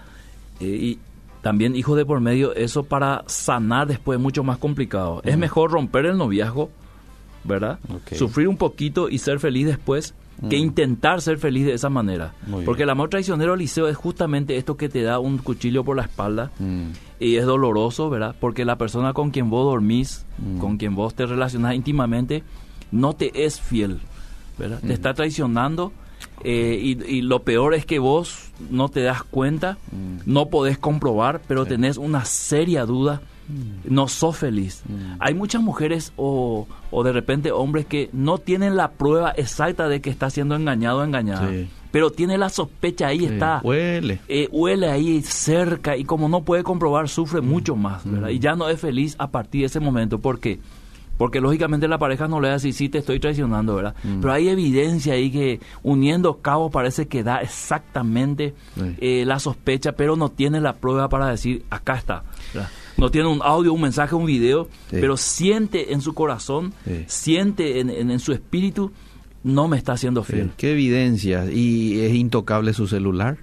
Eh, 0.59 0.65
y 0.65 0.99
también 1.41 1.75
hijos 1.75 1.97
de 1.97 2.05
por 2.05 2.19
medio, 2.19 2.53
eso 2.53 2.83
para 2.83 3.23
sanar 3.25 3.87
después 3.87 4.17
es 4.17 4.21
mucho 4.21 4.43
más 4.43 4.57
complicado. 4.57 5.21
Es 5.23 5.37
mejor 5.37 5.71
romper 5.71 6.05
el 6.05 6.17
noviazgo 6.17 6.69
¿verdad? 7.43 7.79
Sufrir 8.13 8.47
un 8.47 8.57
poquito 8.57 9.09
y 9.09 9.17
ser 9.17 9.39
feliz 9.39 9.65
después 9.65 10.13
que 10.49 10.57
mm. 10.57 10.61
intentar 10.61 11.21
ser 11.21 11.37
feliz 11.37 11.65
de 11.65 11.73
esa 11.73 11.89
manera. 11.89 12.33
Porque 12.65 12.83
el 12.83 12.89
amor 12.89 13.09
traicionero, 13.09 13.55
Liceo, 13.55 13.87
es 13.87 13.95
justamente 13.95 14.57
esto 14.57 14.75
que 14.75 14.89
te 14.89 15.03
da 15.03 15.19
un 15.19 15.37
cuchillo 15.37 15.83
por 15.83 15.95
la 15.95 16.03
espalda 16.03 16.51
mm. 16.59 16.87
y 17.19 17.35
es 17.35 17.45
doloroso, 17.45 18.09
¿verdad? 18.09 18.35
Porque 18.39 18.65
la 18.65 18.77
persona 18.77 19.13
con 19.13 19.31
quien 19.31 19.49
vos 19.49 19.65
dormís, 19.65 20.25
mm. 20.39 20.59
con 20.59 20.77
quien 20.77 20.95
vos 20.95 21.13
te 21.13 21.25
relacionás 21.25 21.75
íntimamente, 21.75 22.43
no 22.91 23.13
te 23.13 23.45
es 23.45 23.61
fiel, 23.61 23.99
¿verdad? 24.57 24.79
Te 24.85 24.93
está 24.93 25.13
traicionando 25.13 25.91
eh, 26.43 26.79
y, 27.07 27.21
lo 27.21 27.43
peor 27.43 27.75
es 27.75 27.85
que 27.85 27.99
vos 27.99 28.51
no 28.69 28.89
te 28.89 29.01
das 29.01 29.23
cuenta, 29.23 29.77
no 30.25 30.49
podés 30.49 30.77
comprobar, 30.77 31.41
pero 31.47 31.65
tenés 31.65 31.97
una 31.97 32.25
seria 32.25 32.85
duda 32.85 33.21
Mm. 33.21 33.30
No 33.83 34.07
sos 34.07 34.37
feliz. 34.37 34.83
Mm. 34.87 35.15
Hay 35.19 35.33
muchas 35.33 35.61
mujeres 35.61 36.13
o, 36.15 36.67
o, 36.89 37.03
de 37.03 37.11
repente 37.11 37.51
hombres 37.51 37.85
que 37.85 38.09
no 38.13 38.37
tienen 38.37 38.75
la 38.75 38.91
prueba 38.91 39.31
exacta 39.31 39.87
de 39.87 40.01
que 40.01 40.09
está 40.09 40.29
siendo 40.29 40.55
engañado 40.55 40.99
o 40.99 41.03
engañada. 41.03 41.49
Pero 41.91 42.09
tiene 42.09 42.37
la 42.37 42.49
sospecha 42.49 43.07
ahí 43.07 43.25
está. 43.25 43.59
Huele. 43.63 44.21
Eh, 44.29 44.47
huele 44.51 44.89
ahí 44.89 45.21
cerca 45.21 45.97
y 45.97 46.05
como 46.05 46.29
no 46.29 46.43
puede 46.43 46.63
comprobar, 46.63 47.09
sufre 47.09 47.41
mm. 47.41 47.45
mucho 47.45 47.75
más, 47.75 48.03
Y 48.29 48.39
ya 48.39 48.55
no 48.55 48.69
es 48.69 48.79
feliz 48.79 49.15
a 49.19 49.29
partir 49.29 49.61
de 49.61 49.67
ese 49.67 49.79
momento. 49.79 50.19
¿Por 50.19 50.39
qué? 50.39 50.59
Porque 51.17 51.39
lógicamente 51.39 51.87
la 51.87 51.99
pareja 51.99 52.27
no 52.27 52.39
le 52.39 52.47
va 52.47 52.53
a 52.53 52.57
decir, 52.57 52.73
sí, 52.73 52.89
te 52.89 52.97
estoy 52.97 53.19
traicionando, 53.19 53.75
¿verdad? 53.75 53.93
Pero 54.01 54.33
hay 54.33 54.49
evidencia 54.49 55.13
ahí 55.13 55.29
que 55.29 55.59
uniendo 55.83 56.37
cabos 56.37 56.71
parece 56.71 57.07
que 57.07 57.21
da 57.21 57.41
exactamente 57.41 58.55
eh, 58.97 59.23
la 59.27 59.37
sospecha, 59.37 59.91
pero 59.91 60.15
no 60.15 60.29
tiene 60.29 60.59
la 60.61 60.73
prueba 60.73 61.09
para 61.09 61.27
decir, 61.27 61.63
acá 61.69 61.93
está. 61.93 62.23
¿verdad? 62.55 62.71
No 62.97 63.11
tiene 63.11 63.27
un 63.27 63.41
audio, 63.43 63.73
un 63.73 63.81
mensaje, 63.81 64.15
un 64.15 64.25
video, 64.25 64.67
pero 64.89 65.17
siente 65.17 65.93
en 65.93 66.01
su 66.01 66.13
corazón, 66.13 66.73
siente 67.07 67.79
en, 67.79 68.19
su 68.19 68.33
espíritu, 68.33 68.91
no 69.43 69.67
me 69.67 69.77
está 69.77 69.93
haciendo 69.93 70.23
fiel. 70.23 70.51
Qué 70.57 70.71
evidencia. 70.71 71.45
Y 71.51 71.99
es 72.01 72.13
intocable 72.13 72.73
su 72.73 72.87
celular. 72.87 73.37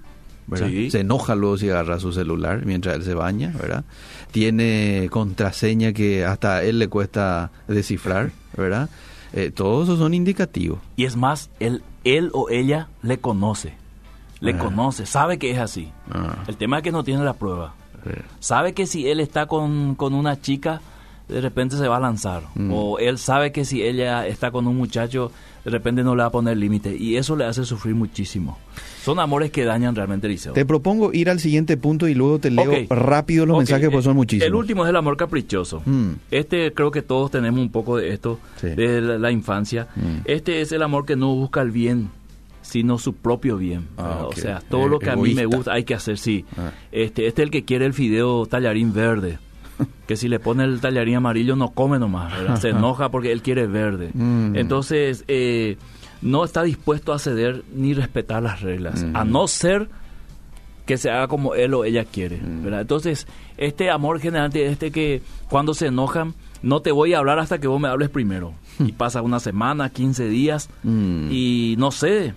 ¿verdad? 0.47 0.69
Se 0.89 1.01
enoja 1.01 1.35
luego 1.35 1.57
si 1.57 1.69
agarra 1.69 1.99
su 1.99 2.11
celular 2.11 2.65
mientras 2.65 2.95
él 2.95 3.03
se 3.03 3.13
baña, 3.13 3.53
¿verdad? 3.59 3.83
Tiene 4.31 5.07
contraseña 5.11 5.93
que 5.93 6.25
hasta 6.25 6.55
a 6.55 6.63
él 6.63 6.79
le 6.79 6.87
cuesta 6.87 7.51
descifrar, 7.67 8.31
¿verdad? 8.57 8.89
Eh, 9.33 9.51
todos 9.51 9.87
esos 9.87 9.99
son 9.99 10.13
indicativos. 10.15 10.79
Y 10.95 11.05
es 11.05 11.15
más, 11.15 11.51
él, 11.59 11.83
él 12.03 12.31
o 12.33 12.49
ella 12.49 12.89
le 13.03 13.19
conoce, 13.19 13.73
le 14.39 14.53
ah. 14.53 14.57
conoce, 14.57 15.05
sabe 15.05 15.37
que 15.37 15.51
es 15.51 15.59
así. 15.59 15.91
Ah. 16.09 16.43
El 16.47 16.57
tema 16.57 16.77
es 16.77 16.83
que 16.83 16.91
no 16.91 17.03
tiene 17.03 17.23
la 17.23 17.33
prueba. 17.33 17.75
Sabe 18.39 18.73
que 18.73 18.85
si 18.85 19.07
él 19.07 19.19
está 19.19 19.45
con, 19.45 19.95
una 19.99 20.41
chica, 20.41 20.81
de 21.27 21.41
repente 21.41 21.77
se 21.77 21.87
va 21.87 21.97
a 21.97 21.99
lanzar. 21.99 22.43
Mm. 22.55 22.71
O 22.73 22.99
él 22.99 23.17
sabe 23.17 23.51
que 23.51 23.65
si 23.65 23.83
ella 23.83 24.27
está 24.27 24.51
con 24.51 24.67
un 24.67 24.77
muchacho, 24.77 25.31
de 25.63 25.71
repente 25.71 26.03
no 26.03 26.15
le 26.15 26.21
va 26.23 26.27
a 26.27 26.31
poner 26.31 26.57
límite. 26.57 26.95
Y 26.95 27.17
eso 27.17 27.35
le 27.35 27.45
hace 27.45 27.65
sufrir 27.65 27.95
muchísimo. 27.95 28.57
Son 29.03 29.19
amores 29.19 29.51
que 29.51 29.63
dañan 29.63 29.95
realmente 29.95 30.27
el 30.27 30.33
liceo. 30.33 30.53
Te 30.53 30.65
propongo 30.65 31.13
ir 31.13 31.29
al 31.29 31.39
siguiente 31.39 31.77
punto 31.77 32.07
y 32.07 32.13
luego 32.13 32.39
te 32.39 32.51
leo 32.51 32.71
rápido 32.89 33.45
los 33.45 33.57
mensajes 33.57 33.89
porque 33.89 34.03
son 34.03 34.15
muchísimos. 34.15 34.47
El 34.47 34.55
último 34.55 34.83
es 34.83 34.89
el 34.89 34.95
amor 34.95 35.17
caprichoso. 35.17 35.81
Mm. 35.85 36.11
Este 36.31 36.73
creo 36.73 36.91
que 36.91 37.01
todos 37.01 37.31
tenemos 37.31 37.59
un 37.59 37.71
poco 37.71 37.97
de 37.97 38.13
esto 38.13 38.39
de 38.61 39.01
la, 39.01 39.31
infancia. 39.31 39.87
Mm. 39.95 40.21
Este 40.25 40.61
es 40.61 40.71
el 40.71 40.81
amor 40.81 41.05
que 41.05 41.15
no 41.15 41.33
busca 41.35 41.61
el 41.61 41.71
bien 41.71 42.09
sino 42.69 42.99
su 42.99 43.13
propio 43.13 43.57
bien. 43.57 43.87
Ah, 43.97 44.25
o 44.27 44.33
sea, 44.33 44.61
todo 44.61 44.87
lo 44.87 44.99
que 44.99 45.09
a 45.09 45.15
mí 45.15 45.33
me 45.33 45.45
gusta 45.45 45.73
hay 45.73 45.83
que 45.83 45.95
hacer, 45.95 46.17
sí. 46.17 46.45
Ah. 46.57 46.71
Este, 46.91 47.27
este 47.27 47.41
es 47.41 47.45
el 47.47 47.51
que 47.51 47.65
quiere 47.65 47.85
el 47.85 47.93
fideo 47.93 48.45
tallarín 48.45 48.93
verde. 48.93 49.39
que 50.07 50.15
si 50.15 50.27
le 50.27 50.39
pone 50.39 50.63
el 50.63 50.79
tallarín 50.79 51.15
amarillo 51.15 51.55
no 51.55 51.71
come 51.71 51.99
nomás, 51.99 52.61
se 52.61 52.69
enoja 52.69 53.09
porque 53.09 53.31
él 53.31 53.41
quiere 53.41 53.65
verde. 53.67 54.11
Mm. 54.13 54.55
Entonces, 54.55 55.23
eh, 55.27 55.77
no 56.21 56.43
está 56.43 56.63
dispuesto 56.63 57.13
a 57.13 57.19
ceder 57.19 57.63
ni 57.73 57.93
respetar 57.93 58.43
las 58.43 58.61
reglas, 58.61 59.05
a 59.13 59.25
mm. 59.25 59.31
no 59.31 59.47
ser 59.47 59.89
que 60.85 60.97
se 60.97 61.09
haga 61.09 61.27
como 61.27 61.53
él 61.55 61.73
o 61.73 61.85
ella 61.85 62.05
quiere. 62.05 62.37
Mm. 62.37 62.73
Entonces, 62.73 63.27
este 63.57 63.89
amor 63.89 64.19
generante, 64.19 64.67
este 64.67 64.91
que 64.91 65.21
cuando 65.49 65.73
se 65.73 65.87
enojan, 65.87 66.33
no 66.61 66.81
te 66.81 66.91
voy 66.91 67.13
a 67.13 67.19
hablar 67.19 67.39
hasta 67.39 67.59
que 67.59 67.67
vos 67.67 67.79
me 67.79 67.87
hables 67.87 68.09
primero. 68.09 68.53
Y 68.79 68.93
pasa 68.93 69.21
una 69.21 69.39
semana, 69.39 69.89
15 69.89 70.29
días, 70.29 70.69
y 70.85 71.75
no 71.77 71.91
sé, 71.91 72.33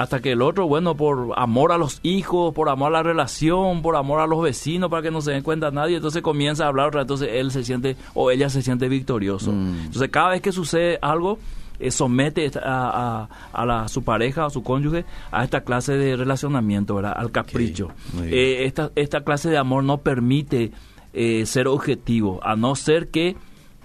hasta 0.00 0.20
que 0.20 0.32
el 0.32 0.40
otro, 0.40 0.66
bueno, 0.66 0.96
por 0.96 1.34
amor 1.36 1.72
a 1.72 1.76
los 1.76 2.00
hijos, 2.02 2.54
por 2.54 2.70
amor 2.70 2.88
a 2.88 2.90
la 2.90 3.02
relación, 3.02 3.82
por 3.82 3.96
amor 3.96 4.20
a 4.20 4.26
los 4.26 4.40
vecinos, 4.40 4.88
para 4.88 5.02
que 5.02 5.10
no 5.10 5.20
se 5.20 5.32
den 5.32 5.42
cuenta 5.42 5.70
nadie, 5.70 5.96
entonces 5.96 6.22
comienza 6.22 6.64
a 6.64 6.68
hablar, 6.68 6.90
entonces 6.96 7.28
él 7.30 7.50
se 7.50 7.64
siente 7.64 7.98
o 8.14 8.30
ella 8.30 8.48
se 8.48 8.62
siente 8.62 8.88
victorioso. 8.88 9.52
Mm. 9.52 9.78
Entonces 9.84 10.08
cada 10.08 10.30
vez 10.30 10.40
que 10.40 10.52
sucede 10.52 10.98
algo, 11.02 11.38
eh, 11.78 11.90
somete 11.90 12.50
a, 12.64 13.28
a, 13.52 13.88
su 13.88 14.02
pareja, 14.02 14.46
a 14.46 14.50
su 14.50 14.62
cónyuge, 14.62 15.04
a 15.30 15.44
esta 15.44 15.64
clase 15.64 15.92
de 15.98 16.16
relacionamiento, 16.16 16.94
¿verdad? 16.94 17.12
Al 17.14 17.30
capricho. 17.30 17.88
Eh, 18.22 18.64
esta, 18.64 18.92
esta 18.94 19.22
clase 19.22 19.50
de 19.50 19.58
amor 19.58 19.84
no 19.84 19.98
permite 19.98 20.72
eh, 21.12 21.44
ser 21.44 21.68
objetivo, 21.68 22.40
a 22.42 22.56
no 22.56 22.74
ser 22.74 23.08
que 23.08 23.36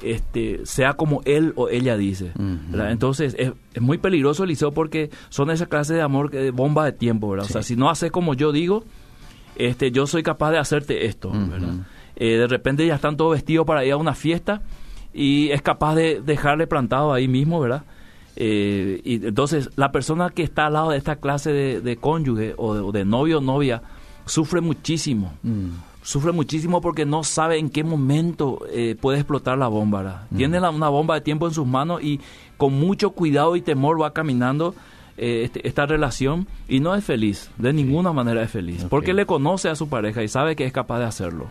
este, 0.06 0.66
sea 0.66 0.94
como 0.94 1.22
él 1.26 1.54
o 1.56 1.68
ella 1.70 1.98
dice. 1.98 2.32
Entonces 2.74 3.36
es, 3.38 3.52
muy 3.82 3.98
peligroso, 3.98 4.44
Eliseo, 4.44 4.72
porque 4.72 5.10
son 5.30 5.50
esa 5.50 5.66
clase 5.66 5.96
de 5.96 6.02
amor 6.02 6.30
que 6.30 6.52
bomba 6.52 6.86
de 6.86 6.92
tiempo, 6.92 7.30
¿verdad? 7.30 7.48
O 7.50 7.52
sea, 7.52 7.64
si 7.64 7.76
no 7.76 7.90
haces 7.90 8.12
como 8.12 8.36
yo 8.36 8.52
digo, 8.52 8.84
este, 9.56 9.92
yo 9.92 10.06
soy 10.06 10.22
capaz 10.22 10.52
de 10.52 10.60
hacerte 10.60 11.06
esto, 11.08 11.32
eh, 12.16 12.38
de 12.38 12.48
repente 12.48 12.86
ya 12.86 12.96
están 12.96 13.18
todos 13.18 13.34
vestidos 13.34 13.66
para 13.66 13.84
ir 13.84 13.94
a 13.94 13.98
una 13.98 14.14
fiesta 14.14 14.62
y 15.14 15.50
es 15.50 15.62
capaz 15.62 15.96
de 15.96 16.22
dejarle 16.22 16.68
plantado 16.68 17.12
ahí 17.12 17.28
mismo, 17.28 17.60
¿verdad? 17.60 17.84
Eh, 18.36 19.02
y 19.04 19.26
entonces 19.26 19.70
la 19.76 19.92
persona 19.92 20.30
que 20.30 20.44
está 20.44 20.68
al 20.68 20.74
lado 20.74 20.92
de 20.92 20.98
esta 20.98 21.16
clase 21.16 21.52
de, 21.52 21.98
cónyuge 21.98 22.54
o 22.58 22.92
de, 22.92 23.06
novio 23.06 23.40
o 23.40 23.42
novia 23.42 23.82
sufre 24.26 24.62
muchísimo. 24.62 25.34
Mm 25.44 25.70
sufre 26.06 26.32
muchísimo 26.32 26.82
porque 26.82 27.04
no 27.04 27.24
sabe 27.24 27.58
en 27.58 27.70
qué 27.70 27.84
momento 27.84 28.60
eh, 28.72 28.96
puede 29.00 29.18
explotar 29.18 29.58
la 29.58 29.68
bomba. 29.68 30.28
Tiene 30.38 30.60
una 30.60 30.88
bomba 30.88 31.16
de 31.16 31.22
tiempo 31.22 31.48
en 31.48 31.54
sus 31.54 31.66
manos 31.66 32.02
y 32.04 32.22
con 32.58 32.74
mucho 32.74 33.10
cuidado 33.10 33.56
y 33.56 33.62
temor 33.62 34.00
va 34.00 34.14
caminando 34.14 34.76
eh, 35.18 35.42
este, 35.46 35.68
esta 35.68 35.88
relación 35.88 36.48
y 36.68 36.80
no 36.80 36.94
es 36.94 37.04
feliz, 37.04 37.50
de 37.58 37.74
ninguna 37.74 38.14
manera 38.14 38.44
es 38.44 38.52
feliz, 38.52 38.86
porque 38.88 39.14
le 39.14 39.26
conoce 39.26 39.68
a 39.70 39.76
su 39.76 39.90
pareja 39.90 40.22
y 40.22 40.28
sabe 40.28 40.56
que 40.56 40.66
es 40.66 40.72
capaz 40.72 41.00
de 41.00 41.06
hacerlo. 41.06 41.50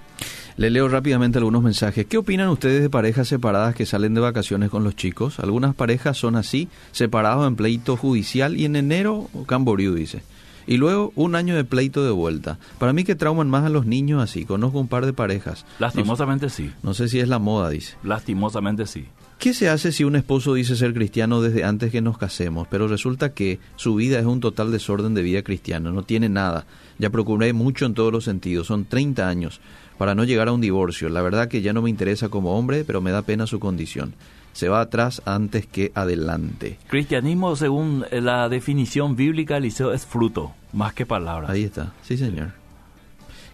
Le 0.57 0.71
leo 0.71 0.89
rápidamente 0.89 1.39
algunos 1.39 1.65
mensajes. 1.65 2.07
¿Qué 2.07 2.17
opinan 2.17 2.49
ustedes 2.49 2.81
de 2.81 2.89
parejas 2.89 3.27
separadas 3.27 3.75
que 3.75 3.87
salen 3.87 4.15
de 4.15 4.21
vacaciones 4.21 4.71
con 4.71 4.85
los 4.85 4.95
chicos? 4.95 5.41
Algunas 5.41 5.75
parejas 5.75 6.17
son 6.17 6.37
así, 6.37 6.69
separados 6.93 7.49
en 7.49 7.57
pleito 7.57 7.97
judicial 7.97 8.57
y 8.57 8.67
en 8.67 8.77
enero 8.77 9.29
Camboriú 9.47 9.95
dice. 9.95 10.23
Y 10.67 10.77
luego 10.77 11.13
un 11.15 11.35
año 11.35 11.57
de 11.57 11.65
pleito 11.65 12.05
de 12.05 12.11
vuelta. 12.11 12.59
Para 12.79 12.93
mí 12.93 13.05
que 13.05 13.15
trauman 13.15 13.51
más 13.51 13.65
a 13.65 13.69
los 13.69 13.87
niños 13.87 14.23
así. 14.23 14.45
Conozco 14.45 14.79
un 14.79 14.89
par 14.89 15.07
de 15.07 15.13
parejas. 15.13 15.65
Lastimosamente 15.79 16.49
sí. 16.51 16.71
No 16.83 16.95
sé 16.95 17.09
si 17.09 17.21
es 17.21 17.29
la 17.29 17.39
moda, 17.39 17.71
dice. 17.71 17.97
Lastimosamente 18.03 18.87
sí. 18.87 19.07
¿Qué 19.39 19.53
se 19.53 19.69
hace 19.69 19.93
si 19.93 20.05
un 20.05 20.17
esposo 20.17 20.55
dice 20.55 20.77
ser 20.77 20.95
cristiano 20.95 21.43
desde 21.43 21.65
antes 21.65 21.91
que 21.93 22.01
nos 22.01 22.17
casemos, 22.17 22.67
pero 22.71 22.89
resulta 22.89 23.35
que 23.35 23.59
su 23.77 23.95
vida 23.95 24.19
es 24.19 24.25
un 24.25 24.41
total 24.41 24.73
desorden 24.73 25.13
de 25.13 25.23
vida 25.23 25.43
cristiana, 25.43 25.91
no 25.91 26.03
tiene 26.03 26.29
nada? 26.29 26.65
Ya 26.99 27.11
procuré 27.11 27.53
mucho 27.53 27.85
en 27.85 27.95
todos 27.95 28.13
los 28.13 28.25
sentidos, 28.25 28.69
son 28.69 28.87
30 28.87 29.29
años 29.29 29.61
para 29.99 30.15
no 30.15 30.25
llegar 30.25 30.49
a 30.49 30.53
un 30.53 30.61
divorcio. 30.61 31.09
La 31.09 31.21
verdad 31.21 31.49
que 31.49 31.63
ya 31.63 31.73
no 31.73 31.83
me 31.83 31.91
interesa 31.91 32.29
como 32.29 32.57
hombre, 32.57 32.85
pero 32.85 33.01
me 33.01 33.11
da 33.11 33.23
pena 33.23 33.47
su 33.47 33.61
condición. 33.61 34.15
Se 34.55 34.69
va 34.69 34.81
atrás 34.81 35.21
antes 35.27 35.67
que 35.67 35.93
adelante. 35.95 36.79
Cristianismo, 36.89 37.57
según 37.57 38.07
la 38.11 38.49
definición 38.49 39.17
bíblica, 39.17 39.59
Eliseo, 39.59 39.93
es 39.93 40.07
fruto, 40.07 40.53
más 40.73 40.95
que 40.95 41.05
palabra. 41.05 41.51
Ahí 41.51 41.65
está, 41.65 41.93
sí 42.03 42.17
señor. 42.17 42.53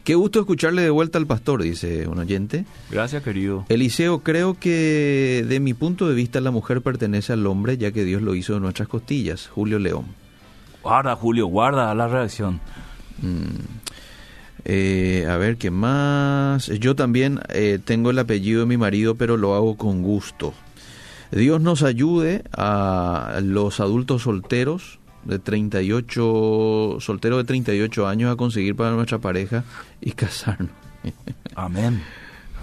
Qué 0.04 0.14
gusto 0.14 0.40
escucharle 0.40 0.82
de 0.82 0.90
vuelta 0.90 1.18
al 1.18 1.26
pastor, 1.26 1.62
dice 1.62 2.06
un 2.06 2.18
oyente. 2.18 2.64
Gracias, 2.90 3.22
querido. 3.22 3.66
Eliseo, 3.68 4.20
creo 4.20 4.58
que 4.58 5.44
de 5.46 5.60
mi 5.60 5.74
punto 5.74 6.08
de 6.08 6.14
vista 6.14 6.40
la 6.40 6.50
mujer 6.50 6.80
pertenece 6.80 7.32
al 7.32 7.46
hombre 7.46 7.76
ya 7.76 7.92
que 7.92 8.04
Dios 8.04 8.22
lo 8.22 8.34
hizo 8.34 8.54
de 8.54 8.60
nuestras 8.60 8.88
costillas. 8.88 9.48
Julio 9.48 9.78
León. 9.78 10.06
Guarda, 10.82 11.16
Julio, 11.16 11.46
guarda 11.46 11.94
la 11.94 12.08
reacción. 12.08 12.60
Mm. 13.20 13.80
Eh, 14.64 15.26
a 15.28 15.36
ver, 15.36 15.56
¿qué 15.56 15.70
más? 15.70 16.66
Yo 16.66 16.94
también 16.94 17.40
eh, 17.48 17.78
tengo 17.82 18.10
el 18.10 18.18
apellido 18.18 18.60
de 18.60 18.66
mi 18.66 18.76
marido, 18.76 19.14
pero 19.14 19.36
lo 19.36 19.54
hago 19.54 19.76
con 19.76 20.02
gusto. 20.02 20.54
Dios 21.32 21.60
nos 21.60 21.82
ayude 21.82 22.44
a 22.52 23.40
los 23.42 23.80
adultos 23.80 24.22
solteros 24.22 24.98
de 25.24 25.38
38, 25.38 26.96
soltero 27.00 27.36
de 27.36 27.44
38 27.44 28.06
años 28.06 28.32
a 28.32 28.36
conseguir 28.36 28.74
para 28.74 28.92
nuestra 28.92 29.18
pareja 29.18 29.64
y 30.00 30.12
casarnos. 30.12 30.70
Amén. 31.54 32.02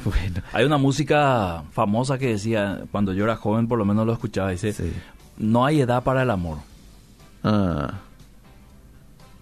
Bueno. 0.06 0.42
Hay 0.54 0.64
una 0.64 0.78
música 0.78 1.64
famosa 1.72 2.18
que 2.18 2.28
decía, 2.28 2.84
cuando 2.92 3.14
yo 3.14 3.24
era 3.26 3.36
joven 3.36 3.68
por 3.68 3.78
lo 3.78 3.84
menos 3.84 4.06
lo 4.06 4.14
escuchaba, 4.14 4.52
dice, 4.52 4.74
no 5.38 5.66
hay 5.66 5.82
edad 5.82 6.04
para 6.04 6.22
el 6.22 6.30
amor. 6.30 6.60
Ah. 7.44 7.96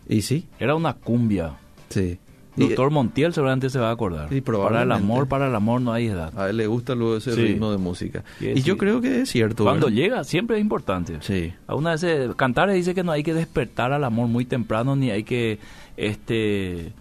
¿Y 0.07 0.21
sí? 0.21 0.47
Era 0.57 0.73
una 0.73 0.93
cumbia. 0.93 1.57
Sí. 1.89 2.17
Doctor 2.55 2.89
Montiel 2.89 3.33
seguramente 3.33 3.69
se 3.69 3.79
va 3.79 3.89
a 3.89 3.91
acordar. 3.91 4.29
para 4.43 4.83
el 4.83 4.91
amor, 4.91 5.27
para 5.27 5.47
el 5.47 5.55
amor 5.55 5.81
no 5.81 5.93
hay 5.93 6.07
edad. 6.07 6.37
A 6.37 6.49
él 6.49 6.57
le 6.57 6.67
gusta 6.67 6.95
luego 6.95 7.17
ese 7.17 7.35
ritmo 7.35 7.71
de 7.71 7.77
música. 7.77 8.23
Y 8.39 8.61
yo 8.61 8.77
creo 8.77 9.01
que 9.01 9.21
es 9.21 9.29
cierto. 9.29 9.63
Cuando 9.63 9.89
llega, 9.89 10.23
siempre 10.23 10.57
es 10.57 10.61
importante. 10.61 11.17
Sí. 11.21 11.53
A 11.67 11.75
una 11.75 11.95
vez 11.95 12.35
cantar 12.35 12.71
dice 12.71 12.93
que 12.95 13.03
no 13.03 13.11
hay 13.11 13.23
que 13.23 13.33
despertar 13.33 13.93
al 13.93 14.03
amor 14.03 14.27
muy 14.27 14.45
temprano 14.45 14.95
ni 14.95 15.11
hay 15.11 15.23
que 15.23 15.59
este 15.97 16.93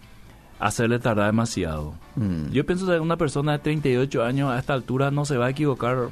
hacerle 0.58 0.98
tardar 0.98 1.26
demasiado. 1.26 1.94
Mm. 2.16 2.50
Yo 2.50 2.64
pienso 2.64 2.86
que 2.86 2.98
una 2.98 3.16
persona 3.16 3.52
de 3.52 3.58
38 3.58 4.24
años 4.24 4.50
a 4.50 4.58
esta 4.58 4.72
altura 4.72 5.10
no 5.10 5.24
se 5.24 5.36
va 5.36 5.46
a 5.46 5.50
equivocar 5.50 6.08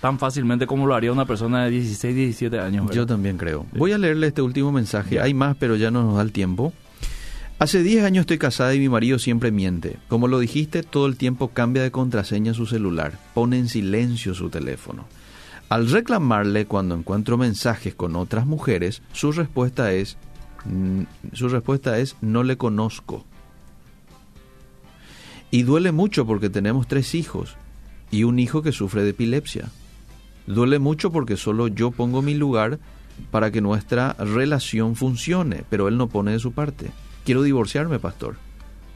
tan 0.00 0.18
fácilmente 0.18 0.66
como 0.66 0.86
lo 0.86 0.94
haría 0.94 1.12
una 1.12 1.24
persona 1.24 1.64
de 1.64 1.70
16, 1.70 2.14
17 2.14 2.60
años. 2.60 2.90
Yo 2.90 3.06
también 3.06 3.36
creo. 3.36 3.66
Voy 3.72 3.92
a 3.92 3.98
leerle 3.98 4.28
este 4.28 4.42
último 4.42 4.70
mensaje. 4.72 5.20
Hay 5.20 5.34
más, 5.34 5.56
pero 5.56 5.76
ya 5.76 5.90
no 5.90 6.02
nos 6.02 6.16
da 6.16 6.22
el 6.22 6.32
tiempo. 6.32 6.72
Hace 7.58 7.82
10 7.82 8.04
años 8.04 8.22
estoy 8.22 8.38
casada 8.38 8.72
y 8.72 8.78
mi 8.78 8.88
marido 8.88 9.18
siempre 9.18 9.50
miente. 9.50 9.98
Como 10.06 10.28
lo 10.28 10.38
dijiste, 10.38 10.84
todo 10.84 11.06
el 11.06 11.16
tiempo 11.16 11.48
cambia 11.48 11.82
de 11.82 11.90
contraseña 11.90 12.54
su 12.54 12.66
celular, 12.66 13.18
pone 13.34 13.58
en 13.58 13.68
silencio 13.68 14.32
su 14.32 14.48
teléfono. 14.48 15.06
Al 15.68 15.90
reclamarle 15.90 16.66
cuando 16.66 16.94
encuentro 16.94 17.36
mensajes 17.36 17.96
con 17.96 18.14
otras 18.14 18.46
mujeres, 18.46 19.02
su 19.12 19.32
respuesta 19.32 19.92
es 19.92 20.16
su 21.32 21.48
respuesta 21.48 21.98
es 21.98 22.16
no 22.20 22.44
le 22.44 22.56
conozco. 22.56 23.24
Y 25.50 25.64
duele 25.64 25.90
mucho 25.90 26.26
porque 26.26 26.50
tenemos 26.50 26.86
tres 26.86 27.16
hijos 27.16 27.56
y 28.12 28.22
un 28.22 28.38
hijo 28.38 28.62
que 28.62 28.70
sufre 28.70 29.02
de 29.02 29.10
epilepsia. 29.10 29.68
Duele 30.46 30.78
mucho 30.78 31.10
porque 31.10 31.36
solo 31.36 31.66
yo 31.66 31.90
pongo 31.90 32.22
mi 32.22 32.34
lugar 32.34 32.78
para 33.32 33.50
que 33.50 33.60
nuestra 33.60 34.12
relación 34.12 34.94
funcione, 34.94 35.64
pero 35.68 35.88
él 35.88 35.96
no 35.96 36.08
pone 36.08 36.30
de 36.32 36.38
su 36.38 36.52
parte 36.52 36.92
quiero 37.28 37.42
divorciarme, 37.42 37.98
pastor. 37.98 38.36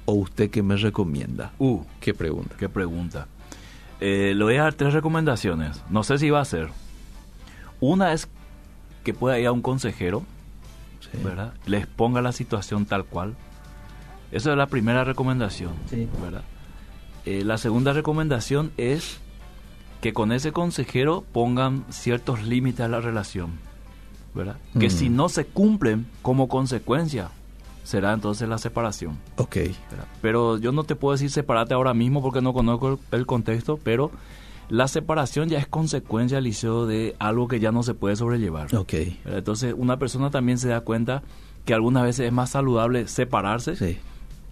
¿O 0.06 0.14
usted 0.14 0.48
qué 0.48 0.62
me 0.62 0.78
recomienda? 0.78 1.52
Uh, 1.58 1.82
qué 2.00 2.14
pregunta. 2.14 2.56
Qué 2.58 2.70
pregunta. 2.70 3.26
Eh, 4.00 4.32
le 4.34 4.42
voy 4.42 4.56
a 4.56 4.62
dar 4.62 4.72
tres 4.72 4.94
recomendaciones. 4.94 5.82
No 5.90 6.02
sé 6.02 6.16
si 6.16 6.30
va 6.30 6.40
a 6.40 6.44
ser. 6.46 6.70
Una 7.78 8.14
es 8.14 8.30
que 9.04 9.12
pueda 9.12 9.38
ir 9.38 9.48
a 9.48 9.52
un 9.52 9.60
consejero, 9.60 10.24
¿verdad? 11.22 11.52
Les 11.66 11.86
ponga 11.86 12.22
la 12.22 12.32
situación 12.32 12.86
tal 12.86 13.04
cual. 13.04 13.34
Esa 14.30 14.52
es 14.52 14.56
la 14.56 14.66
primera 14.66 15.04
recomendación, 15.04 15.72
¿verdad? 16.22 16.44
Eh, 17.26 17.44
la 17.44 17.58
segunda 17.58 17.92
recomendación 17.92 18.72
es 18.78 19.20
que 20.00 20.14
con 20.14 20.32
ese 20.32 20.52
consejero 20.52 21.22
pongan 21.34 21.84
ciertos 21.90 22.42
límites 22.44 22.80
a 22.80 22.88
la 22.88 23.02
relación, 23.02 23.58
¿verdad? 24.34 24.56
Que 24.80 24.86
mm. 24.86 24.90
si 24.90 25.10
no 25.10 25.28
se 25.28 25.44
cumplen 25.44 26.06
como 26.22 26.48
consecuencia 26.48 27.28
será 27.82 28.12
entonces 28.12 28.48
la 28.48 28.58
separación. 28.58 29.18
Ok. 29.36 29.56
Pero 30.20 30.58
yo 30.58 30.72
no 30.72 30.84
te 30.84 30.96
puedo 30.96 31.12
decir 31.12 31.30
separate 31.30 31.74
ahora 31.74 31.94
mismo 31.94 32.22
porque 32.22 32.40
no 32.40 32.52
conozco 32.52 32.98
el 33.10 33.26
contexto, 33.26 33.78
pero 33.82 34.10
la 34.68 34.88
separación 34.88 35.48
ya 35.48 35.58
es 35.58 35.66
consecuencia, 35.66 36.40
Liceo, 36.40 36.86
de 36.86 37.14
algo 37.18 37.48
que 37.48 37.60
ya 37.60 37.72
no 37.72 37.82
se 37.82 37.94
puede 37.94 38.16
sobrellevar. 38.16 38.74
Ok. 38.74 38.94
Entonces 39.26 39.74
una 39.76 39.98
persona 39.98 40.30
también 40.30 40.58
se 40.58 40.68
da 40.68 40.80
cuenta 40.80 41.22
que 41.64 41.74
algunas 41.74 42.04
veces 42.04 42.26
es 42.26 42.32
más 42.32 42.50
saludable 42.50 43.06
separarse. 43.08 43.98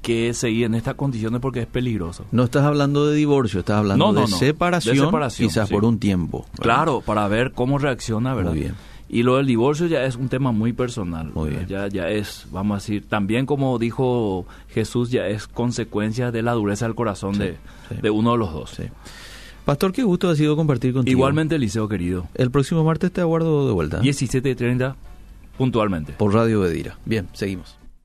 que 0.02 0.32
seguir 0.32 0.64
en 0.64 0.74
estas 0.74 0.94
condiciones 0.94 1.40
porque 1.40 1.60
es 1.60 1.66
peligroso. 1.66 2.24
No 2.32 2.44
estás 2.44 2.64
hablando 2.64 3.06
de 3.06 3.14
divorcio, 3.14 3.60
estás 3.60 3.76
hablando 3.76 4.14
de, 4.14 4.26
Separación, 4.28 5.10
quizás 5.36 5.68
por 5.68 5.84
un 5.84 5.98
tiempo. 5.98 6.46
Claro, 6.58 7.02
para 7.02 7.28
ver 7.28 7.52
cómo 7.52 7.78
reacciona, 7.78 8.34
¿verdad? 8.34 8.52
Muy 8.52 8.60
bien. 8.60 8.74
Y 9.12 9.24
lo 9.24 9.38
del 9.38 9.46
divorcio 9.46 9.88
ya 9.88 10.04
es 10.04 10.14
un 10.14 10.28
tema 10.28 10.52
muy 10.52 10.72
personal. 10.72 11.32
Muy 11.34 11.50
bien. 11.50 11.66
Ya, 11.66 11.88
ya 11.88 12.08
es, 12.08 12.46
vamos 12.52 12.76
a 12.76 12.78
decir, 12.78 13.08
también 13.08 13.44
como 13.44 13.76
dijo 13.78 14.46
Jesús, 14.68 15.10
ya 15.10 15.26
es 15.26 15.48
consecuencia 15.48 16.30
de 16.30 16.42
la 16.42 16.52
dureza 16.52 16.86
del 16.86 16.94
corazón 16.94 17.36
de, 17.36 17.56
de, 18.00 18.10
uno 18.10 18.32
de 18.32 18.38
los 18.38 18.52
dos. 18.52 18.80
Pastor, 19.64 19.92
qué 19.92 20.04
gusto 20.04 20.30
ha 20.30 20.36
sido 20.36 20.54
compartir 20.54 20.92
contigo. 20.92 21.18
Igualmente, 21.18 21.58
Liceo 21.58 21.88
querido. 21.88 22.28
El 22.34 22.52
próximo 22.52 22.84
martes 22.84 23.10
te 23.10 23.20
aguardo 23.20 23.66
de 23.66 23.72
vuelta. 23.72 24.00
17.30 24.00 24.94
puntualmente. 25.58 26.12
Por 26.12 26.32
Radio 26.32 26.60
Bedira. 26.60 26.96
Bien, 27.04 27.28
seguimos. 27.32 27.79